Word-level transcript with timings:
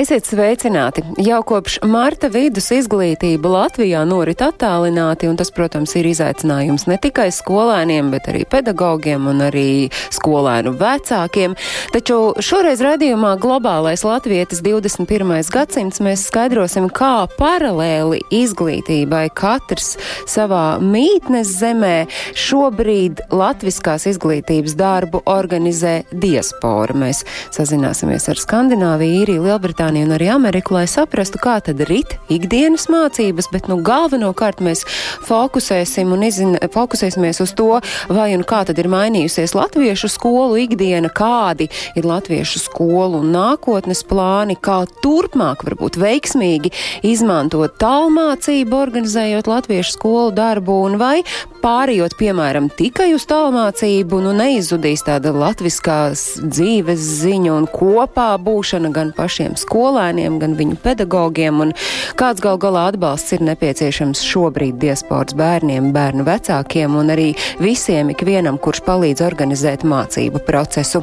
Esiet 0.00 0.24
sveicināti! 0.24 1.02
Jau 1.20 1.42
kopš 1.44 1.74
marta 1.84 2.30
vidus 2.32 2.70
izglītība 2.72 3.50
Latvijā 3.52 4.00
norit 4.08 4.40
attālināti, 4.40 5.26
un 5.28 5.36
tas, 5.36 5.50
protams, 5.52 5.92
ir 5.98 6.06
izaicinājums 6.08 6.86
ne 6.88 6.96
tikai 6.96 7.26
skolēniem, 7.36 8.08
bet 8.14 8.30
arī 8.32 8.46
pedagogiem 8.48 9.26
un 9.28 9.42
arī 9.44 9.90
skolēnu 10.16 10.72
vecākiem. 10.80 11.56
Taču 11.92 12.16
šoreiz 12.40 12.80
raidījumā 12.80 13.34
Globālais 13.42 14.00
latvietis 14.06 14.62
21. 14.64 15.34
gadsimts 15.52 16.00
mēs 16.00 16.24
skaidrosim, 16.30 16.88
kā 16.88 17.26
paralēli 17.36 18.22
izglītībai 18.40 19.26
katrs 19.36 19.98
savā 20.24 20.78
mītnes 20.80 21.52
zemē 21.58 22.06
šobrīd 22.46 23.26
latviskās 23.36 24.08
izglītības 24.14 24.78
darbu 24.80 25.20
organizē 25.28 25.98
diaspora. 26.24 26.96
Mēs 27.04 27.26
sazināsimies 27.52 28.30
ar 28.32 28.40
Skandināviju, 28.40 29.20
Īriju, 29.26 29.44
Lielbritāniju 29.50 29.89
un 29.98 30.14
arī 30.14 30.28
Ameriku, 30.30 30.76
lai 30.76 30.86
saprastu, 30.90 31.40
kā 31.42 31.56
tad 31.66 31.80
rit 31.88 32.14
ikdienas 32.30 32.86
mācības, 32.92 33.48
bet 33.52 33.66
nu 33.70 33.80
galvenokārt 33.82 34.62
mēs 34.62 34.84
fokusēsim 35.26 36.12
un 36.14 36.22
izzin, 36.26 36.56
fokusēsimies 36.74 37.42
uz 37.42 37.54
to, 37.58 37.80
vai 38.08 38.28
un 38.36 38.44
kā 38.46 38.62
tad 38.68 38.78
ir 38.78 38.90
mainījusies 38.92 39.56
latviešu 39.58 40.10
skolu 40.12 40.60
ikdiena, 40.62 41.10
kādi 41.10 41.66
ir 41.98 42.06
latviešu 42.06 42.62
skolu 42.62 43.24
un 43.24 43.32
nākotnes 43.34 44.04
plāni, 44.06 44.54
kā 44.54 44.82
turpmāk 45.02 45.66
varbūt 45.66 45.98
veiksmīgi 46.00 46.70
izmantot 47.10 47.74
tālmācību, 47.82 48.78
organizējot 48.86 49.50
latviešu 49.50 49.96
skolu 49.98 50.30
darbu 50.36 50.82
un 50.86 51.00
vai 51.00 51.16
pārējot, 51.60 52.16
piemēram, 52.20 52.70
tikai 52.72 53.10
uz 53.16 53.26
tālmācību, 53.28 54.20
nu 54.24 54.32
neizzudīs 54.36 55.04
tāda 55.06 55.32
latviskās 55.34 56.40
dzīves 56.40 57.02
ziņa 57.20 57.52
un 57.56 57.68
kopā 57.70 58.32
būšana 58.40 58.92
gan 58.94 59.12
pašiem 59.16 59.56
skolēniem, 59.80 60.38
gan 60.40 60.56
viņu 60.58 60.76
pedagogiem, 60.84 61.60
un 61.64 61.72
kāds 62.20 62.42
gal 62.44 62.58
galā 62.60 62.90
atbalsts 62.90 63.32
ir 63.36 63.44
nepieciešams 63.48 64.20
šobrīd 64.28 64.76
diasporas 64.82 65.36
bērniem, 65.38 65.92
bērnu 65.96 66.26
vecākiem 66.28 66.98
un 67.00 67.14
arī 67.16 67.30
visiem 67.62 68.12
ikvienam, 68.12 68.60
kurš 68.60 68.84
palīdz 68.84 69.24
organizēt 69.24 69.86
mācību 69.88 70.44
procesu. 70.44 71.02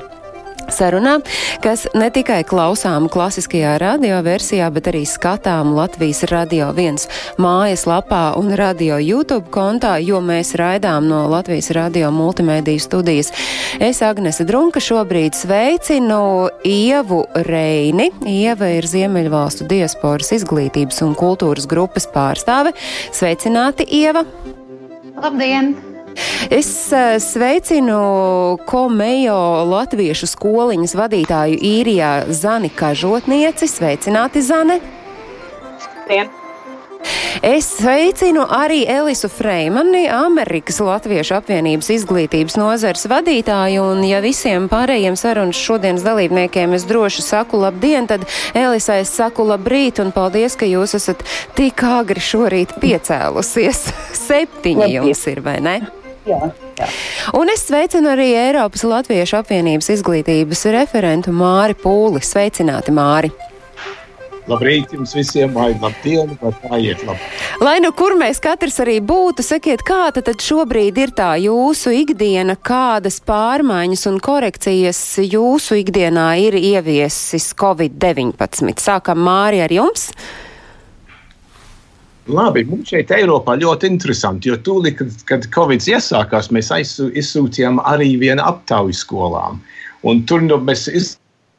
Sarunā, 0.67 1.17
kas 1.63 1.85
ne 1.95 2.09
tikai 2.13 2.41
klausām 2.47 3.07
klasiskajā 3.11 3.77
radioversijā, 3.81 4.67
bet 4.75 4.89
arī 4.91 5.03
skatām 5.07 5.71
Latvijas 5.77 6.25
radio 6.31 6.69
viens 6.75 7.07
mājaslapā 7.41 8.35
un 8.39 8.51
radio 8.59 8.99
YouTube 8.99 9.47
kontā, 9.53 9.95
jo 10.03 10.19
mēs 10.23 10.55
raidām 10.59 11.07
no 11.07 11.23
Latvijas 11.31 11.71
radio 11.77 12.11
multimediju 12.11 12.83
studijas. 12.83 13.31
Es, 13.79 14.03
Agnese 14.03 14.45
Drunka, 14.47 14.83
šobrīd 14.83 15.37
sveicinu 15.37 16.21
Ievu 16.67 17.23
Reini. 17.47 18.11
Ieva 18.27 18.73
ir 18.75 18.87
Ziemeļvalstu 18.87 19.67
diasporas 19.71 20.33
izglītības 20.35 21.03
un 21.07 21.15
kultūras 21.17 21.69
grupas 21.69 22.09
pārstāve. 22.11 22.75
Sveicināti, 23.15 23.87
Ieva! 24.03 24.27
Labdien! 25.17 25.86
Es 26.49 26.71
uh, 26.91 27.17
sveicinu 27.21 28.57
Komejo 28.65 29.37
latviešu 29.69 30.29
skoliņas 30.31 30.95
vadītāju 30.97 31.61
īrijā 31.61 32.11
Zani 32.31 32.71
Kažotnieci. 32.73 33.69
Sveicināti, 33.69 34.41
Zane! 34.41 34.79
Dien. 36.07 36.29
Es 37.41 37.67
sveicinu 37.77 38.43
arī 38.49 38.81
Elisu 38.89 39.29
Freimani, 39.29 40.07
Amerikas 40.09 40.79
Latviešu 40.81 41.37
apvienības 41.37 41.91
izglītības 41.93 42.57
nozars 42.57 43.05
vadītāju, 43.09 43.83
un 43.93 44.01
ja 44.07 44.21
visiem 44.23 44.65
pārējiem 44.71 45.17
sarunas 45.19 45.59
šodienas 45.61 46.05
dalībniekiem 46.07 46.73
es 46.77 46.87
droši 46.89 47.23
saku 47.25 47.61
labdien, 47.61 48.09
tad 48.09 48.25
Elisai 48.57 49.03
es 49.03 49.13
saku 49.13 49.45
labrīt, 49.47 50.01
un 50.03 50.11
paldies, 50.15 50.57
ka 50.57 50.67
jūs 50.67 50.97
esat 50.97 51.23
tik 51.57 51.83
agri 51.85 52.23
šorīt 52.23 52.77
piecēlusies. 52.81 53.85
Septiņi 54.27 54.91
jums 54.97 55.25
ir, 55.29 55.45
vai 55.45 55.59
ne? 55.61 55.79
Jā, 56.27 56.49
jā. 56.75 56.87
Un 57.39 57.51
es 57.51 57.63
sveicinu 57.67 58.11
arī 58.11 58.31
Eiropas 58.35 58.83
Latviešu 58.87 59.39
apvienības 59.39 59.87
izglītības 59.95 60.65
referentu 60.75 61.31
Māri 61.35 61.77
Pūli. 61.79 62.23
Sveicināti, 62.23 62.91
Māri! 62.95 63.31
Labrīt 64.47 64.93
jums 64.95 65.11
visiem, 65.11 65.51
vai 65.51 65.73
labdien, 65.75 66.31
vai 66.39 66.53
tā 66.61 66.77
iet 66.79 67.01
labi. 67.03 67.19
Lai 67.59 67.75
nu 67.83 67.91
kur 67.95 68.15
mēs 68.19 68.39
katrs 68.43 68.79
arī 68.79 69.01
būtu, 69.03 69.43
sakiet, 69.43 69.83
kāda 69.87 70.23
tad 70.23 70.39
šobrīd 70.43 71.01
ir 71.03 71.11
tā 71.15 71.33
jūsu 71.43 71.91
ikdiena, 71.97 72.55
kādas 72.55 73.19
pārmaiņas 73.27 74.07
un 74.07 74.21
korekcijas 74.23 75.01
jūsu 75.25 75.81
ikdienā 75.83 76.29
ir 76.45 76.55
ieviesis 76.59 77.51
Covid-19? 77.59 78.79
Sākam 78.79 79.19
Māri 79.27 79.59
ar 79.67 79.75
jums. 79.75 80.13
Labi, 82.27 82.65
mums 82.67 82.89
šeit 82.91 83.11
Eiropā 83.15 83.55
ļoti 83.59 83.87
interesanti, 83.87 84.49
jo 84.51 84.57
tūlīt, 84.59 84.97
kad, 84.99 85.13
kad 85.29 85.45
Covid 85.55 85.85
iesākās, 85.87 86.49
mēs 86.51 86.71
aizsū- 86.75 87.13
izsūtījām 87.15 87.79
arī 87.87 88.17
vienu 88.19 88.43
aptauju 88.43 88.95
skolām. 88.95 89.61
Un 90.03 90.25
tur 90.27 90.43
nu, 90.43 90.57
mēs 90.59 90.89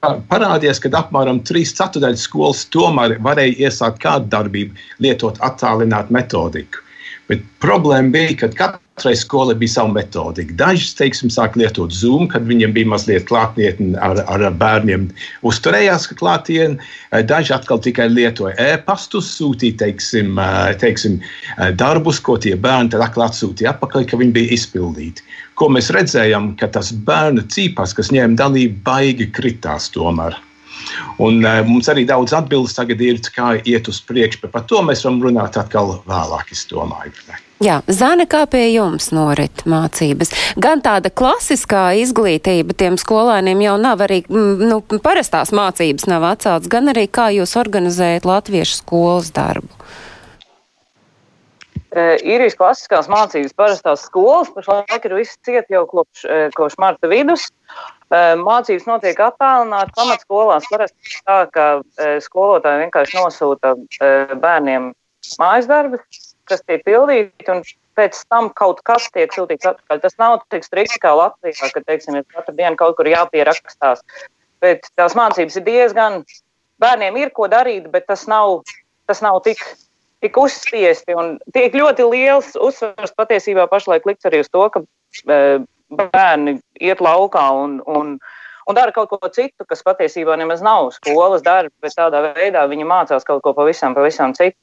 parādījās, 0.03 0.81
ka 0.83 0.93
apmēram 1.01 1.41
3 1.49 1.73
ceturdaļas 1.79 2.27
skolas 2.29 2.67
tomēr 2.75 3.17
varēja 3.25 3.69
iesākt 3.69 4.03
kādu 4.05 4.29
darbību, 4.35 4.77
lietot 5.01 5.41
attālinātu 5.41 6.15
metodiku. 6.15 6.85
Bet 7.29 7.43
problēma 7.65 8.13
bija, 8.13 8.37
ka 8.45 8.69
katrai 8.99 9.17
skolai 9.17 9.55
bija 9.55 9.71
sava 9.77 9.93
metodika. 9.95 10.55
Dažas, 10.59 10.97
teiksim, 10.99 11.31
sāk 11.31 11.55
lietot 11.59 11.95
Zoom, 11.95 12.27
kad 12.33 12.43
viņiem 12.49 12.73
bija 12.75 12.91
mazliet 12.91 13.29
klātnietni 13.29 13.95
ar, 14.03 14.19
ar 14.27 14.43
bērniem. 14.59 15.07
Uzturējās 15.47 16.09
klātienē, 16.19 16.83
daži 17.31 17.55
atkal 17.55 17.79
tikai 17.85 18.09
lietoja 18.11 18.57
e-pastus, 18.59 19.31
sūtīja, 19.39 19.79
teiksim, 19.85 20.35
eh, 20.43 20.75
teiksim, 20.83 21.21
eh, 21.23 21.71
darbus, 21.71 22.19
ko 22.19 22.37
tie 22.43 22.57
bērni 22.57 22.91
tad 22.91 23.07
atkal 23.07 23.29
atsūtīja 23.29 23.77
atpakaļ, 23.77 24.09
ka 24.11 24.19
viņi 24.19 24.35
bija 24.35 24.55
izpildīti. 24.59 25.23
Ko 25.55 25.71
mēs 25.71 25.93
redzējām, 25.95 26.57
ka 26.59 26.67
tas 26.67 26.91
bērnu 26.91 27.47
cīpars, 27.47 27.95
kas 27.95 28.11
ņēma 28.11 28.35
dalību, 28.35 28.83
baigi 28.83 29.31
kritās 29.31 29.91
tomēr. 29.95 30.35
Un, 31.19 31.45
uh, 31.45 31.63
mums 31.67 31.87
arī 31.89 32.07
daudz 32.07 32.33
atbildes 32.33 32.75
tagad 32.75 33.01
ir, 33.01 33.19
kā 33.35 33.61
iet 33.63 33.89
uz 33.89 34.01
priekšu, 34.01 34.43
bet 34.43 34.53
par 34.53 34.63
to 34.63 34.83
mēs 34.83 35.05
varam 35.05 35.21
runāt 35.23 35.59
atkal 35.59 36.01
vēlāk, 36.07 36.51
es 36.53 36.67
domāju. 36.71 37.13
Jā, 37.59 37.81
Zana, 37.91 38.23
kā 38.31 38.45
pie 38.47 38.69
jums 38.71 39.09
norit 39.11 39.65
mācības? 39.67 40.31
Gan 40.63 40.79
tāda 40.85 41.11
klasiskā 41.11 41.89
izglītība 41.99 42.77
tiem 42.79 42.95
skolēniem 43.01 43.65
jau 43.65 43.73
nav 43.83 44.05
arī, 44.07 44.21
mm, 44.31 44.69
nu, 44.71 44.79
parastās 45.03 45.51
mācības 45.51 46.07
nav 46.07 46.23
atceltas, 46.29 46.71
gan 46.71 46.93
arī 46.95 47.09
kā 47.11 47.33
jūs 47.35 47.57
organizējat 47.59 48.29
latviešu 48.31 48.79
skolas 48.79 49.33
darbu. 49.35 49.67
Eh, 51.89 52.21
Īrijas 52.23 52.55
klasiskās 52.55 53.09
mācības 53.11 53.57
parastās 53.59 54.07
skolas 54.07 54.53
pašlaik 54.55 55.05
ir 55.09 55.19
viss 55.19 55.39
ciet 55.43 55.67
jau 55.73 55.83
kopš, 55.89 56.25
eh, 56.31 56.51
kopš 56.55 56.79
marta 56.79 57.11
vidus. 57.11 57.51
Eh, 58.09 58.37
Mācības 58.41 58.87
notiek 58.89 59.19
attālināti 59.19 59.93
pamatskolās. 59.97 60.69
Parasti 60.71 61.19
tā, 61.27 61.43
ka 61.53 61.67
eh, 61.99 62.17
skolotāji 62.25 62.87
vienkārši 62.87 63.19
nosūta 63.19 63.75
eh, 64.01 64.33
bērniem 64.33 64.93
mājas 65.41 65.67
darbus, 65.69 66.28
kas 66.49 66.65
tiek 66.67 66.85
pildīti, 66.87 67.47
un 67.53 67.63
pēc 67.99 68.21
tam 68.31 68.51
kaut 68.57 68.83
kas 68.87 69.09
tiek 69.15 69.33
sūtīts 69.35 69.69
atpakaļ. 69.73 70.03
Tas 70.05 70.19
nav 70.21 70.39
tik 70.53 70.67
strikti 70.67 71.01
kā 71.03 71.15
Latvijā, 71.19 71.71
ka, 71.75 71.83
teiksim, 71.87 72.21
ir 72.21 72.27
katru 72.31 72.55
dienu 72.59 72.79
kaut 72.79 72.99
kur 72.99 73.11
jāpierakstās. 73.11 74.05
Bet 74.63 74.89
tās 74.99 75.15
mācības 75.19 75.59
ir 75.59 75.67
diezgan, 75.67 76.23
bērniem 76.83 77.19
ir 77.21 77.35
ko 77.35 77.49
darīt, 77.51 77.91
bet 77.93 78.09
tas 78.11 78.27
nav, 78.31 78.63
tas 79.11 79.23
nav 79.25 79.41
tik, 79.47 79.63
tik 80.23 80.39
uzspiesti. 80.39 81.17
Tiek 81.55 81.75
ļoti 81.75 82.07
liels 82.11 82.55
uzsvars 82.59 83.15
patiesībā 83.19 83.69
pašlaik 83.71 84.07
likts 84.09 84.29
arī 84.31 84.43
uz 84.45 84.51
to, 84.51 84.65
ka 84.75 84.83
e, 84.83 85.41
bērni 85.89 86.59
iet 86.85 87.03
laukā 87.05 87.45
un, 87.63 87.79
un, 87.87 88.17
un 88.69 88.77
dara 88.77 88.93
kaut 88.93 89.11
ko 89.11 89.31
citu, 89.33 89.65
kas 89.69 89.83
patiesībā 89.87 90.37
nemaz 90.39 90.63
nav 90.65 90.91
skolas 90.97 91.45
darbs, 91.45 91.75
bet 91.83 91.97
tādā 91.97 92.21
veidā 92.37 92.67
viņi 92.69 92.87
mācās 92.89 93.27
kaut 93.27 93.43
ko 93.45 93.55
pavisam, 93.57 93.97
pavisam 93.97 94.35
citu. 94.37 94.59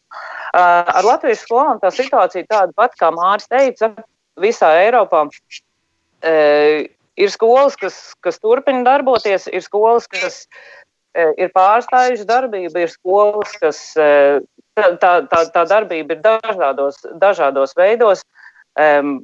Uh, 0.56 0.86
ar 1.00 1.08
latviešu 1.08 1.48
skolām 1.48 1.82
tā 1.82 1.92
situācija 1.92 2.48
tāda 2.48 2.72
pati, 2.78 3.00
kā 3.02 3.10
Mārcis 3.16 3.50
teica, 3.52 3.92
visā 4.40 4.72
Eiropā. 4.86 5.26
Uh, 5.26 6.86
ir 7.18 7.32
skolas, 7.34 7.76
kas, 7.80 7.98
kas 8.24 8.40
turpina 8.40 8.86
darboties, 8.86 9.50
ir 9.52 9.64
skolas, 9.66 10.08
kas 10.12 10.46
uh, 10.46 11.34
ir 11.42 11.52
pārstājušas 11.56 12.30
darbību, 12.30 12.86
ir 12.86 12.94
skolas, 12.94 13.58
kas 13.62 13.82
uh, 14.00 14.40
tā, 14.78 15.18
tā, 15.32 15.44
tā 15.52 15.66
darbība 15.72 16.16
ir 16.16 16.24
dažādos, 16.24 17.02
dažādos 17.22 17.76
veidos. 17.78 18.24
Um, 18.76 19.22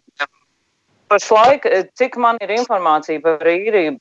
pašlaik, 1.12 1.66
cik 2.00 2.16
man 2.22 2.40
ir 2.44 2.54
informācija 2.56 3.22
par 3.24 3.44
īriju, 3.48 3.98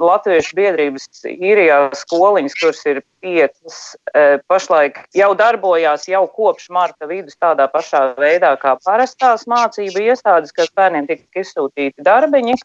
Latviešu 0.00 0.56
biedrības 0.58 1.06
īrijā 1.30 1.78
skoliņas, 2.00 2.56
kuras 2.58 2.82
ir 2.90 3.02
piecas, 3.22 3.78
pašlaik 4.50 4.98
jau 5.16 5.30
darbojās 5.38 6.08
jau 6.10 6.24
kopš 6.34 6.68
marta 6.74 7.08
vidus 7.10 7.38
tādā 7.40 7.68
pašā 7.70 8.02
veidā 8.18 8.52
kā 8.60 8.76
parastās 8.84 9.46
mācību 9.50 10.04
iestādes, 10.10 10.54
kas 10.56 10.72
bērniem 10.76 11.08
tika 11.10 11.44
izsūtīti 11.44 12.06
darbiņi. 12.06 12.58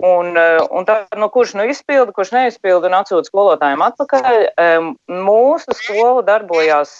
Un, 0.00 0.32
un 0.72 0.86
tā, 0.88 1.02
nu, 1.20 1.28
kurš 1.28 1.52
nu 1.58 1.66
izpilda, 1.68 2.14
kurš 2.16 2.30
neizpilda 2.32 2.88
un 2.88 2.94
atsūta 3.02 3.28
skolotājiem 3.28 3.82
atpakaļ, 3.84 4.38
mūsu 5.12 5.74
skola 5.76 6.22
darbojās, 6.24 6.94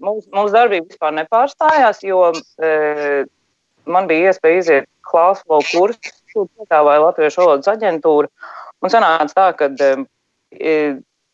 mūsu, 0.00 0.30
mūsu 0.32 0.54
darbība 0.54 0.88
vispār 0.88 1.12
nepārstājās, 1.18 2.00
jo 2.08 2.30
man 3.90 4.08
bija 4.10 4.32
iespēja 4.32 4.62
iziet 4.62 4.88
klāstu 5.08 5.48
valodu 5.50 5.68
kursus, 5.72 6.16
ko 6.32 6.46
piedāvāja 6.46 7.04
Latviešu 7.06 7.42
valodas 7.42 7.70
aģentūra. 7.72 8.30
Un 8.84 8.92
sanāca 8.92 9.34
tā, 9.34 9.46
ka 9.58 9.68
e, 10.54 10.74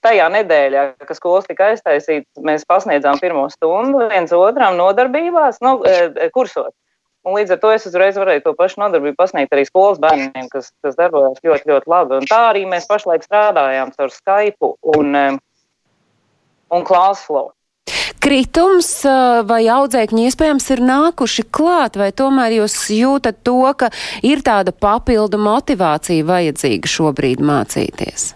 tajā 0.04 0.28
nedēļā, 0.32 0.84
kad 1.02 1.18
skolas 1.18 1.48
tika 1.48 1.72
aiztaisīta, 1.72 2.28
mēs 2.46 2.66
pasniedzām 2.68 3.20
pirmo 3.22 3.44
stundu 3.52 4.06
viens 4.12 4.32
otram 4.36 4.78
nodarbībās, 4.80 5.60
nu, 5.64 5.76
e, 5.88 6.30
kursot. 6.34 6.72
Un 7.24 7.38
līdz 7.38 7.54
ar 7.54 7.60
to 7.62 7.70
es 7.72 7.86
uzreiz 7.88 8.18
varēju 8.20 8.42
to 8.44 8.52
pašu 8.56 8.82
nodarbību 8.82 9.16
pasniegt 9.16 9.54
arī 9.56 9.64
skolas 9.64 10.00
bērniem, 10.02 10.48
kas, 10.52 10.70
kas 10.84 10.96
darbojas 10.98 11.40
ļoti, 11.44 11.70
ļoti 11.70 11.88
labi. 11.88 12.18
Un 12.20 12.28
tā 12.28 12.40
arī 12.50 12.66
mēs 12.68 12.88
pašlaik 12.88 13.24
strādājām 13.24 13.94
ar 13.96 14.12
Skype 14.12 14.72
un, 14.94 15.14
e, 15.16 15.26
un 16.74 16.84
Classflow 16.84 17.52
kritums 18.24 18.90
vai 19.48 19.64
audzēkņi 19.72 20.28
iespējams 20.28 20.70
ir 20.72 20.84
nākuši 20.84 21.44
klāt, 21.54 21.98
vai 22.00 22.08
tomēr 22.16 22.56
jūs 22.60 22.78
jūtat 22.94 23.42
to, 23.44 23.60
ka 23.76 23.90
ir 24.24 24.44
tāda 24.46 24.72
papildu 24.72 25.40
motivācija 25.40 26.24
vajadzīga 26.30 26.90
šobrīd 26.90 27.44
mācīties? 27.44 28.32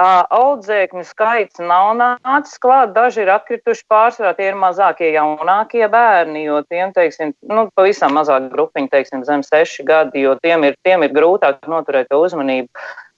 Audzēkņu 0.00 1.02
skaits 1.04 1.60
nav 1.60 1.90
nācis 1.98 2.56
klāt, 2.62 2.94
daži 2.96 3.20
ir 3.26 3.32
atkrituši 3.34 3.84
pārsvarā, 3.90 4.32
tie 4.38 4.46
ir 4.48 4.56
mazākie 4.56 5.10
jaunākie 5.12 5.84
bērni, 5.92 6.46
jo 6.46 6.62
tiem, 6.70 6.94
teiksim, 6.96 7.34
nu, 7.50 7.66
pavisam 7.76 8.16
mazāk 8.16 8.48
grupiņi, 8.54 8.88
teiksim, 8.94 9.26
zem 9.28 9.44
seši 9.44 9.84
gadi, 9.84 10.24
jo 10.24 10.38
tiem 10.40 10.64
ir, 10.70 10.78
tiem 10.86 11.04
ir 11.04 11.12
grūtāk 11.12 11.68
noturēt 11.68 12.16
uzmanību. 12.16 12.70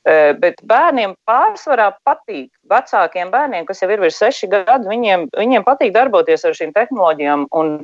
Bet 0.02 0.56
bērniem 0.66 1.12
pārsvarā 1.28 1.92
patīk, 2.02 2.48
vecākiem 2.66 3.30
bērniem, 3.30 3.66
kas 3.68 3.84
jau 3.84 3.90
ir 3.92 4.00
virs 4.02 4.18
seši 4.18 4.48
gadi, 4.50 4.88
viņiem, 4.90 5.28
viņiem 5.38 5.66
patīk 5.66 5.92
darboties 5.94 6.42
ar 6.48 6.56
šīm 6.58 6.72
tehnoloģijām. 6.74 7.46
Un 7.54 7.76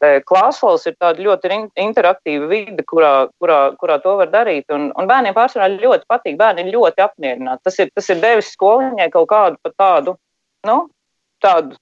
Klāsfols 0.00 0.84
ir 0.88 0.96
tāda 1.00 1.22
ļoti 1.24 1.50
interaktīva 1.80 2.48
vide, 2.50 2.84
kurā, 2.88 3.28
kurā, 3.40 3.60
kurā 3.80 3.96
to 4.04 4.16
var 4.18 4.28
darīt. 4.32 4.68
Un, 4.72 4.90
un 4.96 5.08
bērniem 5.08 5.36
pārsvarā 5.36 5.70
ļoti 5.72 6.08
patīk, 6.08 6.36
bērni 6.40 6.66
ir 6.66 6.74
ļoti 6.74 7.04
apmierināti. 7.04 7.64
Tas 7.64 7.78
ir, 7.80 7.92
tas 7.96 8.10
ir 8.12 8.20
devis 8.24 8.52
skoliņai 8.56 9.08
kaut 9.14 9.28
kādu 9.32 9.60
pat 9.64 9.76
tādu, 9.80 10.16
nu, 10.68 10.82
tādu 11.44 11.76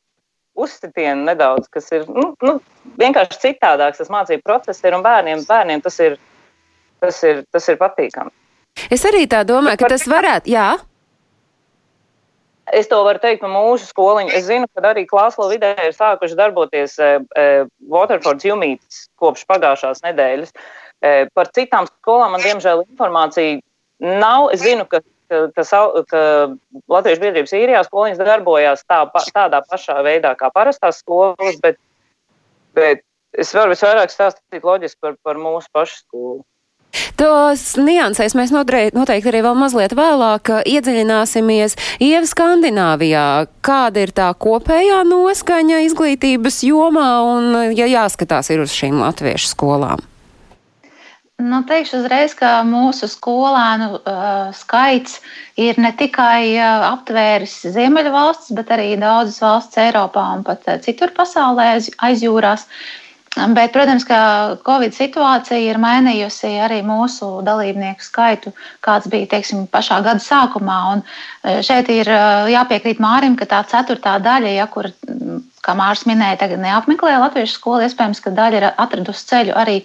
uzsitienu 0.54 1.26
nedaudz, 1.26 1.66
kas 1.70 1.90
ir 1.94 2.06
nu, 2.06 2.30
nu, 2.42 2.58
vienkārši 3.00 3.40
citādāks 3.48 3.98
tas 4.02 4.12
mācību 4.14 4.46
process 4.46 4.86
ir, 4.86 4.94
un 4.94 5.02
bērniem, 5.02 5.42
bērniem 5.48 5.82
tas 5.82 5.98
ir, 6.02 6.18
tas 7.02 7.18
ir, 7.26 7.42
tas 7.50 7.66
ir 7.70 7.78
patīkami. 7.80 8.30
Es 8.92 9.04
arī 9.08 9.24
tā 9.30 9.44
domāju, 9.48 9.80
ka 9.80 9.94
tas 9.94 10.04
varētu, 10.10 10.52
jā. 10.52 10.72
Es 12.72 12.88
to 12.88 12.98
varu 13.04 13.20
teikt 13.20 13.42
par 13.44 13.52
mūsu 13.52 13.86
skoliņu. 13.90 14.32
Es 14.32 14.46
zinu, 14.48 14.68
ka 14.72 14.84
arī 14.88 15.04
Klāsla 15.08 15.50
vidē 15.50 15.74
ir 15.84 15.92
sākuši 15.92 16.36
darboties 16.38 16.96
e, 16.96 17.10
e, 17.36 17.48
Waterfords 17.92 18.46
Jumītas 18.48 19.04
kopš 19.20 19.44
pagājušās 19.50 20.00
nedēļas. 20.06 20.54
E, 21.04 21.12
par 21.36 21.50
citām 21.56 21.88
skolām 21.90 22.32
man 22.34 22.44
diemžēl 22.44 22.86
informācija 22.86 23.60
nav. 24.00 24.48
Es 24.56 24.64
zinu, 24.64 24.86
ka, 24.88 25.02
ka, 25.28 25.42
ka, 25.52 25.82
ka 26.08 26.22
Latvijas 26.88 27.20
biedrības 27.20 27.52
īrijā 27.60 27.84
skoliņas 27.84 28.24
darbojās 28.24 28.86
tā, 28.88 29.02
tādā 29.36 29.60
pašā 29.68 30.00
veidā 30.06 30.32
kā 30.40 30.48
parastās 30.54 31.02
skolas, 31.04 31.60
bet, 31.60 31.76
bet 32.72 33.04
es 33.36 33.52
varu 33.52 33.74
visvairāk 33.74 34.12
stāstīt 34.14 34.64
loģiski 34.64 35.04
par, 35.04 35.20
par 35.20 35.40
mūsu 35.40 35.68
pašu 35.74 36.00
skolu. 36.00 36.40
Tos 37.18 37.74
niansēs 37.80 38.36
mēs 38.38 38.52
noteikti 38.54 39.30
arī 39.30 39.42
vēl 39.46 39.58
mazliet 39.58 39.94
vēlāk 39.96 40.50
iedziļināsimies. 40.70 41.76
Ieva 42.02 42.24
Skandināvijā, 42.30 43.26
kāda 43.64 44.06
ir 44.06 44.14
tā 44.16 44.30
kopējā 44.38 45.02
noskaņa 45.08 45.84
izglītības 45.88 46.62
jomā 46.68 47.10
un, 47.26 47.52
ja 47.76 47.88
jāskatās 47.90 48.50
ir 48.54 48.64
uz 48.64 48.74
šīm 48.74 49.00
latviešu 49.02 49.52
skolām? 49.54 50.02
Nu, 51.42 51.64
teikšu 51.66 51.98
uzreiz, 51.98 52.30
ka 52.38 52.60
mūsu 52.62 53.08
skolēnu 53.10 53.88
uh, 53.96 54.52
skaits 54.54 55.16
ir 55.58 55.80
ne 55.82 55.90
tikai 55.98 56.54
uh, 56.54 56.84
aptvēris 56.92 57.56
Ziemeļvalstis, 57.74 58.54
bet 58.54 58.70
arī 58.70 58.92
daudzas 59.00 59.40
valsts 59.42 59.80
Eiropā 59.82 60.28
un 60.36 60.44
pat 60.46 60.62
uh, 60.70 60.78
citur 60.84 61.10
pasaulē 61.16 61.72
aiz, 61.72 61.90
aizjūrās. 62.06 62.68
Uh, 62.68 63.03
Bet, 63.34 63.72
protams, 63.74 64.04
ka 64.06 64.16
Covid 64.62 64.94
situācija 64.94 65.58
ir 65.58 65.78
mainījusi 65.82 66.52
arī 66.62 66.78
mūsu 66.86 67.40
dalībnieku 67.42 68.04
skaitu, 68.06 68.52
kāds 68.84 69.08
bija 69.10 69.26
teiksim, 69.32 69.64
pašā 69.72 69.98
gada 70.06 70.22
sākumā. 70.22 70.76
Un 70.92 71.00
e, 71.02 71.56
šeit 71.66 71.88
ir 71.90 72.06
e, 72.06 72.18
jāpiekrīt 72.52 73.00
Mārim, 73.02 73.34
ka 73.34 73.48
tā 73.50 73.64
ceturtā 73.66 74.20
daļa, 74.22 74.52
ja, 74.54 74.68
kur, 74.70 74.86
kā 75.66 75.74
Mārs 75.74 76.04
minēja, 76.06 76.44
tagad 76.44 76.62
neapmeklē 76.62 77.16
latviešu 77.24 77.56
skolu, 77.56 77.88
iespējams, 77.88 78.20
ka 78.22 78.30
daļa 78.36 78.60
ir 78.60 78.66
atradusi 78.70 79.26
ceļu 79.32 79.56
arī 79.64 79.80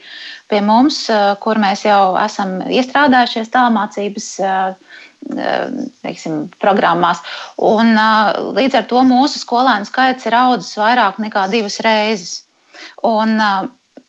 pie 0.52 0.60
mums, 0.66 1.08
e, 1.10 1.18
kur 1.42 1.58
mēs 1.58 1.88
jau 1.88 2.04
esam 2.22 2.60
iestrādājušies 2.70 3.50
tālmācības 3.56 4.30
teiksim, 6.04 6.46
programmās. 6.62 7.20
Un, 7.58 7.98
līdz 8.56 8.78
ar 8.78 8.86
to 8.94 9.02
mūsu 9.10 9.42
skolēnu 9.42 9.90
skaits 9.90 10.30
ir 10.30 10.38
audzis 10.38 10.78
vairāk 10.80 11.18
nekā 11.26 11.48
divas 11.52 11.82
reizes. 11.84 12.38
Un, 13.08 13.36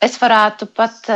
es 0.00 0.17
varētu 0.20 0.69
pat 0.76 1.08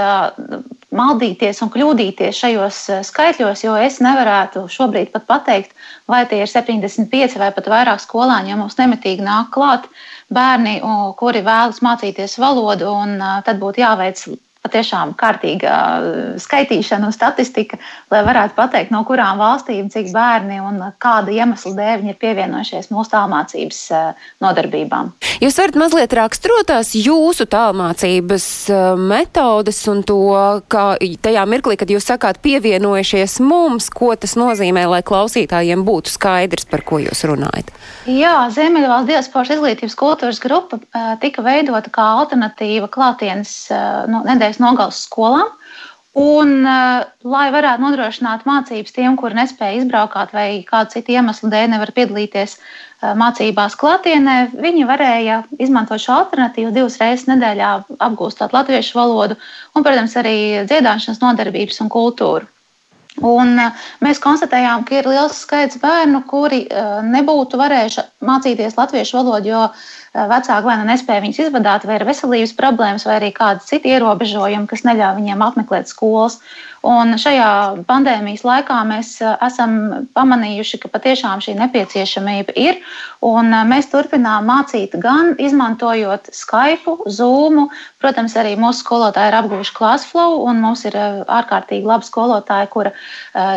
maldīties 0.94 1.62
un 1.64 1.70
kļūdīties 1.74 2.40
šajos 2.44 2.80
skaitļos, 3.08 3.64
jo 3.66 3.74
es 3.80 4.00
nevarētu 4.04 4.66
šobrīd 4.70 5.10
pat 5.14 5.26
pateikt, 5.30 5.72
vai 6.10 6.22
tie 6.30 6.42
ir 6.44 6.50
75 6.50 7.38
vai 7.40 7.50
pat 7.56 7.70
vairāk 7.72 8.02
skolāņi, 8.04 8.52
jo 8.52 8.60
mums 8.60 8.78
nemitīgi 8.78 9.24
nāk 9.24 9.50
klāt 9.56 9.88
bērni, 10.34 10.78
kuri 11.20 11.42
vēlas 11.46 11.82
mācīties 11.84 12.38
valodu, 12.42 12.90
un 12.92 13.18
tad 13.46 13.60
būtu 13.62 13.82
jāveic 13.82 14.26
patiešām 14.64 15.12
kārtīga 15.20 15.74
skaitīšana 16.40 17.10
un 17.10 17.14
statistika, 17.14 17.78
lai 18.12 18.22
varētu 18.26 18.56
pateikt, 18.56 18.92
no 18.94 19.02
kurām 19.06 19.38
valstīm 19.42 19.90
cik 19.92 20.08
bērni 20.14 20.60
un 20.64 20.80
kāda 21.02 21.34
iemesla 21.34 21.74
dēļ 21.76 22.00
viņi 22.00 22.14
ir 22.14 22.20
pievienojušies 22.22 22.90
mūsu 22.94 23.12
tālmācības 23.12 23.80
nodarbībām. 24.44 25.12
Jūs 25.44 25.58
varat 25.60 25.76
mazliet 25.78 26.16
raksturotās 26.16 26.94
jūsu 26.96 27.46
tālmācības 27.50 28.48
metodes 29.00 29.82
un 29.92 30.00
to, 30.06 30.20
kā 30.72 30.86
tajā 31.00 31.44
mirklī, 31.50 31.76
kad 31.80 31.92
jūs 31.92 32.08
sakāt 32.08 32.40
pievienojušies 32.44 33.38
mums, 33.44 33.90
ko 33.92 34.14
tas 34.16 34.36
nozīmē, 34.40 34.86
lai 34.88 35.02
klausītājiem 35.06 35.84
būtu 35.84 36.14
skaidrs, 36.14 36.68
par 36.70 36.84
ko 36.86 37.02
jūs 37.02 37.24
runājat? 37.28 37.72
Jā, 38.08 38.48
Ziemeļvalsts 38.54 39.10
diasporas 39.10 39.52
izglītības 39.54 39.96
kultūras 39.98 40.40
grupa 40.42 40.80
tika 41.22 41.44
veidota 41.44 41.92
kā 41.92 42.04
alternatīva 42.20 42.88
klātienes 42.92 43.54
no, 44.08 44.22
nedēļas 44.26 44.53
nedēļas 44.54 44.60
nogales 44.60 45.04
skolām. 45.06 45.50
Un, 46.14 46.62
uh, 46.62 47.02
lai 47.26 47.50
varētu 47.50 47.82
nodrošināt 47.82 48.44
mācības 48.46 48.94
tiem, 48.94 49.16
kuri 49.16 49.34
nespēja 49.34 49.80
izbraukāt 49.82 50.32
vai 50.32 50.62
kādu 50.62 50.92
citu 50.92 51.10
iemeslu 51.10 51.50
dēļ 51.50 51.72
nevar 51.72 51.90
piedalīties 51.90 52.54
uh, 52.54 53.16
mācībās 53.18 53.74
klātienē, 53.74 54.54
viņi 54.54 54.86
varēja 54.86 55.42
izmantot 55.58 55.98
šo 55.98 56.20
alternatīvu 56.20 56.70
divas 56.70 57.00
reizes 57.00 57.26
nedēļā, 57.26 57.98
apgūstot 57.98 58.54
latviešu 58.54 58.94
valodu 58.94 59.34
un, 59.74 59.82
protams, 59.82 60.14
arī 60.14 60.62
dziedāšanas 60.68 61.18
nodarbības 61.18 61.82
un 61.82 61.90
kultūru. 61.90 62.46
Un 63.22 63.58
mēs 64.02 64.18
konstatējām, 64.18 64.86
ka 64.86 64.96
ir 64.98 65.06
liels 65.06 65.42
skaits 65.44 65.78
bērnu, 65.78 66.24
kuri 66.26 66.64
nebūtu 67.06 67.58
varējuši 67.60 68.02
mācīties 68.26 68.74
latviešu 68.74 69.20
valodu, 69.20 69.52
jo 69.52 69.60
vecāki 70.14 70.68
vai 70.68 70.76
nu 70.78 70.86
nespēja 70.88 71.24
viņus 71.24 71.40
izvadīt, 71.46 71.86
vai 71.88 71.98
ir 71.98 72.06
veselības 72.06 72.54
problēmas, 72.58 73.06
vai 73.08 73.18
arī 73.18 73.32
kādi 73.34 73.66
citi 73.66 73.90
ierobežojumi, 73.94 74.68
kas 74.70 74.86
neļauj 74.86 75.18
viņiem 75.18 75.42
apmeklēt 75.42 75.90
skolas. 75.90 76.38
Un 76.84 77.16
šajā 77.16 77.80
pandēmijas 77.88 78.42
laikā 78.44 78.76
mēs 78.84 79.14
esam 79.24 80.04
pamanījuši, 80.12 80.82
ka 80.82 80.90
patiešām 80.92 81.40
šī 81.40 81.54
nepieciešamība 81.56 82.52
ir. 82.60 82.82
Mēs 83.70 83.88
turpinām 83.88 84.44
mācīt 84.50 84.92
gan 85.00 85.32
izmantojot 85.40 86.28
Skype, 86.36 86.98
Zoom. 87.08 87.70
Protams, 88.04 88.36
arī 88.36 88.52
mūsu 88.60 88.84
skolotāji 88.84 89.32
ir 89.32 89.38
apguvuši 89.38 89.72
Classflow, 89.78 90.42
un 90.44 90.60
mums 90.60 90.84
ir 90.84 90.98
ārkārtīgi 91.00 91.88
labi 91.88 92.04
skolotāji, 92.04 92.68
kura 92.76 92.92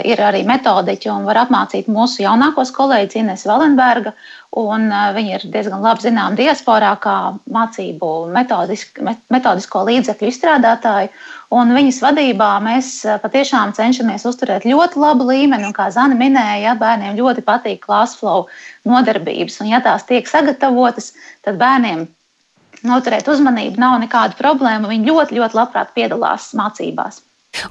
ir 0.08 0.24
arī 0.24 0.46
metodiķi 0.48 1.12
un 1.12 1.28
var 1.28 1.44
apmācīt 1.44 1.92
mūsu 1.92 2.24
jaunākos 2.24 2.72
kolēģis 2.80 3.20
Ines 3.26 3.44
Valenberga. 3.50 4.16
Un, 4.58 4.88
viņi 5.14 5.34
ir 5.36 5.44
diezgan 5.52 5.84
labi 5.84 6.06
zināmi 6.06 6.40
diasporā 6.40 6.94
kā 7.04 7.16
mācību 7.52 8.12
metodisk, 8.32 9.02
metodisko 9.30 9.84
līdzekļu 9.90 10.32
izstrādātāji. 10.32 11.12
Un 11.54 11.76
viņas 11.76 12.00
vadībā 12.04 12.48
mēs 12.64 12.90
patiešām 13.24 13.76
cenšamies 13.76 14.26
uzturēt 14.28 14.66
ļoti 14.68 15.04
labu 15.04 15.28
līmeni. 15.28 15.68
Un, 15.68 15.76
kā 15.76 15.90
Zana 15.92 16.16
minēja, 16.18 16.64
ja, 16.64 16.76
bērniem 16.80 17.20
ļoti 17.20 17.44
patīk 17.46 17.84
classflow 17.86 18.48
nodarbības. 18.88 19.60
Un, 19.62 19.72
ja 19.76 19.84
tās 19.84 20.08
tiek 20.08 20.28
sagatavotas, 20.32 21.12
tad 21.46 21.60
bērniem 21.62 22.08
noturēt 22.88 23.28
uzmanību 23.28 23.84
nav 23.84 24.00
nekāda 24.02 24.40
problēma. 24.40 24.90
Viņi 24.90 25.12
ļoti, 25.12 25.42
ļoti 25.42 25.60
labprāt 25.60 25.94
piedalās 25.98 26.54
mācībās. 26.58 27.22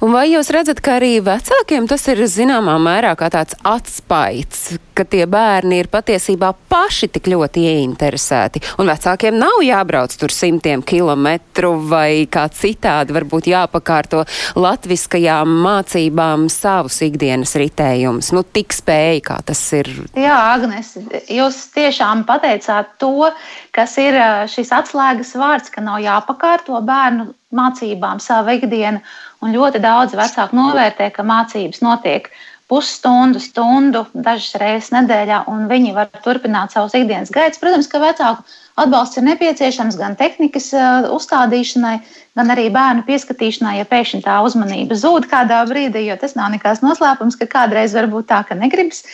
Un 0.03 0.11
vai 0.13 0.27
jūs 0.29 0.49
redzat, 0.53 0.81
ka 0.83 0.97
arī 0.99 1.17
vecākiem 1.23 1.87
tas 1.89 2.03
ir 2.11 2.19
zināmā 2.29 2.75
mērā 2.81 3.13
kā 3.17 3.29
tāds 3.33 3.55
atspaids, 3.65 4.75
ka 4.97 5.05
tie 5.07 5.23
bērni 5.29 5.79
ir 5.81 5.89
patiesībā 5.91 6.51
paši 6.69 7.09
tik 7.15 7.29
ļoti 7.31 7.63
ieinteresēti, 7.71 8.61
un 8.81 8.91
vecākiem 8.91 9.37
nav 9.39 9.61
jābrauc 9.65 10.13
tur 10.19 10.33
simtiem 10.33 10.83
kilometru 10.85 11.75
vai 11.89 12.27
kā 12.31 12.47
citādi 12.53 13.15
varbūt 13.15 13.49
jāpakārto 13.53 14.25
latviskajām 14.59 15.55
mācībām 15.65 16.47
savus 16.51 16.99
ikdienas 17.07 17.55
ritējumus. 17.57 18.33
Nu, 18.35 18.43
tik 18.43 18.75
spēja, 18.75 19.23
kā 19.31 19.39
tas 19.47 19.63
ir. 19.77 19.89
Jā, 20.17 20.35
Agnes, 20.57 20.93
jūs 21.31 21.63
tiešām 21.75 22.25
pateicāt 22.27 22.97
to, 23.01 23.31
kas 23.75 23.97
ir 24.01 24.19
šis 24.51 24.73
atslēgas 24.75 25.33
vārds, 25.39 25.71
ka 25.73 25.85
nav 25.85 26.01
jāpakārto 26.03 26.81
bērnu 26.85 27.31
mācībām 27.55 28.19
savu 28.19 28.57
ikdienu. 28.57 29.01
Un 29.45 29.53
ļoti 29.53 29.81
daudz 29.83 30.15
vecāku 30.17 30.57
novērtē, 30.57 31.11
ka 31.13 31.25
mācības 31.25 31.83
notiek 31.85 32.31
pusstundu, 32.67 33.39
stundu, 33.39 34.03
dažas 34.11 34.57
reizes 34.59 34.89
nedēļā, 34.91 35.43
un 35.47 35.67
viņi 35.69 35.93
var 35.95 36.09
turpināt 36.23 36.73
savus 36.73 36.95
ikdienas 36.97 37.31
gaitas. 37.31 37.61
Protams, 37.61 37.87
ka 37.87 38.01
vecāku 38.03 38.43
atbalsts 38.81 39.19
ir 39.19 39.23
nepieciešams 39.29 39.95
gan 39.99 40.17
tehnikas 40.19 40.67
uh, 40.75 41.07
uzstādīšanai, 41.15 41.93
gan 42.37 42.51
arī 42.53 42.67
bērnu 42.75 43.05
pieskatīšanai, 43.07 43.77
ja 43.79 43.87
pēkšņi 43.87 44.25
tā 44.25 44.41
uzmanība 44.43 44.99
zūd 44.99 45.29
kādā 45.31 45.61
brīdī, 45.69 46.03
jo 46.09 46.19
tas 46.19 46.35
nav 46.35 46.51
nekāds 46.57 46.83
noslēpums, 46.83 47.39
ka 47.39 47.47
kādreiz 47.55 47.95
var 47.95 48.11
būt 48.11 48.27
tā, 48.33 48.43
ka 48.49 48.59
negribas 48.59 49.05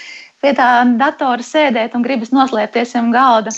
pie 0.42 0.56
tā 0.58 0.72
datora 0.98 1.46
sēdēt 1.46 1.94
un 1.96 2.03
gribas 2.03 2.34
noslēpties 2.34 2.98
zem 2.98 3.13
galda. 3.13 3.53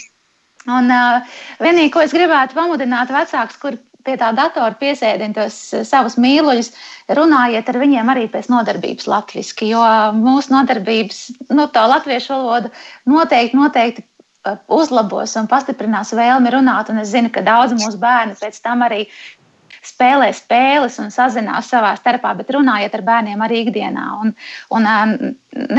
Un 0.65 0.91
uh, 0.91 1.37
vienīgi, 1.61 1.93
ko 1.93 2.03
es 2.03 2.13
gribētu 2.13 2.57
pamudināt 2.57 3.13
vecākus, 3.13 3.61
kur 3.61 3.79
pie 4.05 4.15
tā 4.21 4.31
datora 4.37 4.75
piesēdina 4.79 5.35
tos 5.35 5.59
eh, 5.73 5.85
savus 5.87 6.17
mīluļus, 6.21 6.71
runājiet 7.17 7.69
ar 7.71 7.79
viņiem 7.81 8.11
arī 8.13 8.25
pēc 8.31 8.49
nodarbības 8.53 9.07
latviešu, 9.11 9.69
jo 9.69 9.85
mūsu 10.17 10.53
nodarbības, 10.55 11.21
nu, 11.53 11.69
tā 11.73 11.85
latviešu 11.91 12.35
valoda 12.35 12.73
noteikti, 13.09 13.57
noteikti 13.59 14.05
eh, 14.05 14.59
uzlabos 14.79 15.35
un 15.41 15.49
pastiprinās 15.51 16.13
vēlmi 16.17 16.53
runāt. 16.57 16.93
Un 16.93 17.01
es 17.03 17.11
zinu, 17.13 17.33
ka 17.33 17.45
daudz 17.45 17.75
mūsu 17.77 17.99
bērnu 18.01 18.37
pēc 18.41 18.61
tam 18.63 18.85
arī 18.85 19.05
spēlē 19.85 20.31
spēles 20.33 20.97
un 21.01 21.11
sazinās 21.13 21.67
savā 21.69 21.91
starpā, 21.99 22.31
bet 22.37 22.49
runājiet 22.55 22.95
ar 22.97 23.05
bērniem 23.05 23.43
arī 23.45 23.61
ikdienā. 23.65 24.07
Un, 24.23 24.33
un 24.73 24.89
eh, 24.93 25.29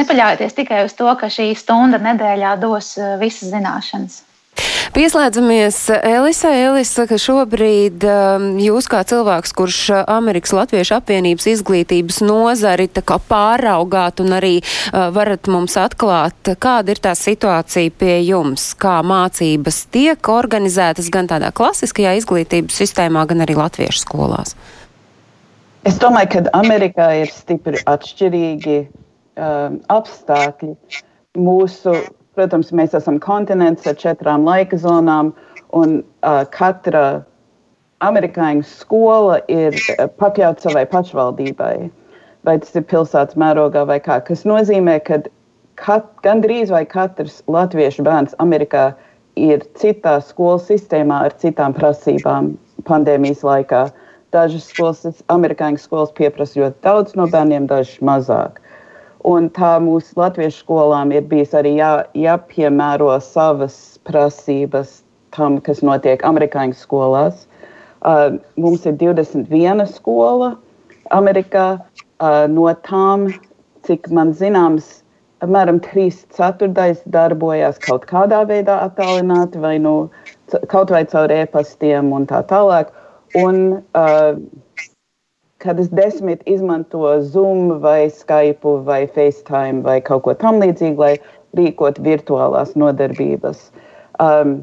nepaļaujieties 0.03 0.61
tikai 0.63 0.85
uz 0.87 0.95
to, 0.99 1.11
ka 1.21 1.31
šī 1.33 1.53
stunda 1.59 2.03
nedēļā 2.03 2.57
dos 2.63 2.95
visas 3.23 3.55
zināšanas. 3.55 4.23
Pieslēdzamies 4.97 5.77
Elisai. 5.93 6.55
Elisa, 6.65 7.05
ka 7.05 7.19
šobrīd 7.21 8.05
um, 8.09 8.47
jūs 8.63 8.87
kā 8.89 9.03
cilvēks, 9.05 9.53
kurš 9.57 9.81
uh, 9.93 9.99
Amerikas 10.09 10.55
Latviešu 10.57 10.97
apvienības 10.97 11.49
izglītības 11.53 12.23
nozari 12.25 12.89
pāraugāt 13.29 14.23
un 14.25 14.33
arī 14.39 14.55
uh, 14.63 15.11
varat 15.13 15.51
mums 15.53 15.77
atklāt, 15.77 16.55
kāda 16.63 16.95
ir 16.95 17.03
tā 17.05 17.13
situācija 17.19 17.93
pie 17.93 18.17
jums, 18.25 18.71
kā 18.73 19.03
mācības 19.05 19.85
tiek 19.93 20.33
organizētas 20.33 21.13
gan 21.13 21.29
tādā 21.29 21.53
klasiskajā 21.53 22.17
izglītības 22.23 22.81
sistēmā, 22.81 23.27
gan 23.29 23.45
arī 23.45 23.59
latviešu 23.61 24.07
skolās. 24.07 24.57
Es 25.87 26.01
domāju, 26.03 26.33
ka 26.33 26.57
Amerikā 26.57 27.13
ir 27.21 27.31
stipri 27.31 27.85
atšķirīgi 27.85 28.79
um, 28.87 29.77
apstākļi. 29.93 30.73
Mūsu 31.37 31.93
Protams, 32.37 32.69
mēs 32.77 32.93
esam 32.97 33.17
kontinents 33.23 33.87
ar 33.89 33.97
četrām 33.97 34.45
laika 34.45 34.77
zonām, 34.77 35.33
un 35.73 36.03
uh, 36.03 36.43
katra 36.53 37.23
amerikāņu 38.05 38.67
skola 38.69 39.39
ir 39.49 39.77
pakļauta 40.21 40.69
savai 40.69 40.85
pašvaldībai. 40.91 41.89
Vai 42.47 42.55
tas 42.63 42.77
ir 42.77 42.85
pilsētas 42.87 43.39
mērogā 43.41 43.87
vai 43.89 43.97
kā. 44.05 44.21
Tas 44.27 44.45
nozīmē, 44.47 44.99
ka 45.07 45.23
kat, 45.81 46.07
gandrīz 46.27 46.71
vai 46.73 46.85
katrs 46.89 47.41
latviešu 47.51 48.05
bērns 48.07 48.37
Amerikā 48.43 48.91
ir 49.37 49.65
citā 49.81 50.19
skolas 50.25 50.69
sistēmā 50.71 51.25
ar 51.29 51.37
citām 51.41 51.75
prasībām 51.77 52.55
pandēmijas 52.89 53.43
laikā. 53.47 53.87
Dažas 54.35 54.69
skolas, 54.69 55.25
amerikāņu 55.33 55.81
skolas 55.81 56.13
pieprasa 56.17 56.61
ļoti 56.61 56.85
daudz 56.85 57.17
no 57.17 57.29
bērniem, 57.33 57.69
dažas 57.71 57.97
mazāk. 58.05 58.61
Un 59.27 59.49
tā 59.51 59.73
mūsu 59.83 60.15
latviešu 60.21 60.63
skolām 60.63 61.11
ir 61.11 61.25
bijis 61.27 61.55
arī 61.59 61.75
jā, 61.81 61.91
jāpiemēro 62.15 63.11
savas 63.25 63.99
prasības 64.07 65.01
tam, 65.35 65.59
kas 65.67 65.83
notiek 65.83 66.23
amerikāņu 66.27 66.77
skolās. 66.79 67.47
Uh, 68.07 68.39
mums 68.61 68.87
ir 68.87 68.95
21 69.01 69.83
skola 69.91 70.55
Amerikā. 71.17 71.81
Uh, 72.17 72.47
no 72.49 72.69
tām, 72.87 73.27
cik 73.85 74.07
man 74.15 74.31
zināms, 74.37 75.01
apmēram 75.45 75.83
3 75.85 76.23
ceturtais 76.33 77.03
darbojas 77.13 77.81
kaut 77.83 78.07
kādā 78.09 78.45
veidā 78.49 78.79
attālināti, 78.87 79.61
vai 79.61 79.75
nu 79.83 79.97
kaut 80.71 80.95
vai 80.95 81.03
caur 81.11 81.35
e-pastiem 81.35 82.15
un 82.15 82.25
tā 82.31 82.41
tālāk. 82.49 82.95
Un, 83.43 83.83
uh, 83.99 84.39
kad 85.59 85.81
es 85.81 85.89
desmit 85.89 86.43
izmanto 86.47 87.21
Zoom 87.23 87.81
vai 87.81 88.11
Skype 88.11 88.77
vai 88.85 89.07
FaceTime 89.07 89.83
vai 89.83 90.01
kaut 90.05 90.27
ko 90.27 90.35
tamlīdzīgu, 90.37 91.01
lai 91.01 91.17
rīkot 91.57 92.01
virtuālās 92.05 92.75
nodarbības. 92.77 93.71
Um, 94.21 94.59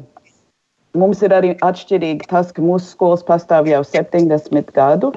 mums 0.94 1.22
ir 1.26 1.34
arī 1.34 1.54
atšķirīgi 1.66 2.28
tas, 2.30 2.52
ka 2.54 2.62
mūsu 2.62 2.94
skolas 2.94 3.24
pastāv 3.26 3.70
jau 3.70 3.82
70 3.86 4.70
gadu 4.76 5.12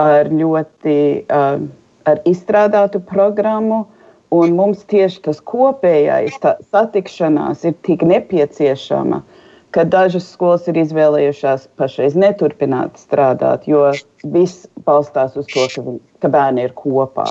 ar 0.00 0.32
ļoti 0.32 0.98
um, 1.32 1.68
ar 2.08 2.22
izstrādātu 2.28 3.00
programmu, 3.04 3.84
un 4.32 4.56
mums 4.56 4.84
tieši 4.88 5.22
tas 5.28 5.40
kopējais 5.44 6.40
satikšanās 6.72 7.64
ir 7.68 7.76
tik 7.86 8.04
nepieciešama, 8.04 9.20
uh, 9.20 9.45
ka 9.74 9.84
dažas 9.84 10.28
skolas 10.32 10.66
ir 10.70 10.78
izvēlējušās 10.80 11.68
pašreiz 11.80 12.16
neturpināt 12.18 13.00
strādāt, 13.00 13.66
jo 13.68 13.90
viss 14.32 14.66
balstās 14.86 15.36
uz 15.36 15.48
to, 15.52 15.66
ka, 15.74 15.96
ka 16.24 16.32
bērni 16.32 16.66
ir 16.66 16.74
kopā. 16.78 17.26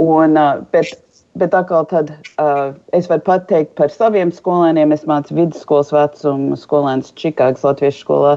Un, 0.00 0.36
bet, 0.72 0.92
bet 1.40 1.54
atkal 1.56 1.86
tad 1.88 2.12
uh, 2.12 2.74
es 2.96 3.08
varu 3.10 3.24
pateikt 3.26 3.74
par 3.78 3.92
saviem 3.92 4.32
skolēniem. 4.34 4.92
Es 4.92 5.06
mācu 5.08 5.36
vidusskolas 5.38 5.92
vecumu 5.94 6.58
skolēnus 6.60 7.14
Čikāgas 7.16 7.64
Latviešu 7.64 8.04
skolā. 8.04 8.36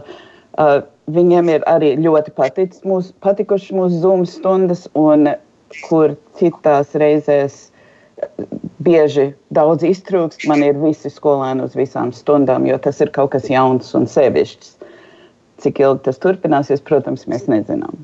Uh, 0.60 0.80
viņiem 1.12 1.52
ir 1.52 1.66
arī 1.70 1.94
ļoti 2.00 2.34
mūs, 2.88 3.12
patikušas 3.24 3.76
mūsu 3.76 4.02
Zoom 4.04 4.26
stundas, 4.28 4.88
un 4.96 5.34
kur 5.88 6.16
citās 6.40 6.96
reizēs 6.98 7.70
bieži 8.84 9.32
daudz 9.56 9.86
iztrūkst. 9.88 10.48
Man 10.50 10.64
ir 10.66 10.80
visi 10.82 11.12
skolēni 11.12 11.66
uz 11.66 11.76
visām 11.78 12.14
stundām, 12.16 12.68
jo 12.70 12.78
tas 12.82 13.02
ir 13.04 13.12
kaut 13.16 13.34
kas 13.36 13.50
jauns 13.52 13.92
un 13.98 14.08
sevišķs. 14.10 14.76
Cik 15.60 15.82
ilgi 15.84 16.06
tas 16.08 16.22
turpināsies, 16.24 16.84
protams, 16.88 17.28
mēs 17.28 17.50
nezinām. 17.52 17.98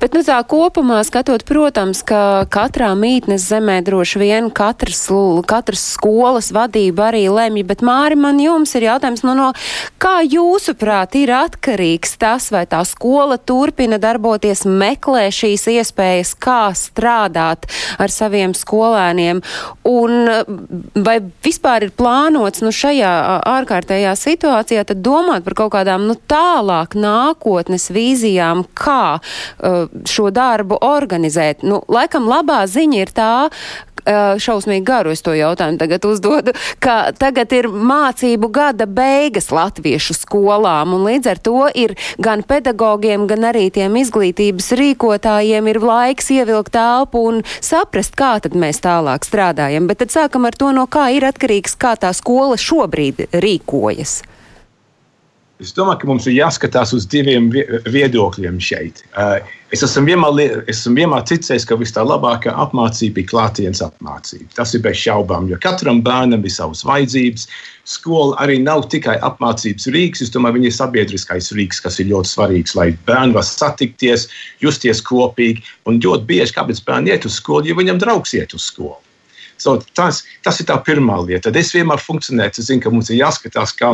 Bet, 0.00 0.14
nu, 0.16 0.22
tā 0.26 0.38
kopumā 0.48 1.00
skatot, 1.06 1.44
protams, 1.46 2.02
ka 2.06 2.46
katrā 2.50 2.90
mītnes 2.98 3.44
zemē 3.50 3.80
droši 3.86 4.20
vien 4.22 4.48
katras, 4.54 5.02
katras 5.48 5.82
skolas 5.94 6.50
vadība 6.54 7.10
arī 7.10 7.26
lemj, 7.30 7.62
bet 7.68 7.84
Māri, 7.86 8.18
man 8.18 8.40
jums 8.42 8.74
ir 8.78 8.88
jautājums, 8.88 9.22
nu, 9.26 9.34
no 9.38 9.50
kā 10.02 10.20
jūsuprāt 10.24 11.16
ir 11.20 11.32
atkarīgs 11.36 12.16
tas, 12.20 12.50
vai 12.54 12.64
tā 12.70 12.82
skola 12.88 13.38
turpina 13.38 14.00
darboties, 14.00 14.64
meklē 14.64 15.28
šīs 15.34 15.68
iespējas, 15.74 16.34
kā 16.40 16.72
strādāt 16.76 17.68
ar 18.00 18.12
saviem 18.12 18.54
skolēniem, 18.56 19.42
un 19.88 20.32
vai 20.96 21.18
vispār 21.44 21.88
ir 21.88 21.94
plānots, 21.96 22.64
nu, 22.64 22.72
šajā 22.74 23.12
ārkārtējā 23.48 24.16
situācijā, 24.18 24.86
tad 24.88 25.04
domāt 25.04 25.46
par 25.46 25.58
kaut 25.62 25.74
kādām, 25.76 26.08
nu, 26.10 26.16
tālāk 26.30 26.96
nākotnes 26.98 27.90
vīzijām, 27.94 28.64
kā 28.74 29.20
šo 30.08 30.30
darbu 30.34 30.78
organizēt. 30.84 31.64
Nu, 31.66 31.82
laikam 31.88 32.28
labā 32.30 32.62
ziņa 32.70 33.00
ir 33.00 33.14
tā, 33.16 33.32
šausmīgi 34.40 34.84
garu 34.86 35.12
es 35.14 35.22
to 35.22 35.34
jautājumu 35.36 35.78
tagad 35.80 36.04
uzdodu, 36.08 36.54
ka 36.80 37.12
tagad 37.16 37.52
ir 37.52 37.68
mācību 37.68 38.50
gada 38.52 38.86
beigas 38.86 39.50
latviešu 39.52 40.16
skolām, 40.16 40.94
un 40.96 41.04
līdz 41.08 41.30
ar 41.30 41.38
to 41.38 41.68
ir 41.74 41.96
gan 42.18 42.42
pedagogiem, 42.42 43.26
gan 43.30 43.50
arī 43.50 43.68
tiem 43.74 43.98
izglītības 44.00 44.72
rīkotājiem 44.80 45.70
ir 45.70 45.82
laiks 45.84 46.30
ievilkt 46.32 46.72
telpu 46.76 47.26
un 47.28 47.42
saprast, 47.60 48.16
kā 48.16 48.38
tad 48.42 48.56
mēs 48.56 48.82
tālāk 48.84 49.26
strādājam. 49.26 49.88
Bet 49.90 50.02
tad 50.04 50.14
sākam 50.14 50.48
ar 50.48 50.56
to, 50.56 50.72
no 50.72 50.86
kā 50.90 51.10
ir 51.14 51.26
atkarīgs, 51.28 51.76
kā 51.80 51.96
tā 52.00 52.12
skola 52.16 52.58
šobrīd 52.60 53.28
rīkojas. 53.34 54.20
Es 55.60 55.74
domāju, 55.76 55.98
ka 56.00 56.08
mums 56.08 56.24
ir 56.24 56.38
jāskatās 56.38 56.94
uz 56.96 57.04
diviem 57.12 57.50
viedokļiem 57.52 58.56
šeit. 58.64 59.02
Uh, 59.12 59.42
es 59.74 59.82
esmu 59.84 60.06
vienmēr, 60.08 60.62
esmu 60.72 60.94
vienmēr 60.96 61.26
ticējis, 61.28 61.66
ka 61.68 61.76
vis 61.76 61.92
tā 61.92 62.00
labākā 62.06 62.54
apmācība 62.62 63.20
ir 63.20 63.26
klātienes 63.28 63.82
apmācība. 63.84 64.48
Tas 64.56 64.72
ir 64.72 64.80
bez 64.86 64.96
šaubām, 65.02 65.50
jo 65.50 65.58
katram 65.60 66.00
bērnam 66.06 66.46
ir 66.48 66.54
savas 66.54 66.80
vajadzības. 66.88 67.44
Skola 67.92 68.38
arī 68.40 68.56
nav 68.64 68.86
tikai 68.92 69.18
apmācības 69.26 69.90
rīks, 69.92 70.24
es 70.24 70.32
domāju, 70.32 70.56
viņa 70.56 70.70
ir 70.70 70.76
sabiedriskais 70.78 71.50
rīks, 71.58 71.82
kas 71.84 72.00
ir 72.00 72.08
ļoti 72.14 72.32
svarīgs, 72.32 72.72
lai 72.78 72.88
bērni 73.10 73.36
var 73.36 73.44
satikties, 73.44 74.30
justies 74.64 75.04
kopīgi. 75.04 75.60
Un 75.84 76.00
ļoti 76.00 76.24
bieži, 76.30 76.56
kāpēc 76.56 76.80
bērni 76.88 77.12
iet 77.12 77.28
uz 77.28 77.36
skolu, 77.36 77.68
jo 77.68 77.76
viņam 77.76 78.00
draugs 78.00 78.32
iet 78.38 78.56
uz 78.56 78.64
skolu. 78.72 78.96
So, 79.60 79.76
tas, 79.92 80.22
tas 80.40 80.56
ir 80.62 80.70
tā 80.70 80.78
pirmā 80.80 81.18
lieta. 81.20 81.50
Tad 81.50 81.60
es 81.60 81.74
vienmēr 81.76 82.00
funkcionēju, 82.00 82.56
es 82.56 82.70
zinu, 82.70 82.80
ka 82.80 82.94
mums 82.94 83.12
ir 83.12 83.20
jāskatās, 83.20 83.76
kā 83.76 83.92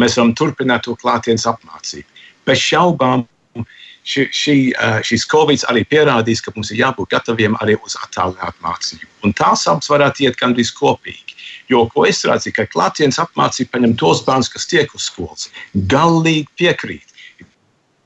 mēs 0.00 0.16
varam 0.18 0.32
turpināt 0.38 0.86
to 0.86 0.96
klātienes 0.98 1.46
apmācību. 1.48 2.24
Bez 2.46 2.62
šaubām 2.62 3.26
ši, 4.04 4.26
šī, 4.34 4.56
šīs 5.06 5.26
Covid 5.30 5.66
arī 5.70 5.84
pierādīs, 5.88 6.42
ka 6.42 6.54
mums 6.56 6.72
ir 6.72 6.82
jābūt 6.82 7.12
gataviem 7.14 7.56
arī 7.62 7.76
uz 7.86 7.96
attālinātu 8.00 8.64
mācību. 8.64 9.10
Un 9.26 9.34
tās 9.38 9.66
abas 9.70 9.90
varētu 9.92 10.26
iet 10.26 10.38
gandrīz 10.40 10.72
kopīgi. 10.76 11.38
Jo, 11.70 11.86
ko 11.92 12.04
es 12.08 12.20
redzu, 12.26 12.52
ka 12.54 12.66
klātienes 12.68 13.20
apmācība 13.22 13.76
paņem 13.76 13.94
tos 14.00 14.24
bērnus, 14.26 14.50
kas 14.52 14.68
tiek 14.68 14.90
uz 14.96 15.06
skolas. 15.08 15.48
Galīgi 15.74 16.48
piekrīt. 16.58 17.06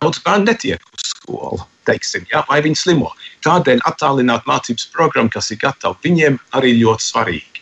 Daudz 0.03 0.21
bērnu 0.23 0.51
netiek 0.51 0.83
uz 0.93 1.09
skolu, 1.09 1.63
teiksim, 1.89 2.27
ja, 2.31 2.45
vai 2.51 2.61
viņi 2.63 2.79
slimo. 2.79 3.11
Tādēļ 3.47 3.81
attālināt 3.89 4.45
mācības 4.47 4.91
programmu, 4.93 5.33
kas 5.33 5.51
ir 5.55 5.63
gatava, 5.63 5.97
viņiem 6.05 6.37
arī 6.59 6.77
ļoti 6.83 7.09
svarīgi. 7.09 7.56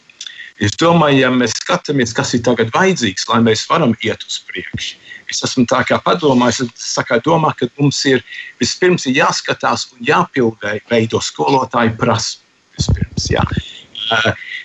Es 0.63 0.77
domāju, 0.79 1.19
ja 1.19 1.31
mēs 1.35 1.57
skatāmies, 1.59 2.13
kas 2.15 2.31
ir 2.37 2.45
tagad 2.47 2.71
vajadzīgs, 2.75 3.27
lai 3.27 3.41
mēs 3.43 3.65
varam 3.67 3.95
iet 4.07 4.23
uz 4.23 4.39
priekšu. 4.47 5.01
Es 5.33 5.43
esmu 5.43 5.65
tā 5.67 5.81
kā 5.89 5.99
padomājis, 6.05 6.61
es 6.69 6.99
domāju, 7.25 7.57
ka 7.59 7.69
mums 7.81 7.99
ir 8.07 8.23
vispirms 8.63 9.09
ir 9.11 9.19
jāskatās 9.19 9.89
un 9.93 10.05
jāpilnveido 10.07 11.19
skolotāju 11.19 11.97
prasme. 11.99 12.43
Vispirms, 12.75 13.27
jā. 13.31 13.43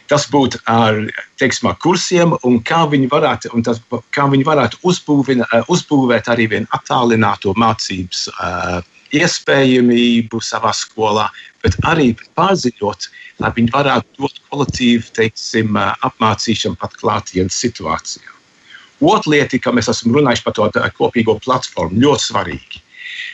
Tas 0.10 0.26
būtu 0.30 0.60
ar 0.70 0.98
teiksim, 1.42 1.70
kursiem, 1.82 2.34
un 2.46 2.58
kā 2.66 2.84
viņi 2.90 3.10
varētu, 3.10 3.52
tas, 3.66 3.82
kā 4.14 4.26
viņi 4.30 4.46
varētu 4.46 4.82
uzbūvin, 4.90 5.46
uzbūvēt 5.70 6.30
arī 6.34 6.50
vienu 6.54 6.70
attālināto 6.76 7.54
mācības 7.58 8.28
uh, 8.34 8.82
iespējamību 9.16 10.42
savā 10.44 10.74
skolā, 10.76 11.28
bet 11.64 11.78
arī 11.90 12.12
pārziņot, 12.38 13.08
lai 13.44 13.54
viņi 13.56 13.74
varētu 13.74 14.26
dot 14.26 14.42
kolektīvu 14.52 15.14
teiksim, 15.18 15.78
apmācīšanu 15.78 16.80
pat 16.82 16.98
klātienes 17.00 17.58
situācijā. 17.64 18.36
Otra 19.00 19.32
lieta, 19.32 19.60
ka 19.64 19.72
mēs 19.72 19.88
esam 19.92 20.16
runājuši 20.16 20.44
par 20.44 20.56
to 20.58 20.68
kopīgo 20.98 21.38
platformu, 21.44 22.02
ļoti 22.04 22.26
svarīgi. 22.26 22.82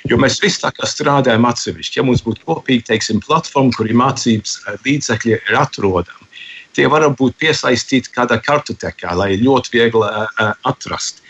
Jo 0.10 0.20
mēs 0.22 0.38
visi 0.42 0.62
tā 0.62 0.70
kā 0.76 0.86
strādājam 0.88 1.48
atsevišķi. 1.50 2.00
Ja 2.00 2.06
mums 2.06 2.22
būtu 2.26 2.46
kopīga 2.46 2.92
teiksim, 2.92 3.22
platforma, 3.26 3.74
kur 3.74 3.90
ir 3.90 3.98
mācības 3.98 4.60
līdzekļi 4.86 5.34
ir 5.34 5.58
atrodami, 5.58 6.30
tie 6.78 6.86
var 6.92 7.08
būt 7.18 7.38
piesaistīti 7.42 8.14
kādā 8.14 8.38
kartotekā, 8.44 9.16
lai 9.18 9.36
ļoti 9.42 9.74
viegli 9.74 10.06
uh, 10.06 10.54
atrast. 10.70 11.24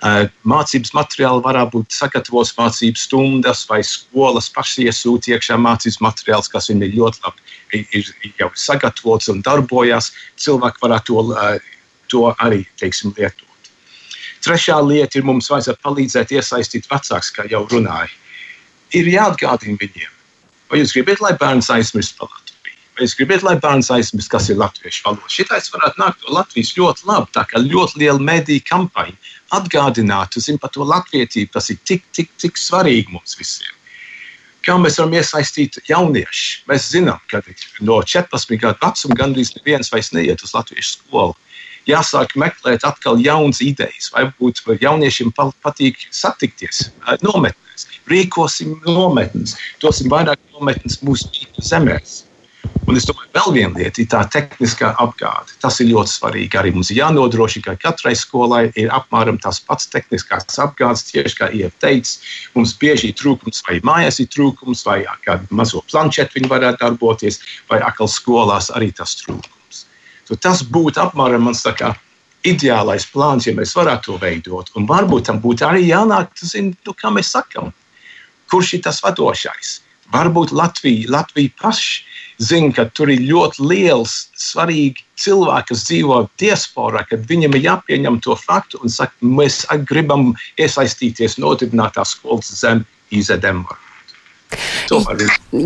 Mācības 0.00 0.94
materiāli 0.96 1.42
varētu 1.44 1.74
būt 1.74 1.92
sagatavots 1.92 2.54
mācības 2.56 3.02
stundas, 3.04 3.66
vai 3.68 3.82
skolas 3.84 4.48
pašas 4.48 4.78
iesūta 4.86 5.34
iekšā 5.34 5.58
mācības 5.60 6.00
materiāls, 6.00 6.48
kas 6.48 6.70
viņiem 6.70 6.86
ir 6.86 6.94
ļoti 6.96 7.20
labi 7.26 7.84
ir, 7.92 8.08
jau 8.40 8.48
sagatavots 8.56 9.28
un 9.28 9.42
darbojas. 9.44 10.10
Cilvēki 10.40 10.80
varētu 10.80 11.20
to, 11.20 11.36
to 12.08 12.22
arī 12.40 12.64
teiksim, 12.80 13.12
lietot. 13.18 13.46
Trešā 14.40 14.78
lieta 14.80 15.20
ir, 15.20 15.26
mums 15.28 15.50
vajadzētu 15.52 15.84
palīdzēt 15.84 16.32
iesaistīt 16.32 16.88
vecākus, 16.88 17.32
kā 17.36 17.44
jau 17.50 17.66
runāju. 17.68 18.14
Ir 18.96 19.10
jāatgādina 19.12 19.76
viņiem, 19.78 20.14
vai 20.70 20.80
jūs 20.80 20.94
gribat, 20.96 21.20
lai 21.20 21.34
bērns 21.38 21.68
aizmirst 21.70 22.16
par 22.16 22.30
Latviju. 22.32 22.78
Vai 22.96 23.04
jūs 23.04 23.18
gribat, 23.18 23.44
lai 23.44 23.54
bērns 23.60 23.92
aizmirst, 23.92 24.30
kas 24.32 24.48
ir 24.50 24.58
latviešu 24.58 25.04
valoda? 25.04 25.28
Šitais 25.30 25.68
varētu 25.72 26.00
nākt 26.00 26.24
no 26.24 26.34
Latvijas 26.40 26.72
ļoti 26.78 27.06
labi, 27.06 27.30
tā 27.36 27.44
kā 27.52 27.60
ļoti 27.62 28.00
liela 28.00 28.24
mediju 28.32 28.64
kampaņa 28.66 29.29
atgādinātu 29.56 30.42
zin, 30.42 30.58
par 30.58 30.72
to 30.74 30.86
latvietību, 30.86 31.52
kas 31.54 31.70
ir 31.72 31.78
tik, 31.84 32.06
tik, 32.16 32.30
tik 32.40 32.58
svarīgi 32.60 33.12
mums 33.14 33.36
visiem. 33.38 33.76
Kā 34.60 34.76
mēs 34.76 34.98
varam 35.00 35.14
iesaistīt 35.16 35.78
jauniešus? 35.88 36.64
Mēs 36.68 36.90
zinām, 36.92 37.20
ka 37.32 37.40
no 37.80 38.00
14 38.04 38.60
gadu 38.60 38.76
vecuma 38.82 39.16
gandrīz 39.22 39.54
neviens 39.56 39.88
vairs 39.92 40.12
neiet 40.12 40.44
uz 40.44 40.52
latviešu 40.56 40.98
skolu. 40.98 41.36
Jāsāk 41.88 42.36
meklēt 42.36 42.84
atkal 42.84 43.18
jaunas 43.24 43.62
idejas, 43.64 44.10
vai 44.12 44.26
varbūt 44.28 44.60
jauniešiem 44.84 45.32
patīk 45.64 46.04
satikties 46.12 46.90
nometnēs. 47.24 47.88
Rīkosim 48.10 48.76
nometnes, 48.84 49.56
dosim 49.80 50.12
vairāk 50.12 50.42
nometnes 50.52 51.00
mūsu 51.06 51.48
zemēs 51.64 52.20
Un 52.90 52.96
es 52.98 53.06
domāju, 53.06 53.28
vēl 53.36 53.52
viena 53.54 53.78
lieta 53.78 54.00
ir 54.02 54.08
tā 54.10 54.20
tehniskā 54.34 54.88
apgāde. 54.98 55.54
Tas 55.62 55.78
ir 55.80 55.92
ļoti 55.92 56.10
svarīgi. 56.10 56.58
Arī 56.58 56.72
mums 56.74 56.90
ir 56.90 56.98
jānodrošina, 56.98 57.62
ka 57.68 57.76
katrai 57.88 58.16
skolai 58.18 58.64
ir 58.74 58.90
apmēram 58.94 59.38
tas 59.42 59.60
pats 59.62 59.86
tehniskās 59.92 60.58
apgādes, 60.64 61.06
tieši 61.08 61.38
kā 61.38 61.50
Ieva 61.54 61.70
teica. 61.82 62.16
Mums 62.56 62.74
bieži 62.80 63.12
ir 63.12 63.16
trūkums, 63.20 63.62
vai 63.68 63.78
mājās 63.86 64.18
ir 64.24 64.28
trūkums, 64.34 64.82
vai 64.88 65.04
kādu 65.24 65.46
mazo 65.54 65.84
planšetu 65.92 66.40
viņi 66.40 66.50
varētu 66.50 66.82
darboties, 66.82 67.40
vai 67.70 67.78
atkal 67.86 68.10
skolās 68.10 68.72
arī 68.74 68.90
tas 68.96 69.14
trūkums. 69.22 69.84
So 70.26 70.38
tas 70.38 70.64
būtu 70.66 71.02
apmēram 71.04 71.46
mans 71.46 71.62
ideālais 72.46 73.04
plāns, 73.12 73.46
ja 73.46 73.54
mēs 73.56 73.74
varētu 73.76 74.06
to 74.08 74.18
veidot. 74.20 74.70
Un 74.74 74.86
varbūt 74.88 75.28
tam 75.28 75.40
būtu 75.42 75.66
arī 75.66 75.86
jānāk, 75.90 76.32
zin, 76.40 76.72
nu, 76.86 76.94
kā 76.96 77.12
mēs 77.12 77.32
sakām, 77.36 77.70
kurš 78.50 78.74
ir 78.78 78.84
tas 78.88 79.02
vadošais. 79.04 79.80
Varbūt 80.10 80.52
Latvija, 80.56 81.10
Latvija 81.12 81.52
paša 81.60 82.02
zina, 82.40 82.72
ka 82.74 82.86
tur 82.96 83.12
ir 83.12 83.22
ļoti 83.28 83.66
liels, 83.70 84.14
svarīgi 84.40 85.04
cilvēki, 85.20 85.68
kas 85.70 85.84
dzīvo 85.86 86.22
diasporā, 86.40 87.04
kad 87.10 87.26
viņam 87.30 87.54
ir 87.58 87.66
jāpieņem 87.68 88.18
to 88.24 88.34
faktu 88.40 88.80
un 88.82 88.92
saka, 88.92 89.14
mēs 89.22 89.62
gribam 89.90 90.32
iesaistīties 90.58 91.38
nodibinātā 91.42 92.06
skolas 92.08 92.50
zem 92.62 92.82
IZM. 93.14 93.66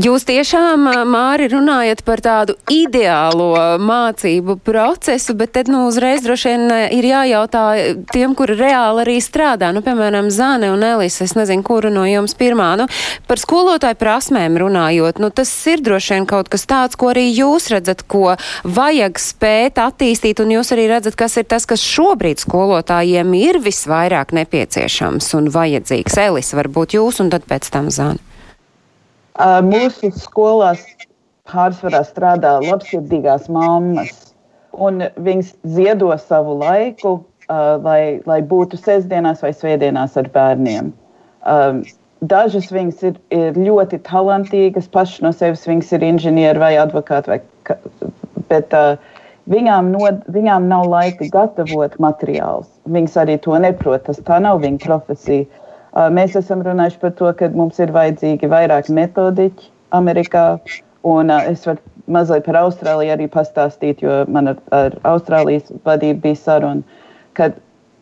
Jūs 0.05 0.27
tiešām, 0.29 0.87
Māri, 1.09 1.47
runājat 1.53 2.03
par 2.05 2.20
tādu 2.25 2.57
ideālo 2.73 3.79
mācību 3.81 4.59
procesu, 4.64 5.35
bet 5.38 5.55
tad, 5.57 5.70
nu, 5.73 5.87
uzreiz 5.88 6.25
droši 6.25 6.53
vien 6.53 6.75
ir 6.92 7.09
jājautā 7.09 7.64
tiem, 8.12 8.35
kuri 8.37 8.57
reāli 8.59 9.05
arī 9.05 9.16
strādā. 9.25 9.70
Nu, 9.77 9.81
piemēram, 9.85 10.29
Zāne 10.35 10.73
un 10.75 10.85
Elisa, 10.85 11.25
es 11.25 11.37
nezinu, 11.38 11.64
kuru 11.66 11.92
no 11.94 12.05
jums 12.09 12.37
pirmā. 12.38 12.75
Nu, 12.81 12.88
par 13.29 13.40
skolotāju 13.40 13.99
prasmēm 14.01 14.59
runājot, 14.61 15.23
nu, 15.23 15.33
tas 15.33 15.53
ir 15.70 15.85
droši 15.85 16.18
vien 16.18 16.29
kaut 16.29 16.53
kas 16.53 16.68
tāds, 16.68 16.99
ko 17.01 17.12
arī 17.14 17.27
jūs 17.31 17.70
redzat, 17.73 18.05
ko 18.09 18.37
vajag 18.64 19.20
spēt 19.23 19.81
attīstīt, 19.81 20.44
un 20.44 20.57
jūs 20.59 20.75
arī 20.77 20.88
redzat, 20.92 21.16
kas 21.20 21.38
ir 21.40 21.49
tas, 21.49 21.68
kas 21.68 21.85
šobrīd 21.85 22.44
skolotājiem 22.44 23.33
ir 23.40 23.61
visvairāk 23.64 24.37
nepieciešams 24.37 25.33
un 25.38 25.51
vajadzīgs. 25.55 26.20
Elisa, 26.29 26.61
varbūt 26.61 26.99
jūs, 26.99 27.25
un 27.25 27.33
tad 27.33 27.49
pēc 27.49 27.73
tam 27.73 27.92
Zāne. 27.94 28.34
Mūsu 29.35 30.12
skolās 30.14 30.85
pārsvarā 31.51 32.05
strādā 32.07 32.61
labsirdīgās 32.62 33.49
mammas, 33.53 34.35
un 34.73 35.03
viņas 35.16 35.55
ziedo 35.75 36.12
savu 36.23 36.55
laiku, 36.61 37.18
lai, 37.49 38.20
lai 38.27 38.40
būtu 38.42 38.79
sestdienās 38.79 39.42
vai 39.42 39.53
svētdienās 39.53 40.16
ar 40.16 40.31
bērniem. 40.35 40.92
Dažas 42.25 42.70
viņas 42.73 43.03
ir, 43.05 43.18
ir 43.35 43.59
ļoti 43.59 43.99
talantīgas, 44.07 44.87
pašas 44.88 45.20
no 45.20 45.33
sevis 45.35 45.66
viņas 45.68 45.92
ir 45.92 46.07
inženieri 46.07 46.62
vai 46.62 46.73
advokāti, 46.81 47.35
vai, 47.35 47.77
bet 48.49 48.73
uh, 48.73 48.94
viņām, 49.51 49.90
no, 49.92 50.09
viņām 50.33 50.68
nav 50.70 50.87
laika 50.88 51.29
gatavot 51.33 51.99
materiālus. 52.01 52.70
Viņas 52.88 53.18
arī 53.25 53.37
to 53.44 53.59
neprot, 53.61 54.07
tas 54.07 54.23
tā 54.25 54.40
nav 54.40 54.62
viņa 54.64 54.81
profesija. 54.87 55.44
Mēs 55.94 56.35
esam 56.38 56.62
runājuši 56.66 56.98
par 57.02 57.12
to, 57.18 57.30
ka 57.38 57.48
mums 57.54 57.78
ir 57.78 57.92
vajadzīgi 57.94 58.50
vairāk 58.50 58.90
metodiķi 58.90 59.70
Amerikā. 59.94 60.46
Un 61.07 61.30
es 61.35 61.66
varu 61.68 61.83
mazliet 62.11 62.46
par 62.46 62.59
Austrāliju 62.64 63.12
arī 63.14 63.28
pastāstīt, 63.30 64.02
jo 64.02 64.22
man 64.33 64.54
ar, 64.54 64.62
ar 64.74 64.96
Austrālijas 65.07 65.70
vadību 65.87 66.22
bija 66.24 66.40
saruna, 66.40 66.83
ka 67.38 67.50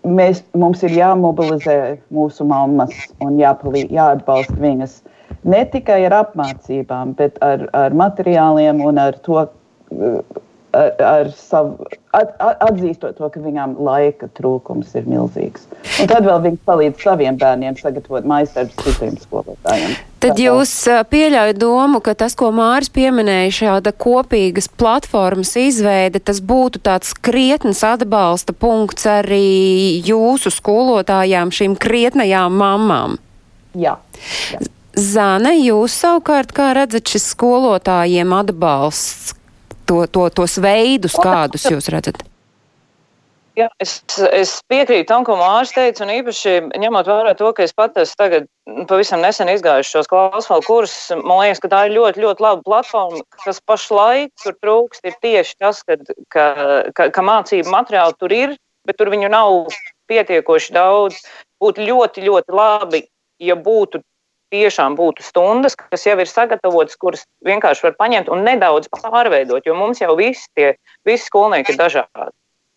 mēs, 0.07 0.43
mums 0.59 0.83
ir 0.87 0.95
jāmobilizē 0.97 1.77
mūsu 2.15 2.47
mammas 2.49 2.95
un 3.25 3.37
jāpalīd, 3.41 3.93
jāatbalsta 3.93 4.57
viņas 4.63 5.01
ne 5.45 5.65
tikai 5.75 6.05
ar 6.07 6.17
apmācībām, 6.23 7.17
bet 7.19 7.39
ar, 7.45 7.67
ar 7.77 7.95
materiāliem 7.99 8.83
un 8.87 9.03
ar 9.03 9.19
to, 9.27 9.45
ar, 10.73 10.93
ar 11.05 11.31
savu, 11.37 11.87
at, 12.17 12.33
atzīstot 12.41 13.17
to, 13.19 13.29
ka 13.33 13.41
viņām 13.43 13.77
laika 13.83 14.29
trūkums 14.37 14.95
ir 14.99 15.09
milzīgs. 15.09 15.67
Un 16.03 16.11
tad 16.11 16.27
vēl 16.27 16.41
viņi 16.47 16.61
palīdz 16.67 17.05
saviem 17.05 17.39
bērniem 17.41 17.77
sagatavot 17.81 18.27
maisdarbus 18.29 18.79
citiem 18.87 19.19
skolotājiem. 19.21 19.95
Tad 20.23 20.39
jūs 20.39 20.73
pieļaujat 21.11 21.59
domu, 21.59 21.99
ka 22.05 22.15
tas, 22.19 22.37
ko 22.39 22.53
Māris 22.55 22.93
pieminēja, 22.95 23.55
šāda 23.59 23.93
kopīgas 23.93 24.71
platformas 24.79 25.57
izveide, 25.59 26.23
tas 26.23 26.39
būtu 26.39 26.83
tāds 26.85 27.11
krietnes 27.19 27.83
atbalsta 27.87 28.55
punkts 28.55 29.09
arī 29.11 29.99
jūsu 30.07 30.55
skolotājām, 30.55 31.51
šīm 31.55 31.75
krietnajām 31.81 32.55
mamām. 32.63 33.19
Jā. 33.75 33.97
jā. 34.53 34.63
Zane, 34.93 35.55
jūs 35.57 35.95
savukārt 36.03 36.51
kā 36.53 36.75
redzat 36.77 37.09
šis 37.09 37.31
skolotājiem 37.33 38.35
atbalsts, 38.37 39.33
to, 39.93 40.05
to, 40.09 40.29
tos 40.43 40.57
veidus, 40.63 41.17
kādus 41.21 41.69
jūs 41.69 41.91
redzat? 41.93 42.23
Jā, 43.53 43.67
es, 43.85 43.99
es 44.33 44.55
piekrītu 44.73 45.11
tam, 45.11 45.27
ko 45.29 45.35
Mārcis 45.37 45.75
teica, 45.77 46.07
un 46.07 46.13
īpaši 46.15 46.55
ņemot 46.81 47.09
vērā 47.11 47.35
to, 47.37 47.51
ka 47.53 47.67
es 47.67 47.75
pat 47.77 47.99
esmu 48.01 48.17
tagad 48.17 48.47
pavisam 48.89 49.21
nesen 49.21 49.51
izgājuši 49.53 49.93
šos 49.93 50.09
klausulu 50.09 50.65
kursus. 50.65 51.11
Man 51.21 51.43
liekas, 51.43 51.61
ka 51.61 51.69
tā 51.69 51.83
ir 51.89 51.97
ļoti, 51.99 52.23
ļoti 52.25 52.45
laba 52.47 52.65
platforma, 52.65 53.21
kas 53.45 53.61
pašlaik 53.69 54.33
tur 54.41 54.57
trūkst. 54.65 55.05
Ir 55.05 55.19
tieši 55.21 55.59
tas, 55.61 55.83
ka, 55.85 55.99
ka, 56.33 56.47
ka, 56.97 57.11
ka 57.13 57.27
mācību 57.29 57.75
materiāli 57.75 58.17
tur 58.23 58.33
ir, 58.33 58.57
bet 58.89 58.97
tur 58.97 59.13
viņu 59.13 59.29
nav 59.35 59.59
pietiekoši 60.09 60.73
daudz. 60.73 61.21
Būtu 61.61 61.85
ļoti, 61.91 62.25
ļoti 62.25 62.57
labi, 62.57 63.05
ja 63.45 63.59
būtu 63.69 64.01
tiešām 64.53 64.97
būtu 64.99 65.25
stundas, 65.25 65.77
kas 65.79 66.07
jau 66.07 66.19
ir 66.21 66.29
sagatavotas, 66.29 66.99
kuras 67.01 67.25
vienkārši 67.47 67.89
var 67.89 67.97
paņemt 67.99 68.31
un 68.33 68.45
nedaudz 68.47 68.91
pārveidot, 68.93 69.65
jo 69.67 69.77
mums 69.79 70.03
jau 70.03 70.15
visi 70.19 70.47
tie 70.57 70.75
visi 71.09 71.29
skolnieki 71.29 71.75
ir 71.75 71.81
dažādi. 71.81 72.35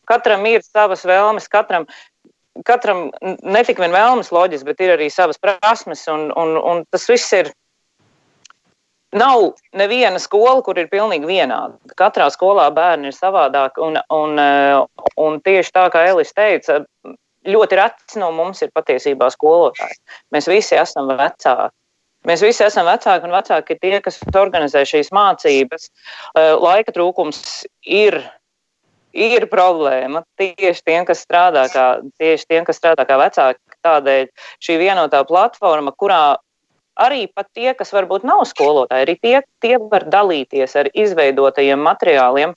Katram 0.10 0.46
ir 0.46 0.64
savas 0.64 1.04
vēlmes, 1.08 1.50
katram, 1.52 1.88
katram 2.68 3.10
ne 3.22 3.64
tik 3.66 3.82
vien 3.82 3.94
vēlmes 3.96 4.32
loģis, 4.34 4.66
bet 4.68 4.82
ir 4.86 4.96
arī 4.96 5.10
savas 5.12 5.42
prasmes, 5.42 6.06
un, 6.12 6.30
un, 6.38 6.58
un 6.62 6.84
tas 6.94 7.08
viss 7.10 7.34
ir. 7.38 7.52
Nav 9.16 9.54
neviena 9.80 10.20
skola, 10.20 10.60
kur 10.66 10.76
ir 10.76 10.90
pilnīgi 10.92 11.30
vienāda. 11.30 11.78
Katrā 11.96 12.26
skolā 12.34 12.66
bērni 12.76 13.14
ir 13.14 13.16
savādāki. 13.16 13.80
Un, 13.80 13.96
un, 14.12 14.42
un 15.24 15.38
tieši 15.46 15.72
tā 15.72 15.86
kā 15.94 16.02
Elis 16.10 16.34
teica, 16.36 16.82
ļoti 17.46 17.80
rets 17.80 18.18
no 18.20 18.32
mums 18.36 18.62
ir 18.66 18.72
patiesībā 18.76 19.30
skolotājs. 19.34 20.00
Mēs 20.34 20.50
visi 20.50 20.78
esam 20.80 21.12
vecāki. 21.12 21.74
Mēs 22.26 22.42
visi 22.42 22.64
esam 22.66 22.88
vecāki, 22.90 23.28
un 23.28 23.36
vecāki 23.36 23.76
ir 23.76 23.82
tie, 23.84 24.00
kas 24.02 24.18
organizē 24.34 24.82
šīs 24.90 25.12
mācības. 25.14 25.92
Laika 26.34 26.94
trūkums 26.96 27.38
ir, 27.86 28.18
ir 29.14 29.46
problēma 29.52 30.24
tieši 30.42 30.82
tiem, 30.90 31.06
kas 31.06 31.22
strādā 31.22 31.68
kā, 31.70 31.86
tieši 32.18 32.50
tiem, 32.50 32.66
kas 32.66 32.82
strādā 32.82 33.06
kā 33.06 33.20
vecāki. 33.22 33.62
Tādēļ 33.86 34.26
šī 34.66 34.80
vienotā 34.82 35.22
platforma, 35.30 35.94
kurā 35.94 36.24
arī 36.98 37.28
pat 37.30 37.52
tie, 37.54 37.76
kas 37.78 37.94
varbūt 37.94 38.26
nav 38.26 38.42
skolotāji, 38.50 39.06
arī 39.06 39.16
tie, 39.22 39.36
tie 39.62 39.78
var 39.78 40.08
dalīties 40.10 40.76
ar 40.82 40.90
izveidotajiem 40.98 41.82
materiāliem, 41.86 42.56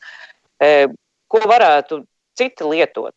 ko 1.28 1.40
varētu 1.44 2.04
citi 2.38 2.72
lietot. 2.72 3.12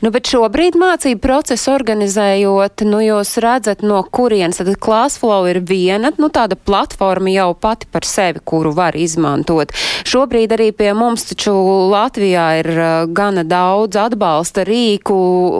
Nu, 0.00 0.08
bet 0.08 0.28
šobrīd 0.32 0.78
mācību 0.80 1.20
procesu 1.20 1.70
organizējot, 1.74 2.86
nu, 2.88 3.02
jūs 3.04 3.34
redzat, 3.44 3.82
no 3.84 3.98
kurienes 4.04 4.56
tad 4.56 4.70
Classflow 4.80 5.44
ir 5.50 5.60
viena, 5.68 6.08
nu, 6.16 6.30
tāda 6.32 6.56
platforma 6.56 7.28
jau 7.32 7.50
pati 7.52 7.88
par 7.92 8.06
sevi, 8.08 8.40
kuru 8.48 8.72
var 8.74 8.96
izmantot. 8.96 9.74
Šobrīd 10.08 10.54
arī 10.56 10.70
pie 10.76 10.90
mums 10.96 11.26
taču 11.28 11.52
Latvijā 11.92 12.46
ir 12.62 12.68
uh, 12.72 12.92
gana 13.12 13.44
daudz 13.44 13.98
atbalsta 14.00 14.64
rīku, 14.64 15.18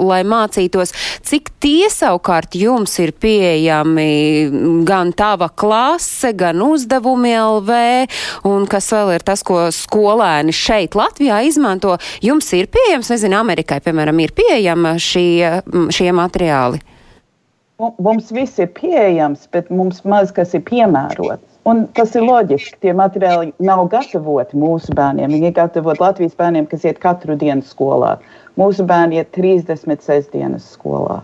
lai 0.08 0.22
mācītos, 0.24 0.94
cik 1.24 1.52
tie 1.60 1.92
savukārt 1.92 2.56
jums 2.56 2.96
ir 3.04 3.12
pieejami 3.12 4.08
gan 4.88 5.12
tava 5.12 5.50
klase, 5.52 6.32
gan 6.32 6.64
uzdevumi 6.64 7.36
LV, 7.42 7.78
un 8.48 8.64
kas 8.72 8.88
vēl 8.96 9.14
ir 9.18 9.28
tas, 9.28 9.44
ko 9.44 9.68
skolēni 9.68 10.56
šeit 10.56 10.96
Latvijā 10.96 11.42
izmanto. 11.44 11.98
Jums 12.24 12.50
ir 12.56 12.72
pieejams, 12.72 13.12
nezinu, 13.12 13.36
Amerikai, 13.40 13.82
piemēram, 13.84 14.13
piemēram, 14.14 14.20
ir 14.20 14.32
pieejama 14.34 14.98
šie, 14.98 15.62
šie 15.90 16.12
materiāli? 16.12 16.80
Mums 17.78 18.30
viss 18.30 18.58
ir 18.58 18.68
pieejams, 18.70 19.48
bet 19.50 19.70
mums 19.70 20.04
maz 20.04 20.32
kas 20.32 20.54
ir 20.54 20.62
piemērots. 20.62 21.42
Un 21.66 21.86
tas 21.96 22.14
ir 22.14 22.22
loģiski. 22.22 22.78
Tie 22.80 22.92
materiāli 22.92 23.52
nav 23.58 23.88
gatavoti 23.88 24.56
mūsu 24.56 24.94
bērniem. 24.94 25.32
Viņi 25.32 25.48
ir 25.48 25.54
gatavoti 25.56 26.00
Latvijas 26.00 26.36
bērniem, 26.36 26.66
kas 26.66 26.84
iet 26.84 27.00
katru 27.00 27.36
dienu 27.36 27.64
skolā. 27.64 28.18
Mūsu 28.56 28.84
bērni 28.84 29.18
iet 29.18 29.32
36 29.34 30.30
dienas 30.32 30.68
skolā. 30.76 31.22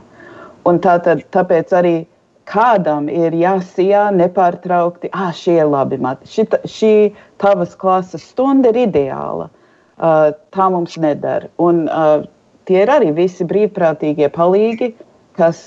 Un 0.67 0.81
tā 0.81 0.99
tad, 1.05 1.23
tāpēc 1.31 1.71
arī 1.77 1.95
kādam 2.51 3.09
ir 3.13 3.37
jāsijā 3.37 4.09
nepārtraukti, 4.17 5.13
ah, 5.13 5.31
šie 5.31 5.61
ir 5.61 5.71
labi 5.71 6.01
mati. 6.01 6.27
Šī 6.67 7.13
tavas 7.39 7.77
klases 7.79 8.25
stunda 8.33 8.73
ir 8.73 8.89
ideāla. 8.89 9.51
Uh, 10.01 10.33
tā 10.57 10.71
mums 10.73 10.97
nedara. 10.97 11.51
Un, 11.61 11.85
uh, 11.93 12.25
tie 12.71 12.85
ir 12.85 12.93
arī 12.95 13.11
visi 13.17 13.47
brīvprātīgie 13.51 14.29
palīgi, 14.31 14.93
kas, 15.39 15.65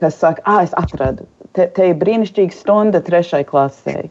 kas 0.00 0.16
saka, 0.22 0.40
ah, 0.48 0.62
es 0.64 0.72
atradu, 0.80 1.26
te, 1.52 1.68
te 1.76 1.90
ir 1.90 1.98
brīnišķīga 2.00 2.56
stunda 2.56 3.02
trešai 3.04 3.44
klasē. 3.48 4.06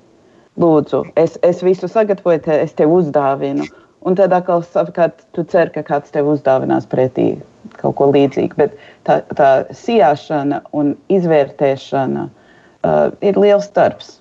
Lūdzu, 0.62 1.02
es, 1.20 1.40
es 1.44 1.64
visu 1.66 1.90
sagatavoju, 1.92 2.44
te, 2.46 2.62
es 2.64 2.78
tev 2.78 2.94
uzdāvinu. 2.96 3.66
Un 4.06 4.16
tad 4.16 4.32
atkal 4.38 4.62
savukārt 4.62 5.26
tu 5.34 5.44
cer, 5.50 5.72
ka 5.74 5.82
kāds 5.84 6.14
tev 6.14 6.30
uzdāvinās 6.30 6.86
pretī 6.88 7.32
kaut 7.80 7.98
ko 7.98 8.12
līdzīgu. 8.14 8.54
Bet 8.62 8.78
tā, 9.08 9.18
tā 9.36 9.50
sijāšana 9.74 10.62
un 10.78 10.94
izvērtēšana 11.12 12.28
uh, 12.30 13.10
ir 13.26 13.42
liels 13.42 13.68
darbs. 13.76 14.20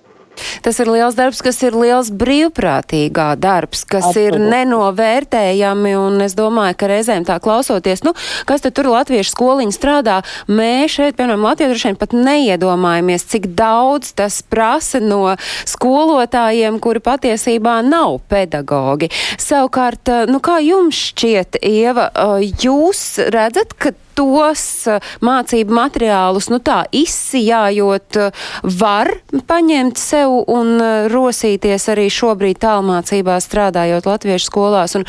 Tas 0.65 0.79
ir 0.81 0.89
liels 0.91 1.17
darbs, 1.17 1.41
kas 1.45 1.61
ir 1.65 1.75
liels 1.77 2.11
brīvprātīgā 2.15 3.27
darbs, 3.41 3.83
kas 3.87 4.09
Absolut. 4.09 4.35
ir 4.35 4.47
nenovērtējami, 4.53 5.95
un 5.99 6.23
es 6.25 6.35
domāju, 6.37 6.77
ka 6.79 6.89
reizēm 6.91 7.25
tā 7.27 7.37
klausoties, 7.43 8.03
nu, 8.05 8.15
kas 8.49 8.65
tad 8.65 8.75
tur 8.77 8.89
latviešu 8.93 9.33
skoliņi 9.33 9.75
strādā, 9.75 10.19
mēs 10.51 10.97
šeit, 10.97 11.17
piemēram, 11.19 11.45
latviešu 11.45 11.95
pat 11.99 12.15
neiedomājamies, 12.17 13.27
cik 13.31 13.51
daudz 13.57 14.13
tas 14.17 14.41
prasa 14.41 15.01
no 15.03 15.35
skolotājiem, 15.69 16.79
kuri 16.83 17.03
patiesībā 17.03 17.79
nav 17.85 18.19
pedagogi. 18.31 19.11
Savukārt, 19.41 20.11
nu, 20.31 20.41
kā 20.43 20.59
jums 20.63 20.97
šķiet, 21.11 21.59
Ieva, 21.65 22.09
jūs 22.41 23.05
redzat, 23.33 23.75
ka 23.77 23.93
tos 24.15 24.63
eh, 24.89 25.13
mācību 25.25 25.75
materiālus, 25.75 26.49
nu 26.53 26.59
tā 26.63 26.83
izsijājot, 26.95 28.19
eh, 28.21 28.43
var 28.81 29.11
paņemt 29.49 30.01
sev 30.01 30.37
un 30.51 30.75
eh, 30.79 31.07
rosīties 31.11 31.89
arī 31.93 32.07
šobrīd 32.13 32.61
tālmācībā 32.63 33.39
strādājot 33.43 34.07
latviešu 34.09 34.49
skolās. 34.49 34.95
Un 34.99 35.07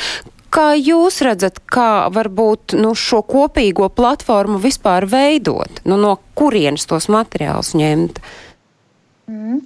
kā 0.53 0.73
jūs 0.79 1.21
redzat, 1.27 1.61
kā 1.73 2.09
varbūt 2.12 2.77
nu, 2.81 2.95
šo 2.97 3.23
kopīgo 3.27 3.90
platformu 3.92 4.61
vispār 4.62 5.09
veidot? 5.11 5.83
Nu, 5.85 5.99
no 6.01 6.16
kurienes 6.38 6.88
tos 6.88 7.11
materiālus 7.12 7.75
ņemt? 7.79 8.21
Mm. 9.27 9.62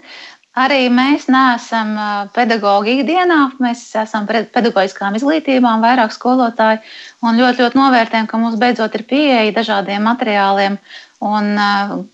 Arī 0.61 0.88
mēs 0.92 1.29
neesam 1.31 1.92
pedagoģi 2.35 2.96
ikdienā, 3.01 3.38
mēs 3.62 3.85
esam 3.96 4.27
pedagoģiskām 4.29 5.14
izglītībām, 5.16 5.85
vairāk 5.85 6.12
skolotāji, 6.12 6.83
un 7.25 7.38
ļoti, 7.40 7.62
ļoti 7.64 7.79
novērtējam, 7.79 8.27
ka 8.29 8.40
mums 8.42 8.59
beidzot 8.61 8.99
ir 8.99 9.07
pieeja 9.09 9.55
dažādiem 9.57 10.05
materiāliem. 10.05 10.77
Un, 11.20 11.49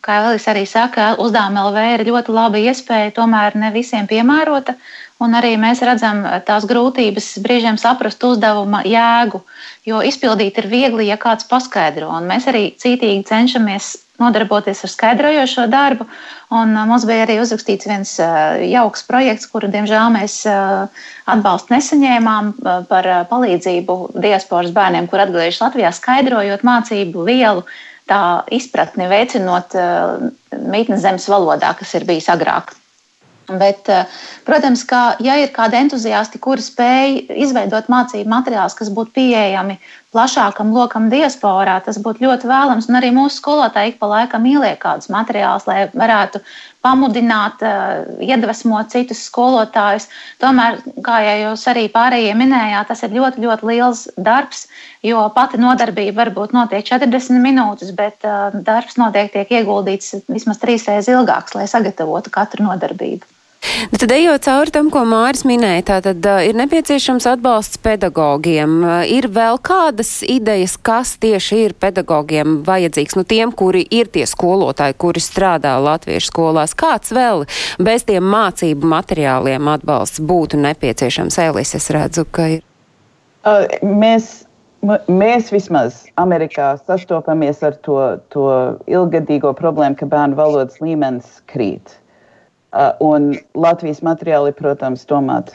kā 0.02 0.20
Elīze 0.20 0.50
arī 0.50 0.64
saka, 0.66 1.12
uzdevuma 1.22 1.66
LV 1.68 1.82
ir 1.94 2.06
ļoti 2.08 2.32
laba 2.34 2.58
iespēja, 2.58 3.14
tomēr 3.18 3.58
ne 3.58 3.70
visiem 3.74 4.06
piemērota. 4.10 4.74
Un 5.22 5.34
arī 5.38 5.54
mēs 5.56 5.80
redzam 5.86 6.24
tās 6.46 6.66
grūtības 6.68 7.36
brīžiem 7.42 7.78
saprast 7.80 8.24
uzdevuma 8.26 8.82
jēgu, 8.84 9.40
jo 9.88 10.02
izpildīt 10.04 10.58
ir 10.60 10.66
viegli, 10.68 11.06
ja 11.08 11.16
kāds 11.16 11.46
paskaidro. 11.48 12.10
Un 12.18 12.26
mēs 12.28 12.50
arī 12.50 12.66
cītīgi 12.82 13.24
cenšamies 13.30 13.94
nodarboties 14.22 14.84
ar 14.86 14.92
skaidrojošo 14.92 15.66
darbu. 15.72 16.06
Un 16.56 16.76
mums 16.88 17.06
bija 17.08 17.24
arī 17.26 17.40
uzrakstīts 17.42 17.88
viens 17.90 18.14
jauks 18.70 19.04
projekts, 19.08 19.48
kuru, 19.50 19.70
diemžēl, 19.72 20.06
mēs 20.14 20.38
atbalstu 20.46 21.74
nesaņēmām 21.74 22.54
par 22.90 23.10
palīdzību 23.32 23.98
diasporas 24.22 24.72
bērniem, 24.76 25.10
kur 25.10 25.24
atgriežas 25.26 25.62
Latvijā, 25.66 25.92
skaidrojot 25.96 26.64
mācību 26.66 27.26
vielu, 27.26 27.66
tā 28.06 28.22
izpratni 28.54 29.10
veicinot 29.10 29.74
mītnes 30.54 31.02
zemes 31.02 31.26
valodā, 31.30 31.74
kas 31.78 31.96
ir 31.98 32.06
bijis 32.08 32.30
agrāk. 32.30 32.76
Bet, 33.46 33.86
protams, 34.46 34.82
ka 34.90 35.14
ja 35.22 35.36
ir 35.38 35.52
kādi 35.54 35.78
entuziasti, 35.78 36.40
kuri 36.42 36.64
spēj 36.64 37.20
izveidot 37.46 37.86
mācību 37.92 38.30
materiālus, 38.30 38.74
kas 38.74 38.90
būtu 38.90 39.14
pieejami 39.20 39.78
plašākam 40.14 40.70
lokam 40.74 41.10
diasporā, 41.12 41.76
tas 41.84 41.98
būtu 42.02 42.24
ļoti 42.24 42.48
vēlams. 42.48 42.88
Un 42.90 42.98
arī 43.00 43.10
mūsu 43.14 43.40
skolotāji 43.40 43.94
ik 43.94 44.00
pa 44.00 44.08
laikam 44.10 44.46
ieliek 44.48 44.78
kādus 44.82 45.10
materiālus, 45.12 45.66
lai 45.68 45.86
varētu 45.92 46.40
pamudināt, 46.86 47.62
iedvesmot 48.22 48.92
citus 48.94 49.24
skolotājus. 49.26 50.06
Tomēr, 50.42 50.78
kā 51.04 51.18
jau 51.26 51.36
jūs 51.42 51.66
arī 51.72 51.86
pārējie 51.92 52.34
minējāt, 52.38 52.90
tas 52.92 53.02
ir 53.02 53.16
ļoti, 53.18 53.42
ļoti 53.42 53.70
liels 53.72 54.06
darbs, 54.16 54.66
jo 55.06 55.26
pati 55.34 55.60
nodarbība 55.62 56.22
varbūt 56.24 56.54
notiek 56.56 56.86
40 56.86 57.42
minūtes, 57.42 57.94
bet 57.96 58.26
darbs 58.66 59.00
noteikti 59.02 59.40
tiek 59.40 59.56
ieguldīts 59.60 60.20
vismaz 60.30 60.62
trīsreiz 60.62 61.10
ilgāks, 61.10 61.58
lai 61.58 61.66
sagatavotu 61.70 62.32
katru 62.34 62.68
nodarbību. 62.70 63.35
Nu, 63.90 63.98
tad 63.98 64.10
ejot 64.10 64.42
cauri 64.42 64.72
tam, 64.74 64.88
ko 64.92 65.02
Māris 65.08 65.42
minēja, 65.46 65.82
tātad 65.90 66.26
uh, 66.26 66.40
ir 66.46 66.56
nepieciešams 66.58 67.26
atbalsts 67.30 67.80
pedagogiem. 67.82 68.78
Uh, 68.82 69.02
ir 69.10 69.28
vēl 69.32 69.58
kādas 69.64 70.20
idejas, 70.26 70.76
kas 70.78 71.16
tieši 71.22 71.58
ir 71.64 71.74
pedagogiem 71.78 72.60
vajadzīgs, 72.66 73.18
nu 73.18 73.26
tiem, 73.28 73.52
kuri 73.52 73.84
ir 73.90 74.10
tie 74.12 74.24
skolotāji, 74.28 74.96
kuri 75.02 75.22
strādā 75.22 75.76
latviešu 75.82 76.30
skolās. 76.30 76.76
Kāds 76.78 77.12
vēl 77.16 77.46
bez 77.82 78.06
tiem 78.08 78.26
mācību 78.32 78.90
materiāliem 78.94 79.70
atbalsts 79.74 80.22
būtu 80.22 80.60
nepieciešams? 80.62 81.38
Elis, 81.46 81.76
es 81.78 81.90
redzu, 81.94 82.26
ka 82.30 82.50
ir. 82.58 82.66
Uh, 83.46 83.64
mēs 83.82 84.42
Mēs 85.10 85.48
vismaz 85.50 86.04
Amerikā 86.20 86.76
sastopamies 86.78 87.62
ar 87.66 87.74
to, 87.82 87.96
to 88.30 88.44
ilgadīgo 88.86 89.50
problēmu, 89.56 89.96
ka 89.98 90.06
bērnu 90.06 90.36
valodas 90.38 90.76
līmenis 90.84 91.40
krīt. 91.50 91.90
Uh, 91.90 92.05
un 93.04 93.32
Latvijas 93.54 94.02
materiāli, 94.04 94.54
protams, 94.56 95.06
domāt 95.08 95.54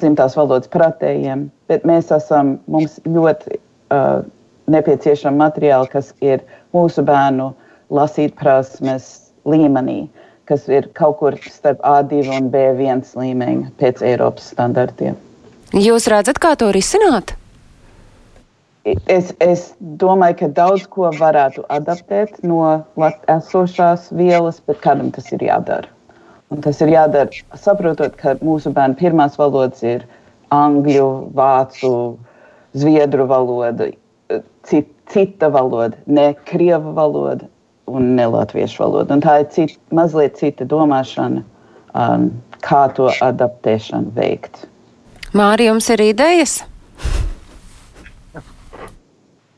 dzimtās 0.00 0.36
valodas 0.38 0.70
pratējiem, 0.72 1.48
bet 1.68 1.84
mēs 1.88 2.10
esam, 2.14 2.56
mums 2.70 2.98
ļoti 3.04 3.58
uh, 3.58 4.22
nepieciešama 4.70 5.44
materiāli, 5.46 5.90
kas 5.92 6.12
ir 6.24 6.44
mūsu 6.76 7.04
bērnu 7.06 7.50
lasīt 7.92 8.36
prasmes 8.38 9.10
līmenī, 9.48 10.04
kas 10.48 10.66
ir 10.70 10.88
kaut 10.98 11.18
kur 11.20 11.36
starp 11.50 11.82
A2 11.86 12.24
un 12.36 12.48
B1 12.52 13.04
līmeņa 13.18 13.74
pēc 13.80 14.02
Eiropas 14.06 14.50
standartiem. 14.54 15.18
Jūs 15.76 16.08
redzat, 16.10 16.40
kā 16.42 16.56
to 16.58 16.72
risināt? 16.74 17.36
Es, 19.12 19.34
es 19.44 19.66
domāju, 20.00 20.38
ka 20.40 20.48
daudz 20.56 20.86
ko 20.90 21.10
varētu 21.14 21.66
adaptēt 21.70 22.40
no 22.42 22.64
esošās 23.28 24.08
vielas, 24.16 24.62
bet 24.66 24.80
kādam 24.82 25.12
tas 25.14 25.28
ir 25.36 25.44
jādara. 25.44 25.90
Un 26.50 26.62
tas 26.64 26.80
ir 26.82 26.90
jādara 26.90 27.30
saprotot, 27.62 28.16
ka 28.18 28.34
mūsu 28.42 28.72
bērnu 28.74 28.98
pirmās 28.98 29.36
valodas 29.38 29.84
ir 29.86 30.02
angļu, 30.50 31.06
vācu, 31.38 31.90
zviedru 32.74 33.26
valoda, 33.30 33.86
cit, 34.66 34.88
cita 35.12 35.50
valoda, 35.54 35.94
ne 36.10 36.32
krievu 36.48 36.94
valoda 36.96 37.46
un 37.90 38.16
ne 38.16 38.26
latviešu 38.30 38.82
valoda. 38.82 39.14
Un 39.14 39.22
tā 39.22 39.36
ir 39.44 39.46
cit, 39.54 39.76
mazliet 39.94 40.40
cita 40.40 40.66
domāšana, 40.66 41.44
um, 41.94 42.26
kā 42.66 42.82
to 42.98 43.06
adaptēšanu 43.22 44.10
veikt. 44.16 44.64
Mārija, 45.30 45.70
jums 45.70 45.86
ir 45.94 46.02
idejas? 46.02 46.56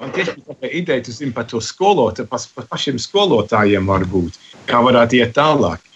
Man 0.03 0.13
tieši 0.13 0.37
tā 0.45 0.69
ideja, 0.69 1.07
tu 1.07 1.17
zini, 1.17 1.33
par 1.33 1.49
to 1.49 1.61
skolotāju, 1.63 2.29
par 2.29 2.69
pašiem 2.69 3.01
skolotājiem 3.01 3.89
varbūt, 3.89 4.37
kā 4.69 4.83
varētu 4.85 5.23
iet 5.23 5.33
tālāk 5.39 5.89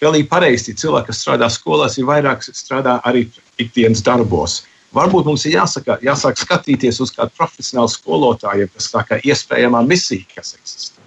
pilnīgi 0.00 0.28
pareizi. 0.30 0.74
Cilvēki, 0.76 1.10
kas 1.10 1.22
strādā 1.24 1.48
skolās, 1.52 1.98
ir 1.98 2.08
vairāk 2.08 2.44
strādā 2.46 2.98
arī 3.08 3.26
ikdienas 3.62 4.04
darbos. 4.06 4.62
Varbūt 4.96 5.26
mums 5.28 5.44
ir 5.44 5.58
jāsaka, 5.58 5.98
jāsāk 6.04 6.38
skatīties 6.40 7.00
uz 7.04 7.10
kādu 7.12 7.34
profesionālu 7.36 7.90
skolotāju, 7.92 8.68
kas 8.72 8.88
tā 8.92 9.02
kā 9.08 9.18
iespējamā 9.20 9.82
misija, 9.84 10.24
kas 10.36 10.54
eksistē. 10.56 11.02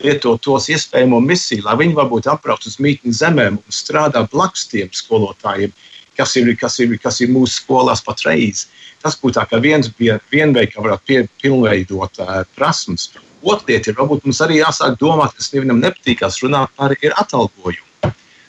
Lietot 0.00 0.40
tos 0.44 0.68
iespējamo 0.72 1.20
misiju, 1.24 1.64
lai 1.66 1.76
viņi 1.80 1.96
varbūt 1.96 2.28
apbrauc 2.32 2.64
uz 2.68 2.78
mītnes 2.80 3.20
zemēm 3.20 3.58
un 3.60 3.74
strādā 3.74 4.24
blakus 4.32 4.66
tiem 4.68 4.88
skolotājiem, 4.96 5.72
kas 6.16 6.36
ir, 6.40 6.52
kas 6.60 6.78
ir, 6.80 6.96
kas 7.00 7.20
ir 7.20 7.32
mūsu 7.32 7.62
skolās 7.62 8.04
patreiz. 8.04 8.66
Tas 9.00 9.16
būtu 9.20 9.44
viens 9.60 9.88
veids, 10.00 10.72
kā 10.72 10.80
varētu 10.84 11.06
pie, 11.06 11.20
pilnveidot 11.40 12.20
uh, 12.20 12.40
prasmes. 12.56 13.10
Otra 13.40 13.72
lieta 13.72 13.92
ir, 13.92 13.96
varbūt 13.96 14.26
mums 14.28 14.40
arī 14.44 14.60
jāsāk 14.60 14.98
domāt, 15.00 15.36
kas 15.36 15.52
nevienam 15.54 15.80
nepatīkās 15.80 16.42
runāt 16.44 16.72
par 16.76 16.92
atalgojumu 16.96 17.89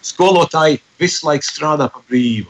skolotāji 0.05 0.81
visu 1.01 1.27
laiku 1.27 1.47
strādā 1.47 1.89
par 1.91 2.03
brīvu. 2.09 2.49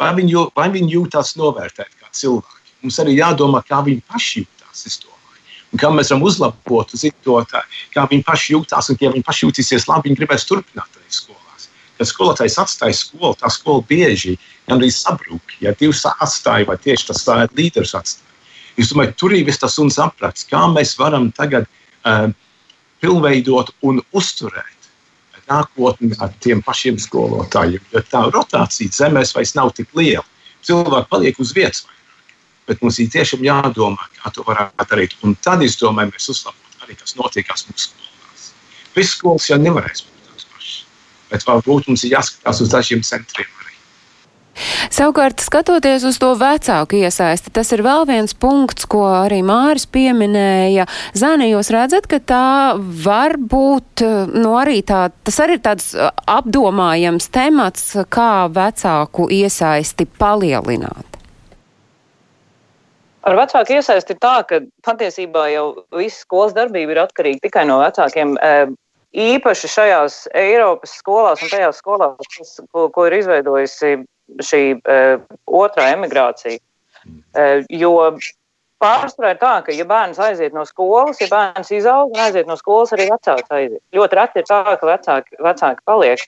Vai 0.00 0.10
viņi, 0.16 0.38
vai 0.56 0.68
viņi 0.74 0.96
jūtas 0.96 1.36
novērtēti 1.38 2.00
kā 2.00 2.10
cilvēki? 2.10 2.60
Mums 2.82 2.98
arī 2.98 3.16
jādomā, 3.18 3.62
kā 3.66 3.82
viņi 3.86 4.02
paši 4.10 4.42
jūtas. 4.42 5.02
Un 5.72 5.80
kā 5.80 5.88
mēs 5.94 6.10
varam 6.12 6.24
uzlabot 6.26 6.90
to, 6.92 7.36
tā, 7.48 7.62
kā 7.94 8.06
viņi 8.10 8.24
paši 8.26 8.56
jūtas, 8.56 8.90
un 8.90 8.98
ja 9.00 9.12
viņi 9.12 9.24
paši 9.24 9.46
jutīsies 9.46 9.86
labi, 9.88 10.10
viņi 10.10 10.18
gribēs 10.18 10.44
turpināt 10.48 10.98
arī 10.98 11.08
skolās. 11.08 11.68
Kad 11.96 12.10
skolotājs 12.10 12.58
atstāja 12.60 12.98
skolu, 12.98 13.36
tā 13.40 13.48
skola 13.52 13.84
bieži 13.88 14.34
gandrīz 14.68 14.98
sabrūk. 15.00 15.56
Ja 15.64 15.72
divs 15.78 16.04
atstāja, 16.10 16.66
vai 16.68 16.76
tieši 16.82 17.08
tas 17.12 17.24
līderis 17.56 17.94
atstāja. 17.96 18.28
Es 18.76 18.92
domāju, 18.92 19.14
tur 19.20 19.32
ir 19.36 19.48
tas 19.60 19.78
un 19.78 19.90
saprats, 19.92 20.44
kā 20.48 20.60
mēs 20.72 20.96
varam 20.98 21.30
tagad 21.36 21.68
uh, 21.68 22.28
pilnveidot 23.00 23.72
un 23.84 24.00
uzturēt 24.12 24.81
nākotni 25.52 26.12
ar 26.24 26.32
tiem 26.42 26.62
pašiem 26.64 26.98
skolotājiem. 27.00 27.84
Jo 27.94 28.02
tā 28.10 28.24
rotācija 28.32 28.96
zemēs 28.96 29.34
vairs 29.36 29.54
nav 29.58 29.72
tik 29.76 29.92
liela. 29.98 30.24
Cilvēki 30.66 31.10
paliek 31.10 31.40
uz 31.42 31.54
vietas. 31.56 31.86
Bet 32.66 32.82
mums 32.82 33.00
ir 33.02 33.10
tiešām 33.10 33.42
jādomā, 33.44 34.06
kā 34.18 34.30
to 34.34 34.44
varētu 34.46 34.86
darīt. 34.90 35.16
Un 35.26 35.34
tad 35.42 35.64
es 35.66 35.78
domāju, 35.80 36.12
mēs 36.14 36.28
uzlabotu 36.30 36.84
arī, 36.86 36.98
kas 37.00 37.16
notiekās 37.18 37.66
mūsu 37.70 37.88
skolās. 37.88 38.52
Visas 38.94 39.16
skolas 39.18 39.48
jau 39.50 39.58
nevarēs 39.58 40.04
būt 40.06 40.28
tādas 40.28 40.46
pašas. 40.52 40.78
Bet 41.32 41.48
varbūt 41.48 41.90
mums 41.90 42.06
ir 42.06 42.14
jāskatās 42.14 42.62
uz 42.62 42.70
dažiem 42.70 43.02
centriem 43.06 43.50
Savukārt, 44.92 45.40
skatoties 45.40 46.04
uz 46.04 46.18
to 46.20 46.32
vecāku 46.36 46.98
iesaisti, 47.00 47.52
tas 47.56 47.72
ir 47.72 47.80
vēl 47.84 48.04
viens 48.08 48.34
punkts, 48.36 48.84
ko 48.90 49.06
arī 49.22 49.40
Māris 49.46 49.86
pieminēja. 49.88 50.84
Zani, 51.16 51.48
jūs 51.54 51.72
redzat, 51.72 52.08
ka 52.10 52.20
tā 52.20 52.48
var 52.76 53.38
būt, 53.40 54.04
nu 54.36 54.52
arī 54.60 54.82
tā, 54.86 55.06
tas 55.24 55.40
arī 55.40 55.56
ir 55.56 55.64
tāds 55.64 55.92
apdomājams 56.28 57.30
temats, 57.32 57.88
kā 58.12 58.46
vecāku 58.52 59.30
iesaisti 59.32 60.06
palielināt. 60.20 61.08
Ar 63.22 63.38
vecāku 63.38 63.78
iesaisti 63.78 64.18
tā, 64.18 64.36
ka 64.44 64.60
patiesībā 64.84 65.46
jau 65.52 65.66
viss 65.94 66.24
skolas 66.26 66.54
darbība 66.56 66.96
ir 66.96 67.04
atkarīga 67.04 67.46
tikai 67.46 67.64
no 67.70 67.78
vecākiem. 67.80 68.34
Īpaši 69.12 69.68
šajās 69.68 70.14
Eiropas 70.40 70.96
skolās 70.98 71.42
un 71.44 71.50
tajās 71.52 71.78
skolās, 71.82 72.56
ko, 72.72 72.88
ko 72.90 73.04
ir 73.06 73.18
izveidojusi 73.20 73.98
šī 74.40 74.62
uh, 74.78 75.22
otrā 75.46 75.90
emigrācija. 75.96 76.60
Uh, 77.34 77.64
jo 77.68 77.92
pārsvarā 78.82 79.34
ir 79.34 79.40
tā, 79.40 79.54
ka, 79.66 79.74
ja 79.74 79.86
bērns 79.88 80.20
aiziet 80.22 80.54
no 80.56 80.64
skolas, 80.66 81.20
ja 81.22 81.28
bērns 81.30 81.72
izaug 81.74 82.14
un 82.14 82.22
aiziet 82.24 82.48
no 82.50 82.56
skolas, 82.58 82.94
arī 82.94 83.08
vecāks 83.10 83.50
aiziet. 83.54 83.82
Ļoti 83.94 84.18
reti 84.18 84.42
ir 84.42 84.48
tā, 84.48 84.62
ka 84.78 84.88
vecāki, 84.88 85.38
vecāki 85.42 85.86
paliek. 85.88 86.24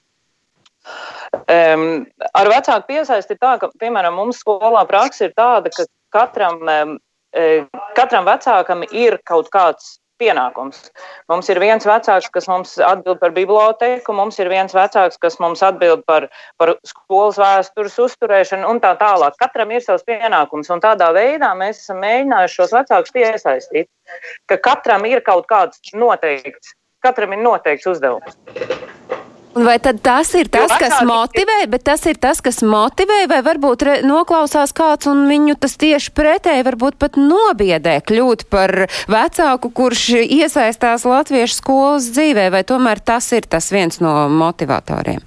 Um, 1.49 2.05
ar 2.37 2.51
vecāku 2.53 2.91
piesaisti 2.93 3.35
ir 3.35 3.41
tā, 3.41 3.57
ka, 3.63 3.71
piemēram, 3.81 4.19
mums 4.21 4.43
skolā 4.45 4.85
praksa 4.89 5.29
ir 5.29 5.35
tāda, 5.37 5.73
ka 5.75 5.87
katram, 6.15 6.61
um, 6.69 6.97
katram 7.97 8.29
vecākam 8.29 8.85
ir 8.93 9.19
kaut 9.27 9.51
kāds 9.55 9.97
pienākums. 10.21 10.91
Mums 11.31 11.49
ir 11.53 11.61
viens 11.63 11.87
vecāks, 11.87 12.31
kas 12.35 12.47
mums 12.51 12.77
atbild 12.79 13.21
par 13.23 13.35
biblioteku, 13.37 14.15
mums 14.17 14.39
ir 14.43 14.51
viens 14.53 14.75
vecāks, 14.75 15.19
kas 15.21 15.39
mums 15.43 15.63
atbild 15.67 16.05
par, 16.09 16.29
par 16.61 16.75
skolas 16.87 17.41
vēstures 17.41 17.99
uzturēšanu 18.07 18.71
un 18.71 18.81
tā 18.85 18.95
tālāk. 19.01 19.37
Katram 19.41 19.75
ir 19.75 19.85
savs 19.85 20.07
pienākums, 20.07 20.71
un 20.75 20.83
tādā 20.85 21.11
veidā 21.17 21.53
mēs 21.59 21.83
esam 21.83 22.01
mēģinājuši 22.05 22.61
šos 22.61 22.79
vecākus 22.79 23.17
piesaistīt, 23.19 23.91
ka 24.51 24.61
katram 24.71 25.07
ir 25.11 25.25
kaut 25.27 25.49
kāds 25.51 25.95
noteikts, 25.95 26.77
katram 27.05 27.37
ir 27.37 27.45
noteikts 27.45 27.91
uzdevums. 27.95 28.39
Un 29.55 29.63
vai 29.69 29.77
tad 29.79 30.01
tas 30.03 30.33
ir 30.35 30.49
tas, 30.51 30.73
kas 30.81 30.97
motivē, 31.07 31.61
bet 31.71 31.85
tas 31.87 32.03
ir 32.11 32.19
tas, 32.19 32.41
kas 32.43 32.59
motivē, 32.67 33.21
vai 33.31 33.39
varbūt 33.47 33.85
re, 33.87 33.95
noklausās 34.03 34.75
kāds 34.75 35.07
un 35.11 35.29
viņu 35.31 35.55
tas 35.63 35.77
tieši 35.79 36.11
pretēji 36.17 36.65
varbūt 36.67 36.99
pat 36.99 37.19
nobiedē 37.21 38.01
kļūt 38.03 38.49
par 38.51 38.89
vecāku, 39.11 39.71
kurš 39.71 40.09
iesaistās 40.25 41.07
latviešu 41.07 41.61
skolas 41.61 42.11
dzīvē, 42.17 42.49
vai 42.51 42.65
tomēr 42.67 42.99
tas 42.99 43.31
ir 43.37 43.47
tas 43.47 43.71
viens 43.71 44.03
no 44.03 44.25
motivatoriem? 44.33 45.23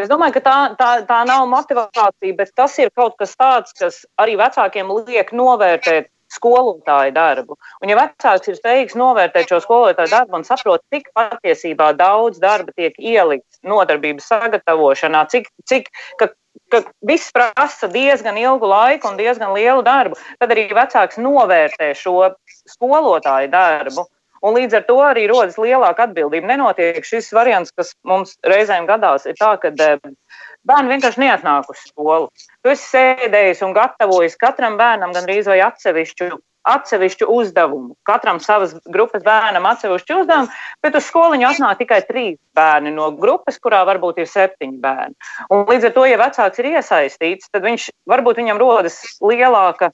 Es 0.00 0.08
domāju, 0.08 0.38
ka 0.38 0.42
tā, 0.46 0.56
tā, 0.80 0.90
tā 1.04 1.18
nav 1.28 1.44
motivācija, 1.50 2.36
bet 2.38 2.54
tas 2.56 2.78
ir 2.80 2.88
kaut 2.96 3.18
kas 3.20 3.36
tāds, 3.36 3.76
kas 3.76 4.00
arī 4.16 4.38
vecākiem 4.40 4.88
liek 5.04 5.34
novērtēt 5.36 6.08
skolotāju 6.30 7.14
darbu. 7.14 7.56
Un, 7.82 7.90
ja 7.92 7.98
vecāks 7.98 8.50
ir 8.50 8.58
spējīgs 8.58 8.98
novērtēt 8.98 9.50
šo 9.50 9.60
skolotāju 9.64 10.12
darbu 10.12 10.40
un 10.40 10.46
saprot, 10.46 10.84
cik 10.94 11.10
patiesībā 11.16 11.92
daudz 11.98 12.40
darba 12.42 12.74
tiek 12.76 12.94
ielikts 12.98 13.60
nodarbības 13.66 14.28
sagatavošanā, 14.30 15.24
cik, 15.32 15.50
cik 15.68 15.90
ka, 16.20 16.30
ka 16.72 16.84
viss 17.06 17.32
prasa 17.34 17.90
diezgan 17.90 18.38
ilgu 18.40 18.70
laiku 18.70 19.10
un 19.10 19.18
diezgan 19.20 19.54
lielu 19.56 19.82
darbu, 19.86 20.18
tad 20.38 20.54
arī 20.54 20.68
vecāks 20.76 21.20
novērtē 21.20 21.92
šo 21.98 22.32
skolotāju 22.76 23.52
darbu. 23.52 24.06
Un 24.40 24.56
līdz 24.56 24.78
ar 24.78 24.84
to 24.88 24.96
arī 25.04 25.26
rodas 25.28 25.58
lielāka 25.60 26.06
atbildība. 26.08 26.48
Nenotiek 26.52 27.04
šis 27.04 27.28
variants, 27.36 27.74
kas 27.76 27.92
mums 28.08 28.36
reizēm 28.46 28.88
gadās, 28.88 29.26
ir 29.28 29.36
tā, 29.40 29.52
ka 29.60 29.72
bērni 29.72 30.94
vienkārši 30.94 31.24
neatnāk 31.24 31.68
uz 31.72 31.82
skolu. 31.90 32.30
Tu 32.64 32.72
esi 32.72 32.86
sēdējis 32.94 33.64
un 33.66 33.74
gatavojis 33.76 34.38
katram 34.40 34.78
bērnam 34.80 35.12
gandrīz 35.16 35.50
vai 35.50 35.60
atsevišķu 35.66 36.32
atsevišķu 36.68 37.28
uzdevumu. 37.32 37.94
Katram 38.04 38.40
savas 38.44 38.74
grupas 38.92 39.22
bērnam 39.24 39.66
atsevišķu 39.70 40.18
uzdevumu, 40.22 40.50
bet 40.84 40.96
uz 40.98 41.06
skoliņu 41.08 41.48
atnāk 41.48 41.80
tikai 41.80 42.00
trīs 42.08 42.36
bērni 42.56 42.92
no 42.94 43.10
grupas, 43.16 43.58
kurā 43.62 43.80
varbūt 43.88 44.20
ir 44.20 44.28
septiņi 44.28 44.80
bērni. 44.82 45.16
Un 45.48 45.64
līdz 45.70 45.88
ar 45.88 45.94
to, 45.96 46.06
ja 46.08 46.20
vecāks 46.20 46.60
ir 46.60 46.70
iesaistīts, 46.74 47.48
tad 47.52 47.64
viņš 47.64 47.90
varbūt 48.10 48.42
viņam 48.42 48.60
rodas 48.60 49.00
lielāka, 49.24 49.90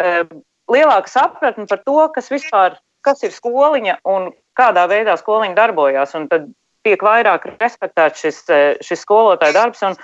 uh, 0.00 0.24
lielāka 0.72 1.12
sapratne 1.12 1.68
par 1.68 1.84
to, 1.84 2.00
kas 2.14 2.32
vispār 2.32 2.78
kas 3.08 3.24
ir 3.24 3.34
skoliņa 3.34 3.98
un 4.08 4.30
kādā 4.58 4.84
veidā 4.90 5.16
skoliņa 5.18 5.56
darbojās. 5.56 6.14
Tad 6.30 6.50
tiek 6.86 7.02
vairāk 7.02 7.48
respektēts 7.58 8.24
šis, 8.24 8.44
eh, 8.52 8.70
šis 8.84 9.04
skolotāja 9.06 9.56
darbs. 9.56 9.82
Un, 9.88 9.98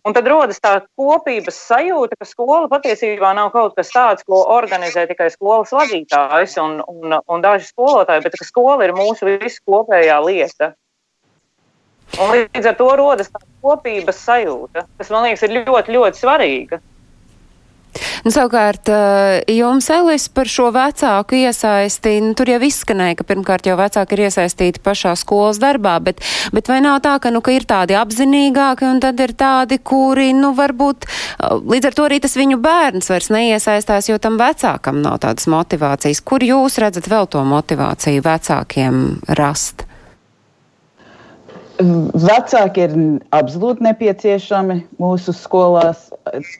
Un 0.00 0.14
tad 0.16 0.24
rodas 0.32 0.56
tā 0.64 0.78
kopības 0.96 1.58
sajūta, 1.60 2.16
ka 2.16 2.24
skola 2.24 2.70
patiesībā 2.72 3.34
nav 3.36 3.50
kaut 3.52 3.74
kas 3.76 3.90
tāds, 3.92 4.24
ko 4.24 4.38
organizē 4.48 5.04
tikai 5.10 5.26
skolas 5.28 5.74
vadītājs 5.76 6.56
un, 6.62 6.78
un, 6.88 7.18
un 7.20 7.44
daži 7.44 7.68
skolotāji, 7.68 8.24
bet 8.24 8.38
ka 8.40 8.46
skola 8.48 8.86
ir 8.86 8.94
mūsu 8.96 9.28
visu 9.28 9.60
kopējā 9.68 10.16
lieta. 10.24 10.70
Un 12.16 12.32
līdz 12.32 12.70
ar 12.72 12.78
to 12.80 12.88
rodas 12.96 13.28
tā 13.28 13.42
kopības 13.60 14.24
sajūta, 14.24 14.86
kas 14.98 15.12
man 15.12 15.28
liekas 15.28 15.44
ir 15.44 15.58
ļoti, 15.58 15.98
ļoti 15.98 16.22
svarīga. 16.24 16.80
Nu, 18.24 18.30
savukārt, 18.34 18.88
eh, 18.92 19.40
jums, 19.56 19.88
Elis, 19.90 20.28
par 20.28 20.48
šo 20.50 20.68
vecāku 20.74 21.38
iesaisti, 21.40 22.18
nu, 22.20 22.34
tur 22.36 22.50
jau 22.52 22.60
izskanēja, 22.60 23.16
ka 23.20 23.24
pirmkārt 23.24 23.66
jau 23.66 23.76
vecāki 23.80 24.16
ir 24.16 24.24
iesaistīti 24.28 24.82
pašā 24.84 25.14
skolas 25.16 25.60
darbā, 25.62 25.96
bet, 26.04 26.20
bet 26.52 26.68
vai 26.68 26.80
nav 26.84 27.00
tā, 27.04 27.16
ka, 27.20 27.32
nu, 27.32 27.40
ka 27.40 27.54
ir 27.56 27.64
tādi 27.64 27.96
apzinīgāki 27.96 28.88
un 28.90 29.00
tad 29.00 29.20
ir 29.20 29.32
tādi, 29.32 29.80
kuri, 29.80 30.30
nu, 30.36 30.52
varbūt 30.58 31.08
eh, 31.08 31.58
līdz 31.74 31.90
ar 31.90 31.98
to 31.98 32.08
arī 32.08 32.20
tas 32.20 32.36
viņu 32.36 32.60
bērns 32.60 33.12
vairs 33.12 33.30
neiesaistās, 33.32 34.12
jo 34.12 34.18
tam 34.20 34.36
vecākam 34.40 35.00
nav 35.04 35.22
tādas 35.24 35.48
motivācijas. 35.50 36.20
Kur 36.24 36.44
jūs 36.44 36.80
redzat 36.82 37.08
vēl 37.08 37.30
to 37.30 37.44
motivāciju 37.48 38.26
vecākiem 38.26 39.06
rast? 39.40 39.89
Vecāki 41.80 42.82
ir 42.84 42.94
absolūti 43.32 43.84
nepieciešami 43.86 44.76
mūsu 45.00 45.32
skolās. 45.32 46.10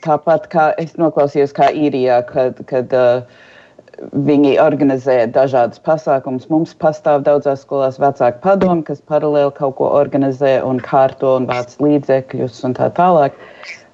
Tāpat 0.04 0.48
kā 0.52 0.70
es 0.80 0.94
noklausījos, 1.00 1.52
kā 1.56 1.68
īrijā, 1.76 2.22
kad, 2.28 2.60
kad 2.70 2.94
uh, 2.96 3.26
viņi 4.12 4.54
organizē 4.62 5.26
dažādas 5.34 5.82
pasākumus. 5.84 6.48
Mums 6.52 6.72
pastāv 6.80 7.24
daudzās 7.26 7.66
skolās 7.66 8.00
vecāku 8.00 8.40
padomu, 8.44 8.84
kas 8.86 9.02
paralēli 9.04 9.52
kaut 9.58 9.76
ko 9.80 9.90
organizē 9.98 10.56
un 10.64 10.80
kārto 10.84 11.36
un 11.40 11.48
vāc 11.50 11.76
līdzekļus 11.84 12.62
un 12.68 12.76
tā 12.78 12.88
tālāk. 12.96 13.36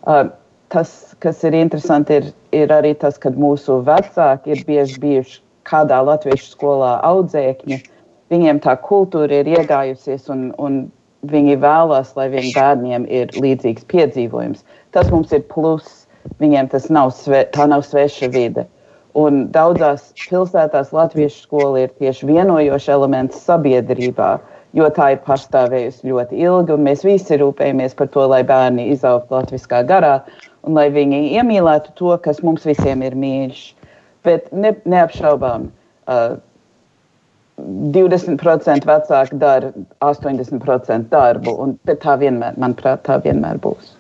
Uh, 0.07 0.29
tas, 0.71 1.17
kas 1.25 1.43
ir 1.49 1.59
interesanti, 1.59 2.21
ir, 2.21 2.31
ir 2.55 2.75
arī 2.75 2.95
tas, 2.99 3.19
ka 3.19 3.35
mūsu 3.35 3.81
vecāki 3.87 4.55
ir 4.55 4.62
bieži 4.69 5.03
bijuši 5.03 5.41
kādā 5.67 5.99
latviešu 6.07 6.53
skolā 6.55 6.97
audzēkņi. 7.07 7.83
Viņiem 8.31 8.62
tā 8.62 8.77
kultūra 8.83 9.43
ir 9.43 9.51
iegājusies 9.57 10.31
un, 10.35 10.49
un 10.62 10.87
viņi 11.33 11.59
vēlās, 11.62 12.15
lai 12.19 12.29
viņu 12.33 12.53
bērniem 12.57 13.07
ir 13.12 13.35
līdzīgs 13.37 13.87
piedzīvojums. 13.93 14.65
Tas 14.97 15.11
mums 15.12 15.33
ir 15.37 15.47
pluss. 15.53 16.05
Viņiem 16.43 16.67
tas 16.73 16.89
nav, 16.91 17.12
sve, 17.15 17.45
nav 17.71 17.85
sveša 17.87 18.27
vide. 18.35 18.65
Un 19.17 19.47
daudzās 19.55 20.11
pilsētās 20.27 20.91
latviešu 20.93 21.45
skola 21.45 21.85
ir 21.85 21.93
tieši 22.03 22.27
vienojošs 22.29 22.89
elements 22.93 23.39
sabiedrībā, 23.47 24.33
jo 24.77 24.89
tā 24.97 25.12
ir 25.15 25.23
pastāvējusi 25.25 26.11
ļoti 26.11 26.43
ilgi, 26.43 26.75
un 26.75 26.85
mēs 26.85 27.07
visi 27.07 27.39
rūpējamies 27.41 27.97
par 27.97 28.11
to, 28.12 28.27
lai 28.29 28.43
bērni 28.45 28.91
izaugtu 28.93 29.39
latviskā 29.39 29.81
garā 29.89 30.19
un 30.67 30.77
lai 30.77 30.91
viņi 30.93 31.23
iemīlētu 31.39 31.95
to, 31.97 32.12
kas 32.23 32.43
mums 32.45 32.67
visiem 32.69 33.05
ir 33.07 33.17
mīļš. 33.17 33.62
Bet 34.27 34.51
ne, 34.53 34.75
neapšaubām, 34.85 35.71
uh, 36.11 36.37
20% 37.59 38.88
vecāki 38.88 39.38
dara 39.40 39.73
80% 40.05 41.12
darbu, 41.12 41.55
un 41.64 41.77
tā 41.87 42.19
vienmēr, 42.21 42.59
manuprāt, 42.61 43.07
tā 43.07 43.21
vienmēr 43.25 43.61
būs. 43.62 43.95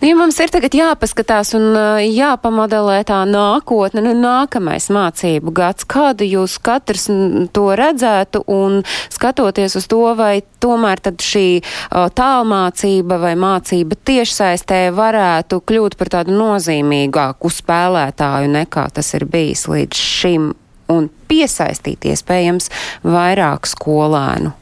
Nu, 0.00 0.08
ja 0.08 0.14
mums 0.16 0.36
ir 0.40 0.48
tagad 0.54 0.72
jāpaskatās 0.72 1.50
un 1.58 1.74
jāpamodelē 2.06 3.00
tā 3.08 3.18
nākotne, 3.28 4.00
nu, 4.06 4.12
nākamais 4.16 4.86
mācību 4.94 5.52
gads, 5.52 5.84
kādu 5.90 6.24
jūs 6.24 6.54
katrs 6.62 7.08
to 7.52 7.64
redzētu 7.76 8.44
un 8.46 8.78
skatoties 9.12 9.74
uz 9.80 9.88
to, 9.90 10.00
vai 10.16 10.38
tomēr 10.62 11.02
tad 11.02 11.18
šī 11.24 11.60
tālmācība 11.90 13.18
vai 13.26 13.34
mācība 13.36 13.98
tiešsaistē 14.08 14.86
varētu 14.96 15.60
kļūt 15.66 15.98
par 15.98 16.14
tādu 16.14 16.38
nozīmīgāku 16.38 17.52
spēlētāju 17.58 18.54
nekā 18.54 18.88
tas 18.94 19.12
ir 19.18 19.28
bijis 19.28 19.66
līdz 19.68 20.08
šim 20.14 20.52
un 20.92 21.10
piesaistīt 21.28 22.08
iespējams 22.08 22.70
vairāk 23.04 23.68
skolēnu 23.68 24.54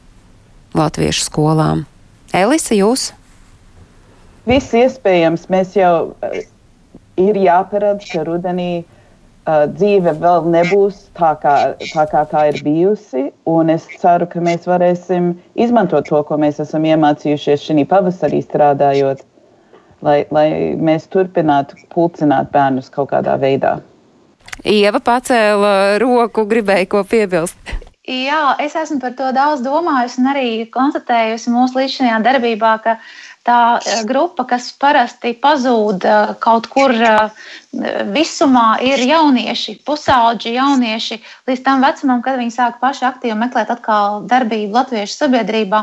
latviešu 0.77 1.25
skolām. 1.27 1.87
Elisa, 2.37 2.75
jūs? 2.77 3.11
Viss 4.47 4.75
iespējams. 4.77 5.49
Mēs 5.51 5.75
jau 5.79 5.95
uh, 6.13 6.37
ir 7.19 7.39
jāparedz, 7.41 8.05
ka 8.13 8.25
rudenī 8.27 8.85
uh, 8.85 9.65
dzīve 9.73 10.17
vēl 10.21 10.51
nebūs 10.53 11.07
tā 11.19 11.33
kā, 11.43 11.57
tā 11.81 12.05
kā 12.11 12.25
tā 12.31 12.45
ir 12.53 12.61
bijusi. 12.67 13.31
Es 13.75 13.89
ceru, 14.03 14.29
ka 14.31 14.43
mēs 14.45 14.69
varēsim 14.69 15.33
izmantot 15.55 16.07
to, 16.11 16.23
ko 16.29 16.39
mēs 16.43 16.61
esam 16.63 16.87
iemācījušies 16.87 17.67
šī 17.71 17.87
pavasarī 17.91 18.43
strādājot, 18.45 19.25
lai, 20.07 20.21
lai 20.31 20.49
mēs 20.77 21.09
turpinātu 21.11 21.81
pulcināt 21.95 22.53
bērnus 22.55 22.93
kaut 22.93 23.15
kādā 23.15 23.39
veidā. 23.41 23.79
Ieva 24.65 25.03
pacēla 25.05 25.99
roku, 26.03 26.47
gribēja 26.49 26.89
ko 26.89 27.05
piebilst. 27.05 27.59
Jā, 28.07 28.55
es 28.63 28.77
esmu 28.79 29.01
par 29.03 29.17
to 29.19 29.33
daudz 29.35 29.65
domājusi 29.67 30.21
un 30.23 30.29
arī 30.31 30.51
konstatējusi 30.71 31.51
mūsu 31.51 31.81
līdzinājā 31.81 32.21
darbībā, 32.23 32.75
ka 32.85 32.93
tā 33.47 33.59
e, 33.79 33.97
grupa, 34.07 34.45
kas 34.47 34.69
parasti 34.79 35.33
pazūd 35.43 36.07
e, 36.07 36.17
kaut 36.43 36.69
kur 36.71 36.95
e, 36.95 37.15
visumā, 38.15 38.79
ir 38.87 39.03
jaunieši, 39.07 39.81
pusauģi 39.87 40.55
jaunieši 40.55 41.19
līdz 41.51 41.65
tam 41.67 41.83
vecumam, 41.83 42.23
kad 42.23 42.39
viņi 42.39 42.55
sāk 42.55 42.79
paši 42.83 43.09
aktīvi 43.11 43.39
meklēt 43.43 43.75
atkal 43.75 44.23
darbību 44.31 44.79
latviešu 44.79 45.25
sabiedrībā. 45.25 45.83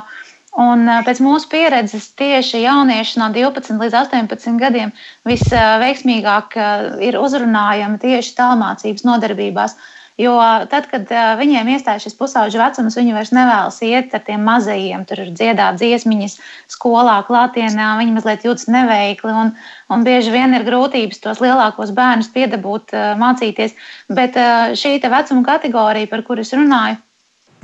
Un 0.54 0.86
pēc 1.02 1.18
mūsu 1.24 1.48
pieredzes 1.50 2.12
tieši 2.20 2.62
jaunieši 2.62 3.18
no 3.18 3.32
12 3.34 3.80
līdz 3.82 3.96
18 4.04 4.60
gadiem 4.62 4.92
visveiksmīgāk 5.26 6.58
ir 7.02 7.18
uzrunājami 7.18 7.98
tieši 8.04 8.36
tālmācības 8.38 9.06
nodarbībās. 9.08 9.74
Jo 10.22 10.36
tad, 10.70 10.86
kad 10.92 11.10
viņiem 11.40 11.72
iestājas 11.74 12.04
šis 12.06 12.14
pusauģa 12.20 12.60
vecums, 12.62 12.98
viņi 13.00 13.16
vairs 13.16 13.32
nevēlas 13.34 13.80
iet 13.82 14.12
ar 14.14 14.22
tiem 14.28 14.44
mazajiem, 14.46 15.08
tur 15.10 15.24
ir 15.24 15.32
dziedāt 15.34 15.80
dziesmiņas, 15.82 16.36
skolā, 16.70 17.16
klātienē, 17.26 17.88
viņi 17.98 18.14
mazliet 18.14 18.46
jūtas 18.46 18.70
neveikli. 18.70 19.34
Un, 19.34 19.50
un 19.90 20.06
bieži 20.06 20.36
vien 20.36 20.54
ir 20.54 20.68
grūtības 20.68 21.24
tos 21.24 21.42
lielākos 21.42 21.96
bērnus 21.98 22.30
piedabūt, 22.36 22.94
mācīties. 23.18 23.74
Bet 24.14 24.38
šī 24.78 25.00
vecuma 25.02 25.48
kategorija, 25.50 26.12
par 26.14 26.22
kuru 26.30 26.46
es 26.46 26.54
runāju, 26.54 27.02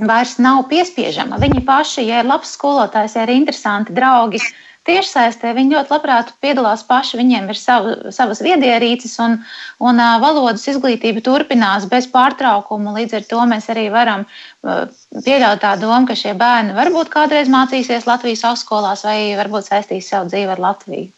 vairs 0.08 0.38
nav 0.40 0.64
piespiežama. 0.70 1.38
Viņi 1.42 1.62
paši, 1.66 2.06
ja 2.08 2.22
ir 2.22 2.28
labs 2.28 2.54
skolotājs, 2.56 3.16
ja 3.16 3.26
ir 3.26 3.32
interesanti 3.34 3.94
draugi, 3.96 4.40
tiešsaistē 4.88 5.52
viņi 5.56 5.76
ļoti 5.76 5.94
labprāt 5.94 6.32
piedalās 6.42 6.82
paši. 6.88 7.18
Viņiem 7.20 7.50
ir 7.52 7.60
savu, 7.60 7.94
savas 8.14 8.40
viedierīces, 8.44 9.18
un, 9.22 9.38
un 9.82 10.00
uh, 10.00 10.16
valodas 10.22 10.66
izglītība 10.72 11.22
turpinās 11.26 11.86
bez 11.90 12.08
pārtraukuma. 12.10 12.96
Līdz 12.98 13.20
ar 13.20 13.28
to 13.30 13.46
mēs 13.52 13.70
arī 13.72 13.86
varam 13.92 14.26
uh, 14.26 14.86
pieļaut 15.26 15.62
tā 15.64 15.76
domu, 15.80 16.08
ka 16.08 16.18
šie 16.18 16.34
bērni 16.38 16.76
varbūt 16.78 17.12
kādreiz 17.12 17.52
mācīsies 17.52 18.08
Latvijas 18.08 18.44
augstskolās 18.50 19.06
vai 19.08 19.18
varbūt 19.38 19.70
saistīs 19.70 20.10
savu 20.10 20.32
dzīvi 20.32 20.56
ar 20.56 20.68
Latviju. 20.70 21.10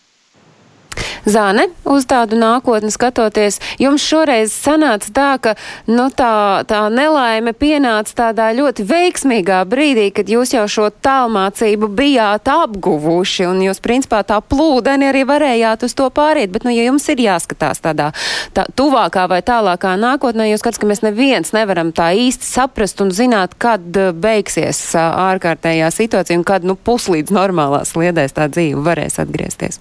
Zāne, 1.23 1.69
uz 1.87 2.03
tādu 2.11 2.35
nākotni 2.35 2.91
skatoties, 2.91 3.61
jums 3.79 4.03
šoreiz 4.03 4.51
sanāca 4.55 5.13
tā, 5.15 5.29
ka 5.39 5.55
nu, 5.87 6.09
tā, 6.11 6.65
tā 6.67 6.81
nelaime 6.91 7.53
pienāca 7.55 8.17
tādā 8.25 8.49
ļoti 8.57 8.87
veiksmīgā 8.89 9.61
brīdī, 9.71 10.09
kad 10.15 10.31
jūs 10.31 10.55
jau 10.57 10.65
šo 10.67 10.89
tālmācību 10.91 11.89
bijāt 11.95 12.51
apguvuši 12.51 13.47
un 13.47 13.63
jūs 13.69 13.83
principā 13.85 14.25
tā 14.27 14.41
plūdeni 14.43 15.13
arī 15.13 15.23
varējāt 15.29 15.87
uz 15.87 15.97
to 15.99 16.11
pāriet. 16.11 16.51
Bet, 16.55 16.67
nu, 16.67 16.75
ja 16.75 16.89
jums 16.89 17.07
ir 17.15 17.23
jāskatās 17.23 17.83
tādā 17.85 18.11
tā, 18.57 18.67
tuvākā 18.75 19.29
vai 19.31 19.43
tālākā 19.47 19.95
nākotnē, 20.03 20.51
jūs 20.51 20.65
skatāt, 20.65 20.83
ka 20.83 20.91
mēs 20.91 21.05
neviens 21.07 21.55
nevaram 21.55 21.95
tā 21.95 22.11
īsti 22.19 22.51
saprast 22.51 23.03
un 23.05 23.15
zināt, 23.15 23.55
kad 23.63 23.85
uh, 23.95 24.11
beigsies 24.11 24.89
ārkārtējā 24.99 25.91
situācija 25.95 26.43
un 26.43 26.49
kad 26.49 26.67
nu, 26.67 26.75
puslīdz 26.75 27.31
normālās 27.35 27.95
sliedēs 27.95 28.35
tā 28.35 28.51
dzīve 28.51 28.83
varēs 28.83 29.23
atgriezties. 29.23 29.79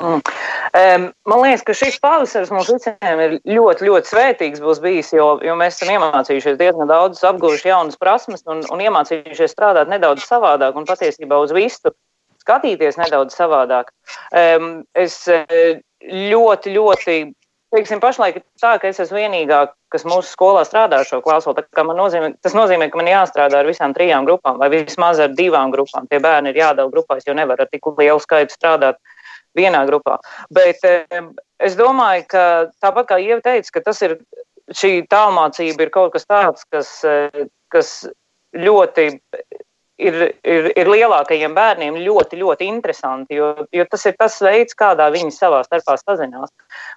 Mm. 0.00 0.20
Um, 0.80 1.06
man 1.28 1.42
liekas, 1.42 1.64
ka 1.66 1.74
šis 1.76 1.98
pavasaris 2.00 2.52
mums 2.54 2.70
visiem 2.72 3.20
ir 3.20 3.34
ļoti, 3.44 3.84
ļoti 3.84 4.08
svētīgs 4.08 4.62
būs 4.64 4.80
bijis, 4.80 5.10
jo, 5.12 5.34
jo 5.44 5.56
mēs 5.60 5.76
esam 5.76 5.92
iemācījušies 5.96 6.56
diezgan 6.60 6.88
daudz, 6.88 7.20
apguvuši 7.26 7.68
jaunas 7.68 8.00
prasmes 8.00 8.46
un, 8.48 8.62
un 8.72 8.84
iemācījušies 8.86 9.52
strādāt 9.52 9.92
nedaudz 9.92 10.24
savādāk 10.24 10.78
un 10.78 10.88
patiesībā 10.88 11.42
uz 11.44 11.52
visu 11.56 11.92
skatīties 12.40 12.96
nedaudz 12.96 13.36
savādāk. 13.36 13.92
Um, 14.32 14.86
es 14.96 15.20
ļoti, 15.28 16.72
ļoti 16.78 17.18
teiksim, 17.74 18.00
pašlaik 18.02 18.40
ir 18.40 18.44
tā, 18.60 18.74
ka 18.80 18.90
es 18.90 18.98
esmu 19.02 19.20
vienīgā, 19.20 19.60
kas 19.92 20.04
mūsu 20.08 20.32
skolā 20.32 20.64
strādā 20.66 21.00
ar 21.00 21.08
šo 21.08 21.20
klausuli. 21.24 21.62
Nozīmē, 21.76 22.32
tas 22.42 22.54
nozīmē, 22.56 22.90
ka 22.90 22.98
man 22.98 23.10
jāstrādā 23.10 23.60
ar 23.60 23.68
visām 23.68 23.94
trijām 23.96 24.26
grupām, 24.28 24.58
vai 24.62 24.70
vismaz 24.72 25.22
ar 25.22 25.34
divām 25.36 25.72
grupām. 25.74 26.08
Tie 26.10 26.20
bērni 26.22 26.54
ir 26.54 26.62
jādala 26.62 26.90
grupās, 26.92 27.26
jo 27.26 27.36
nevar 27.36 27.62
ar 27.62 27.70
tik 27.70 27.86
lielu 27.98 28.22
skaitu 28.22 28.56
strādāt 28.56 28.98
vienā 29.58 29.82
grupā. 29.88 30.18
Bet 30.52 30.84
es 30.84 31.78
domāju, 31.78 32.26
ka 32.30 32.44
tāpat 32.82 33.10
kā 33.10 33.20
Ieva 33.22 33.40
teica, 33.44 33.76
ka 33.76 33.84
tas 33.90 34.02
ir 34.06 34.18
šī 34.70 35.06
tālmācība 35.10 35.86
ir 35.86 35.94
kaut 35.94 36.14
kas 36.14 36.28
tāds, 36.28 36.66
kas, 36.70 36.92
kas 37.72 37.90
ļoti 38.54 39.10
ir, 40.00 40.16
ir, 40.44 40.68
ir 40.78 40.90
lielākajiem 40.90 41.54
bērniem 41.56 41.98
ļoti, 42.00 42.38
ļoti 42.40 42.68
interesanti, 42.70 43.38
jo, 43.38 43.52
jo 43.74 43.86
tas 43.90 44.06
ir 44.08 44.16
tas 44.20 44.38
veids, 44.44 44.76
kādā 44.78 45.10
viņi 45.12 45.32
savā 45.34 45.62
starpā 45.66 45.96
sazinās. 46.00 46.52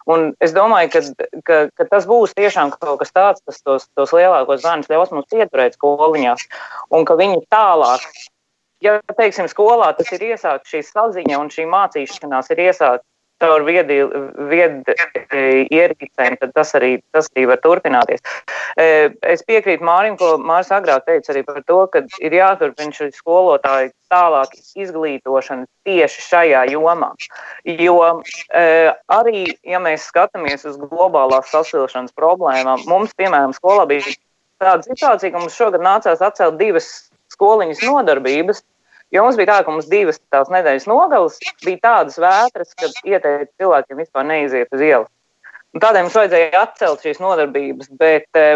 Un 0.10 0.32
es 0.44 0.56
domāju, 0.56 0.92
ka, 0.94 1.30
ka, 1.48 1.60
ka 1.78 1.88
tas 1.92 2.08
būs 2.10 2.36
tiešām 2.38 2.74
kaut 2.78 3.02
kas 3.02 3.14
tāds, 3.16 3.44
kas 3.48 3.62
tos, 3.64 3.88
tos 3.98 4.14
lielākos 4.16 4.64
bērnus 4.66 4.92
ļaus 4.92 5.14
mums 5.16 5.36
ieturēt 5.36 5.78
skoliņās, 5.80 6.48
un 6.96 7.10
ka 7.10 7.20
viņi 7.20 7.44
tālāk. 7.54 8.08
Ja, 8.84 8.98
teiksim, 9.18 9.48
skolā 9.52 9.94
tas 9.98 10.12
ir 10.16 10.24
iesākts, 10.34 10.72
šī 10.74 10.84
saziņa 10.90 11.40
un 11.40 11.52
šī 11.54 11.68
mācīšanās 11.72 12.52
ir 12.52 12.66
iesākta 12.68 13.06
caur 13.44 13.64
viedi, 13.68 14.00
viedi 14.50 14.96
ierīcēm, 15.74 16.38
tad 16.40 16.54
tas 16.56 16.74
arī, 16.78 16.94
tas 17.16 17.30
arī 17.34 17.46
var 17.52 17.62
turpināties. 17.64 18.24
E, 18.80 18.88
es 19.34 19.44
piekrītu 19.48 19.86
Mārim, 19.86 20.16
ko 20.20 20.36
Mārs 20.42 20.72
agrāk 20.76 21.06
teica 21.08 21.34
arī 21.34 21.44
par 21.48 21.60
to, 21.68 21.80
ka 21.94 22.04
ir 22.24 22.38
jāturpina 22.38 22.96
šī 22.96 23.10
skolotāja 23.18 23.92
tālāk 24.14 24.56
izglītošana 24.80 25.68
tieši 25.88 26.28
šajā 26.28 26.66
jomā. 26.74 27.14
Jo 27.68 27.98
e, 28.04 28.66
arī, 29.12 29.48
ja 29.68 29.82
mēs 29.84 30.10
skatāmies 30.12 30.68
uz 30.70 30.78
globālās 30.82 31.52
sasilšanas 31.54 32.16
problēmām, 32.20 32.86
mums, 32.90 33.16
piemēram, 33.20 33.56
skolā 33.58 33.88
bija 33.90 34.16
tāda 34.64 34.86
situācija, 34.88 35.34
ka 35.34 35.42
mums 35.42 35.58
šogad 35.58 35.84
nācās 35.84 36.24
atcelt 36.24 36.60
divas 36.62 36.94
skoliņas 37.34 37.82
nodarbības, 37.88 38.62
Jo 39.14 39.22
mums 39.22 39.38
bija 39.38 39.52
tā, 39.52 39.58
ka 39.66 39.74
mums 39.74 39.90
divas 39.92 40.18
tās 40.34 40.50
nedēļas 40.50 40.88
nogalas 40.90 41.36
bija 41.62 41.82
tādas 41.84 42.16
vētras, 42.18 42.72
ka 42.74 42.90
ieteica 43.06 43.52
cilvēkiem 43.62 44.00
vispār 44.02 44.26
neiziet 44.26 44.74
uz 44.74 44.82
ielas. 44.82 45.12
Tādēļ 45.74 46.08
mums 46.08 46.18
vajadzēja 46.18 46.62
atcelt 46.62 47.06
šīs 47.06 47.22
nodarbības, 47.22 47.92
bet 47.98 48.38
e, 48.38 48.48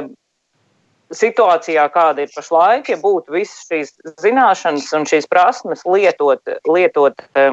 situācijā, 1.17 1.85
kāda 1.93 2.25
ir 2.25 2.33
pašlaik, 2.33 2.89
ja 2.89 2.97
būtu 3.01 3.33
visas 3.37 3.69
šīs 3.69 3.93
zināšanas 4.21 4.91
un 4.97 5.07
šīs 5.09 5.29
prasmes 5.29 5.85
lietot, 5.85 6.41
lietot, 6.69 7.21
e, 7.37 7.47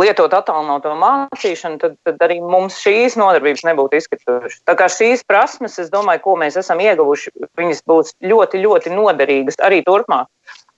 lietot 0.00 0.36
attālināto 0.36 0.92
mācīšanu, 1.00 1.80
tad, 1.80 1.96
tad 2.08 2.24
arī 2.24 2.40
mums 2.40 2.80
šīs 2.84 3.16
nodarbības 3.20 3.64
nebūtu 3.68 4.00
izkritušas. 4.00 4.60
Tā 4.68 4.76
kā 4.80 4.88
šīs 4.92 5.24
prasmes, 5.28 5.76
es 5.80 5.92
domāju, 5.92 6.24
ko 6.24 6.36
mēs 6.40 6.60
esam 6.60 6.80
ieguvuši, 6.84 7.32
viņas 7.60 7.84
būs 7.88 8.16
ļoti, 8.32 8.64
ļoti 8.64 8.96
noderīgas 8.96 9.60
arī 9.64 9.84
turpmāk. 9.84 10.28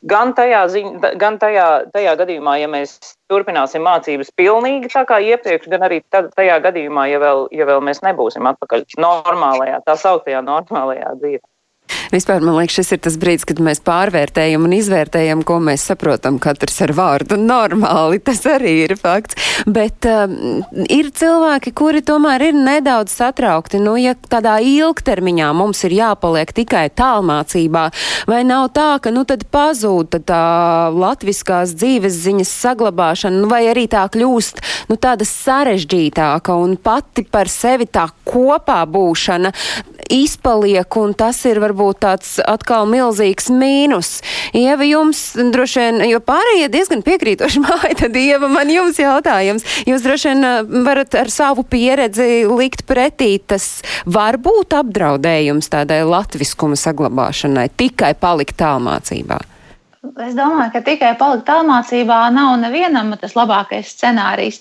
Gan 0.04 0.34
tajā, 0.36 0.66
ziņ, 0.68 0.88
gan 1.16 1.38
tajā, 1.40 1.88
tajā 1.94 2.12
gadījumā, 2.20 2.58
ja 2.60 2.68
mēs 2.68 2.98
turpināsim 3.32 3.82
mācības 3.82 4.28
pilnīgi 4.36 4.90
tā 4.92 5.06
kā 5.08 5.18
iepriekš, 5.24 5.70
gan 5.72 5.86
arī 5.88 6.02
tajā 6.12 6.58
gadījumā, 6.62 7.06
ja 7.08 7.20
vēl, 7.22 7.46
ja 7.56 7.66
vēl 7.66 7.80
mēs 7.80 8.04
nebūsim 8.04 8.46
atpakaļ 8.52 8.84
normālajā, 9.00 9.80
tā 9.88 9.96
sauktajā 9.96 10.44
normālajā 10.44 11.16
dzīvē. 11.22 11.42
Vispār 12.12 12.44
man 12.44 12.58
liekas, 12.60 12.78
šis 12.80 12.94
ir 12.96 13.00
tas 13.06 13.16
brīdis, 13.20 13.46
kad 13.48 13.60
mēs 13.62 13.80
pārvērtējam 13.86 14.66
un 14.68 14.74
izvērtējam, 14.76 15.42
ko 15.46 15.58
mēs 15.62 15.86
saprotam 15.90 16.38
katrs 16.42 16.78
ar 16.86 16.92
vārdu. 16.96 17.38
Normāli 17.40 18.20
tas 18.24 18.42
arī 18.50 18.74
ir 18.84 18.96
fakts. 19.00 19.38
Bet 19.66 20.06
um, 20.10 20.62
ir 20.92 21.10
cilvēki, 21.16 21.72
kuri 21.76 22.02
tomēr 22.06 22.48
ir 22.48 22.58
nedaudz 22.58 23.14
satraukti. 23.16 23.80
Nu, 23.82 23.96
ja 24.00 24.14
tādā 24.16 24.58
ilgtermiņā 24.62 25.50
mums 25.56 25.82
ir 25.88 25.96
jāpaliek 25.96 26.52
tikai 26.56 26.86
tālmācībā, 26.96 27.86
vai 28.30 28.42
nav 28.46 28.70
tā, 28.76 28.88
ka 29.02 29.12
nu 29.14 29.26
tad 29.28 29.46
pazūd 29.52 30.18
tā 30.26 30.42
latviskās 30.94 31.74
dzīves 31.76 32.20
ziņas 32.26 32.52
saglabāšana, 32.62 33.42
nu, 33.42 33.50
vai 33.50 33.64
arī 33.70 33.86
tā 33.90 34.06
kļūst 34.12 34.62
nu, 34.90 34.98
tāda 35.00 35.26
sarežģītāka 35.28 36.56
un 36.56 36.76
pati 36.80 37.26
par 37.30 37.50
sevi 37.52 37.88
tā 37.90 38.06
kopā 38.26 38.82
būšana 38.90 39.52
izpaliek, 40.12 40.96
un 41.00 41.14
tas 41.18 41.38
ir 41.48 41.60
varbūt 41.62 41.95
tāds 42.00 42.36
atkal 42.44 42.86
milzīgs 42.90 43.48
mīnus. 43.52 44.20
Ieva, 44.56 44.86
jums 44.86 45.20
droši 45.36 45.82
vien, 45.82 46.04
jo 46.10 46.20
pārējie 46.24 46.68
diezgan 46.72 47.02
piekrītoši 47.06 47.62
māja, 47.66 47.94
tad 48.02 48.16
Ieva, 48.20 48.50
man 48.52 48.70
jums 48.72 49.00
jautājums. 49.00 49.66
Jūs 49.88 50.04
droši 50.06 50.32
vien 50.32 50.46
varat 50.86 51.16
ar 51.18 51.32
savu 51.32 51.66
pieredzi 51.66 52.46
likt 52.50 52.86
pretī, 52.88 53.36
tas 53.38 53.80
var 54.04 54.38
būt 54.42 54.76
apdraudējums 54.78 55.70
tādai 55.72 56.02
latviskuma 56.06 56.78
saglabāšanai, 56.80 57.68
tikai 57.76 58.14
palikt 58.20 58.58
tālmācībā. 58.60 59.40
Es 60.22 60.36
domāju, 60.38 60.70
ka 60.72 60.82
tikai 60.86 61.16
palikt 61.18 61.48
tālmācībā 61.48 62.26
nav 62.34 62.54
nevienam 62.62 63.10
tas 63.20 63.34
labākais 63.38 63.90
scenārijs. 63.96 64.60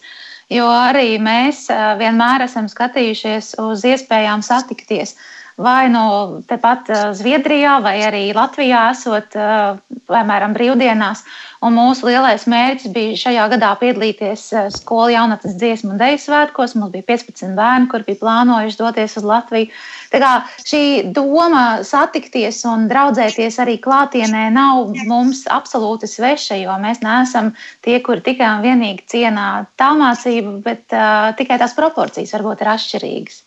Jo 0.50 0.66
arī 0.70 1.16
mēs 1.18 1.64
uh, 1.74 1.96
vienmēr 1.98 2.44
esam 2.46 2.68
skatījušies 2.70 3.56
uz 3.64 3.86
iespējām 3.90 4.44
satikties. 4.46 5.16
Uh, 5.16 5.35
vai 5.56 5.90
nu 5.90 6.44
tepat 6.48 6.90
eh, 6.90 7.02
Zviedrijā, 7.16 7.80
vai 7.82 8.00
arī 8.04 8.24
Latvijā, 8.36 8.90
esot, 8.92 9.36
eh, 9.40 9.78
piemēram, 10.10 10.56
brīvdienās. 10.56 11.24
Un 11.66 11.78
mūsu 11.80 12.10
lielais 12.10 12.44
mērķis 12.52 12.92
bija 12.94 13.20
šajā 13.24 13.46
gadā 13.56 13.70
piedalīties 13.80 14.44
eh, 14.54 14.68
skolu 14.76 15.14
jaunatnes 15.16 15.56
dziesmu 15.56 15.94
un 15.96 16.02
deju 16.02 16.20
svētkos. 16.26 16.76
Mums 16.76 16.92
bija 16.92 17.08
15 17.08 17.56
bērni, 17.56 17.88
kuri 17.92 18.08
bija 18.10 18.22
plānojuši 18.26 18.80
doties 18.82 19.16
uz 19.22 19.30
Latviju. 19.32 19.72
Tā 20.12 20.22
kā 20.22 20.34
šī 20.68 20.84
doma 21.16 21.64
satikties 21.88 22.60
un 22.68 22.90
draudzēties 22.92 23.60
arī 23.64 23.80
klātienē 23.80 24.50
nav 24.52 24.92
mums 25.08 25.46
absolūti 25.48 26.12
sveša, 26.12 26.60
jo 26.66 26.76
mēs 26.84 27.00
neesam 27.04 27.54
tie, 27.86 28.02
kuri 28.04 28.24
tikai 28.28 28.58
un 28.58 28.68
vienīgi 28.68 29.08
cienā 29.16 29.50
tālmācību, 29.80 30.60
bet 30.68 30.96
uh, 30.96 31.32
tikai 31.40 31.60
tās 31.60 31.76
proporcijas 31.78 32.36
varbūt 32.38 32.64
ir 32.64 32.72
atšķirīgas. 32.76 33.45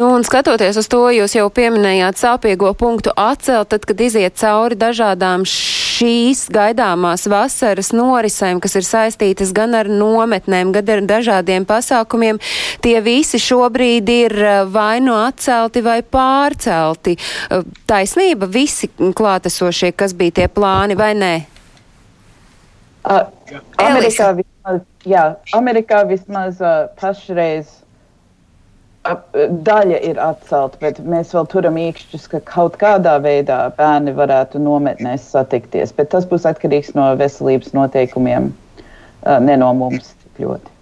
Nu, 0.00 0.14
un 0.16 0.22
skatoties 0.24 0.78
uz 0.80 0.86
to, 0.88 1.02
jūs 1.12 1.34
jau 1.36 1.50
pieminējāt 1.52 2.16
sāpīgo 2.16 2.70
punktu 2.80 3.12
atcelt, 3.20 3.68
tad, 3.68 3.82
kad 3.84 3.98
iziet 4.00 4.38
cauri 4.40 4.78
dažādām 4.80 5.42
šīs 5.44 6.46
gaidāmās 6.48 7.26
vasaras 7.28 7.90
norisēm, 7.92 8.62
kas 8.64 8.78
ir 8.80 8.86
saistītas 8.88 9.52
gan 9.52 9.76
ar 9.76 9.90
nometnēm, 9.92 10.70
gan 10.72 10.88
ar 10.94 11.02
dažādiem 11.10 11.66
pasākumiem, 11.68 12.40
tie 12.80 12.94
visi 13.04 13.36
šobrīd 13.44 14.08
ir 14.14 14.36
eh, 14.40 14.62
vai 14.72 15.02
nu 15.04 15.18
atcelti 15.18 15.84
vai 15.84 15.98
pārcelti. 16.00 17.18
Eh, 17.18 17.68
taisnība 17.84 18.48
visi 18.48 18.88
klātesošie, 18.96 19.92
kas 19.92 20.16
bija 20.16 20.38
tie 20.40 20.48
plāni, 20.48 20.96
vai 20.96 21.10
nē? 21.12 21.34
Uh, 23.04 23.28
Amerikā 23.76 24.32
vismaz, 24.40 24.80
jā, 25.04 25.28
Amerikā 25.60 26.06
vismaz 26.08 26.64
uh, 26.64 26.88
pašreiz 26.96 27.79
daļa 29.04 29.98
ir 30.04 30.18
atcelta, 30.20 30.76
bet 30.80 30.98
mēs 31.00 31.32
vēl 31.32 31.46
turam 31.48 31.76
īkšķus, 31.80 32.26
ka 32.28 32.40
kaut 32.44 32.76
kādā 32.80 33.16
veidā 33.22 33.70
bērni 33.78 34.12
varētu 34.12 34.60
nometnēs 34.60 35.24
satikties. 35.32 35.92
Bet 35.96 36.10
tas 36.12 36.26
būs 36.28 36.44
atkarīgs 36.44 36.92
no 36.94 37.08
veselības 37.16 37.72
noteikumiem, 37.72 38.50
ne 39.24 39.56
no 39.56 39.72
mums 39.74 40.12
tik 40.12 40.44
ļoti. 40.44 40.76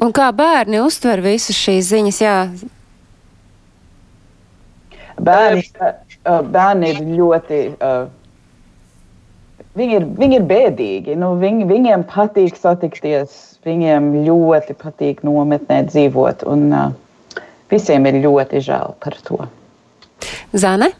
Un 0.00 0.14
kā 0.16 0.30
bērni 0.32 0.80
uztver 0.82 1.20
visas 1.22 1.58
šīs 1.60 1.92
ziņas? 1.92 2.20
Jā. 2.24 2.38
Bērni, 5.20 5.62
bērni 6.24 6.94
ir 6.94 7.04
ļoti. 7.20 7.60
Viņi 9.78 9.94
ir, 9.94 10.06
viņi 10.18 10.36
ir 10.40 10.46
bēdīgi. 10.50 11.14
Nu, 11.20 11.36
viņi, 11.38 11.68
viņiem 11.68 12.02
patīk 12.10 12.56
satikties, 12.58 13.36
viņiem 13.62 14.08
ļoti 14.26 14.74
patīk 14.80 15.20
nometnē 15.22 15.84
dzīvot. 15.86 16.42
Un, 16.50 16.64
uh, 16.74 16.96
visiem 17.70 18.06
ir 18.10 18.20
ļoti 18.24 18.62
žēl 18.66 18.96
par 19.02 19.16
to. 19.26 19.44
Zane? 20.52 20.90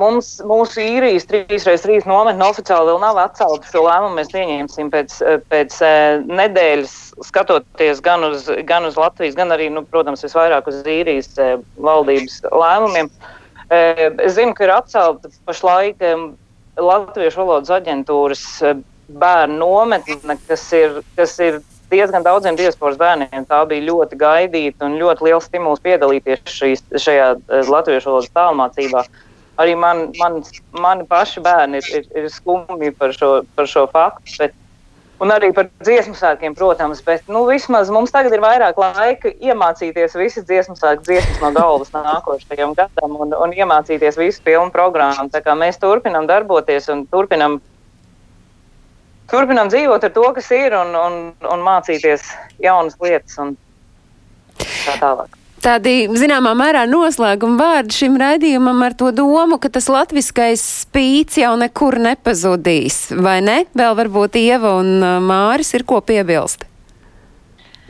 Mums, 0.00 0.30
mūsu 0.42 0.80
īrijas 0.82 1.26
3x3 1.30 2.00
nometne 2.08 2.48
oficiāli 2.48 2.88
vēl 2.88 2.98
nav 3.02 3.18
atcelta. 3.20 3.68
Šo 3.70 3.84
lēmumu 3.84 4.16
mēs 4.16 4.32
pieņemsim 4.32 4.88
pēc, 4.90 5.16
pēc 5.52 5.76
nedēļas, 6.26 6.94
skatoties 7.28 8.00
gan 8.02 8.24
uz, 8.26 8.48
gan 8.66 8.88
uz 8.88 8.98
Latvijas, 8.98 9.36
gan 9.38 9.54
arī, 9.54 9.68
nu, 9.70 9.84
protams, 9.86 10.24
visvairāk 10.26 10.70
uz 10.72 10.80
īrijas 10.82 11.30
valdības 11.78 12.40
lēmumiem. 12.50 13.10
Es 13.70 14.34
zinu, 14.34 14.56
ka 14.58 14.66
ir 14.66 14.74
atcelta 14.74 15.30
pašlaik 15.46 16.02
Latviešu 16.80 17.44
valodas 17.44 17.70
aģentūras 17.76 18.44
bērnu 19.20 19.60
nometne, 19.60 20.38
kas 20.48 20.64
ir, 20.74 21.02
kas 21.18 21.36
ir 21.42 21.60
diezgan 21.90 22.24
daudziem 22.26 22.58
diasporas 22.58 22.98
bērniem. 23.00 23.46
Tā 23.48 23.64
bija 23.70 23.86
ļoti 23.88 24.18
gaidīta 24.20 24.86
un 24.88 24.98
ļoti 25.00 25.26
liels 25.28 25.48
stimuls 25.50 25.82
piedalīties 25.84 26.46
šīs, 26.46 26.84
šajā 26.94 27.34
latviešu 27.68 28.12
valodas 28.12 28.32
tālmācībā. 28.36 29.04
Arī 29.60 29.74
man, 29.76 30.06
man, 30.16 30.40
mani 30.72 31.04
paši 31.08 31.42
bērni 31.44 31.82
ir, 31.82 31.90
ir, 31.98 32.08
ir 32.16 32.30
skumji 32.32 32.94
par 32.96 33.12
šo, 33.12 33.32
par 33.56 33.68
šo 33.68 33.84
faktu, 33.92 34.38
bet 34.40 34.54
un 35.20 35.32
arī 35.34 35.50
par 35.56 35.68
dziesmu 35.84 36.16
svētkiem, 36.16 36.54
protams, 36.56 37.02
bet 37.04 37.28
nu, 37.28 37.42
vismaz 37.48 37.90
mums 37.92 38.12
tagad 38.14 38.32
ir 38.34 38.42
vairāk 38.42 38.78
laika 38.80 39.32
iemācīties 39.36 40.16
visas 40.16 40.46
dziesmu 40.48 40.78
svētku 40.78 41.04
dziesmas 41.08 41.42
no 41.44 41.52
galvas 41.56 41.92
nākošajam 41.92 42.72
gadam 42.78 43.18
un, 43.20 43.36
un 43.36 43.52
iemācīties 43.56 44.18
visu 44.20 44.40
pilnu 44.46 44.72
programmu. 44.74 45.28
Tā 45.32 45.42
kā 45.44 45.56
mēs 45.58 45.80
turpinam 45.82 46.28
darboties 46.30 46.88
un 46.92 47.04
turpinam, 47.12 47.60
turpinam 49.30 49.70
dzīvot 49.72 50.06
ar 50.06 50.14
to, 50.14 50.28
kas 50.36 50.50
ir 50.54 50.76
un, 50.76 50.94
un, 50.98 51.18
un 51.46 51.66
mācīties 51.66 52.30
jaunas 52.62 52.98
lietas 53.02 53.38
un 53.42 53.54
tā 54.60 54.96
tālāk 55.00 55.36
tādi, 55.60 56.08
zināmā 56.16 56.52
mērā, 56.56 56.86
noslēguma 56.88 57.58
vārdi 57.60 57.96
šim 57.96 58.16
raidījumam 58.20 58.80
ar 58.86 58.96
to 58.96 59.10
domu, 59.14 59.58
ka 59.60 59.70
tas 59.72 59.90
latviskais 59.92 60.62
spīts 60.84 61.40
jau 61.40 61.52
nekur 61.60 61.98
nepazudīs, 62.00 63.10
vai 63.12 63.40
ne? 63.44 63.58
Vēl 63.76 63.96
varbūt 63.98 64.40
Ieva 64.40 64.78
un 64.80 64.96
uh, 64.98 65.18
Māris 65.24 65.74
ir 65.76 65.84
ko 65.88 66.00
piebilst. 66.04 66.66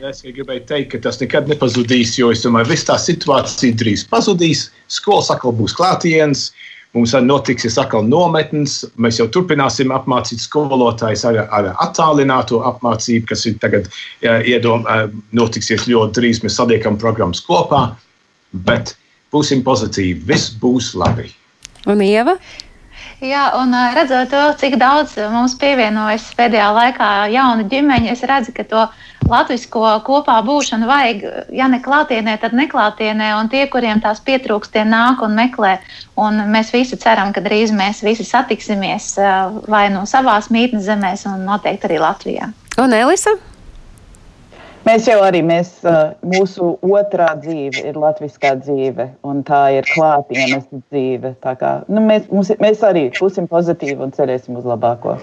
Es 0.01 0.23
gribēju 0.25 0.65
teikt, 0.65 0.95
ka 0.95 1.03
tas 1.05 1.19
nekad 1.21 1.49
nepazudīs, 1.51 2.15
jo 2.17 2.31
es 2.33 2.41
domāju, 2.41 2.65
ka 2.67 2.73
viss 2.73 2.87
tā 2.87 2.97
situācija 2.97 3.77
drīz 3.77 4.07
pazudīs. 4.09 4.65
Skolas 4.89 5.29
atkal 5.29 5.53
būs 5.55 5.75
klātienes, 5.77 6.47
uh, 6.49 6.80
Mums 6.91 7.13
notiks 7.23 7.77
atkal 7.79 8.03
nometnes. 8.03 8.81
Mēs 8.99 9.21
jau 9.21 9.27
turpināsim 9.31 9.93
apmācīt 9.95 10.43
skolotājus 10.43 11.23
ar, 11.29 11.37
ar 11.47 11.69
attālināto 11.85 12.59
apmācību, 12.67 13.29
kas 13.29 13.45
ir 13.47 13.55
tagad 13.63 13.87
iedom, 14.21 14.83
notiksies 15.31 15.87
ļoti 15.87 16.19
drīz. 16.19 16.41
Mēs 16.43 16.59
saliekam 16.59 16.99
programmas 16.99 17.39
kopā, 17.47 17.85
bet 18.67 18.97
būsim 19.31 19.63
pozitīvi. 19.63 20.19
Viss 20.27 20.51
būs 20.59 20.91
labi. 20.99 21.29
Un 21.87 22.03
Ieva? 22.03 22.35
Jā, 23.21 23.51
un 23.53 23.69
redzot 23.93 24.31
to, 24.33 24.41
cik 24.57 24.79
daudz 24.81 25.11
mums 25.29 25.53
pievienojas 25.61 26.23
pēdējā 26.33 26.69
laikā 26.73 27.09
jaunu 27.29 27.67
ģimeņu, 27.69 28.09
es 28.15 28.23
redzu, 28.25 28.53
ka 28.57 28.65
to 28.65 28.85
latviešu 29.29 29.69
kopā 30.07 30.39
būšanu 30.47 30.89
vajag, 30.89 31.21
ja 31.53 31.67
ne 31.69 31.77
klātienē, 31.85 32.39
tad 32.41 32.55
neklātienē, 32.57 33.29
un 33.37 33.51
tie, 33.53 33.67
kuriem 33.69 34.01
tās 34.01 34.23
pietrūkst, 34.25 34.73
tie 34.73 34.87
nāk 34.89 35.21
un 35.21 35.37
meklē. 35.37 35.75
Un 36.17 36.41
mēs 36.49 36.73
visi 36.73 36.97
ceram, 36.97 37.29
ka 37.35 37.45
drīz 37.45 37.69
mēs 37.77 38.01
visi 38.01 38.25
satiksimies 38.25 39.13
vai 39.69 39.85
no 39.93 40.07
savās 40.09 40.49
mītnes 40.49 40.89
zemēs, 40.89 41.27
un 41.29 41.45
noteikti 41.45 41.91
arī 41.91 42.01
Latvijā. 42.01 42.49
Un 42.81 42.97
Elisa? 42.97 43.37
Mēs 44.81 45.05
jau 45.05 45.19
arī, 45.21 45.43
mēs, 45.45 45.75
mūsu 46.25 46.71
otrā 46.81 47.27
dzīve 47.37 47.83
ir 47.91 47.99
latviskā 48.01 48.55
dzīve, 48.63 49.11
un 49.27 49.43
tā 49.45 49.61
ir 49.77 49.85
klātienes 49.85 50.65
dzīve. 50.71 51.35
Kā, 51.45 51.73
nu, 51.85 52.01
mēs, 52.07 52.25
mums, 52.33 52.49
mēs 52.63 52.81
arī 52.87 53.05
būsim 53.19 53.49
pozitīvi 53.51 54.01
un 54.01 54.15
cerēsim 54.15 54.57
uz 54.57 54.65
labāko. 54.65 55.19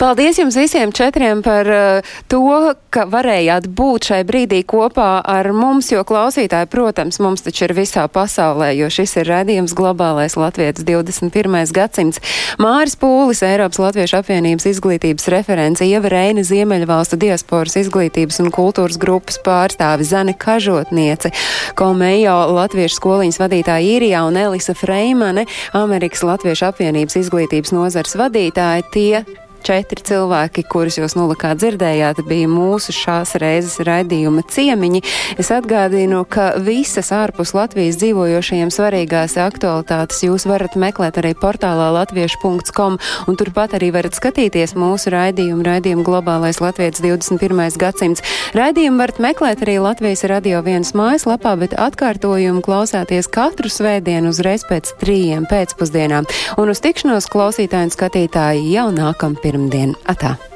Paldies 0.00 0.38
jums 0.38 0.56
visiem 0.56 0.92
četriem 0.92 1.42
par 1.42 1.68
uh, 1.68 2.12
to, 2.28 2.74
ka 2.90 3.04
varējāt 3.10 3.68
būt 3.76 4.10
šai 4.10 4.20
brīdī 4.26 4.62
kopā 4.66 5.20
ar 5.20 5.50
mums, 5.52 5.90
jo 5.92 6.02
klausītāji, 6.06 6.70
protams, 6.72 7.20
mums 7.22 7.44
taču 7.44 7.66
ir 7.66 7.74
visā 7.76 8.06
pasaulē, 8.10 8.70
jo 8.78 8.88
šis 8.90 9.18
ir 9.20 9.28
redzījums 9.30 9.74
globālais 9.76 10.36
Latvijas 10.40 10.82
21. 10.86 11.58
gadsimts. 11.76 12.22
Māris 12.62 12.96
Pūlis, 13.00 13.42
Eiropas 13.46 13.80
Latviešu 13.82 14.20
apvienības 14.20 14.66
izglītības 14.72 15.28
referents, 15.34 15.84
Ieva 15.84 16.10
Reina, 16.12 16.44
Ziemeļvalstu 16.46 17.18
diasporas 17.20 17.76
izglītības 17.80 18.40
un 18.44 18.50
kultūras 18.54 18.98
grupas 19.00 19.38
pārstāvi, 19.44 20.08
Zane 20.08 20.34
Kažotniece, 20.38 21.32
Komejo 21.78 22.38
Latviešu 22.56 22.98
skoliņas 22.98 23.40
vadītāja 23.42 23.94
Īrijā 23.98 24.24
un 24.26 24.40
Elisa 24.40 24.74
Freimane, 24.74 25.46
Amerikas 25.76 26.24
Latviešu 26.26 26.70
apvienības 26.72 27.20
izglītības 27.20 27.76
nozars 27.76 28.16
vadītāja. 28.18 28.88
Tie 28.90 29.24
četri 29.66 30.02
cilvēki, 30.06 30.64
kurus 30.70 30.96
jūs 30.98 31.14
nulikā 31.18 31.52
dzirdējāt, 31.58 32.22
bija 32.26 32.48
mūsu 32.50 32.94
šās 32.96 33.34
reizes 33.42 33.76
raidījuma 33.84 34.42
ciemiņi. 34.48 35.02
Es 35.40 35.50
atgādinu, 35.54 36.22
ka 36.24 36.54
visas 36.64 37.12
ārpus 37.14 37.52
Latvijas 37.56 37.98
dzīvojošajiem 38.00 38.72
svarīgās 38.72 39.36
aktualitātes 39.40 40.22
jūs 40.24 40.46
varat 40.48 40.78
meklēt 40.80 41.20
arī 41.20 41.34
portālā 41.36 41.90
latviešu.com, 41.98 42.96
un 43.28 43.38
turpat 43.40 43.76
arī 43.76 43.92
varat 43.94 44.16
skatīties 44.16 44.72
mūsu 44.80 45.12
raidījumu, 45.12 45.66
raidījumu 45.66 46.06
globālais 46.06 46.62
Latvijas 46.64 47.02
21. 47.04 47.76
gadsimts. 47.80 48.24
Raidījumu 48.56 49.02
varat 49.04 49.20
meklēt 49.20 49.64
arī 49.66 49.76
Latvijas 49.84 50.24
radio 50.30 50.64
vienas 50.64 50.94
mājaslapā, 50.96 51.54
bet 51.60 51.76
atkārtojumu 51.76 52.64
klausāties 52.64 53.28
katru 53.28 53.68
svētdienu 53.68 54.32
uzreiz 54.32 54.64
pēc 54.68 54.94
trījiem 55.04 55.44
pēcpusdienām. 55.50 56.28
Un 56.60 56.72
uz 56.72 56.80
tikšanos 56.84 57.28
klausītāji 57.30 57.90
un 57.90 57.94
skatītāji 57.94 58.68
jau 58.74 58.88
nākam 58.94 59.36
pie 59.40 59.49
pirmdien. 59.50 59.96
Atā! 60.06 60.49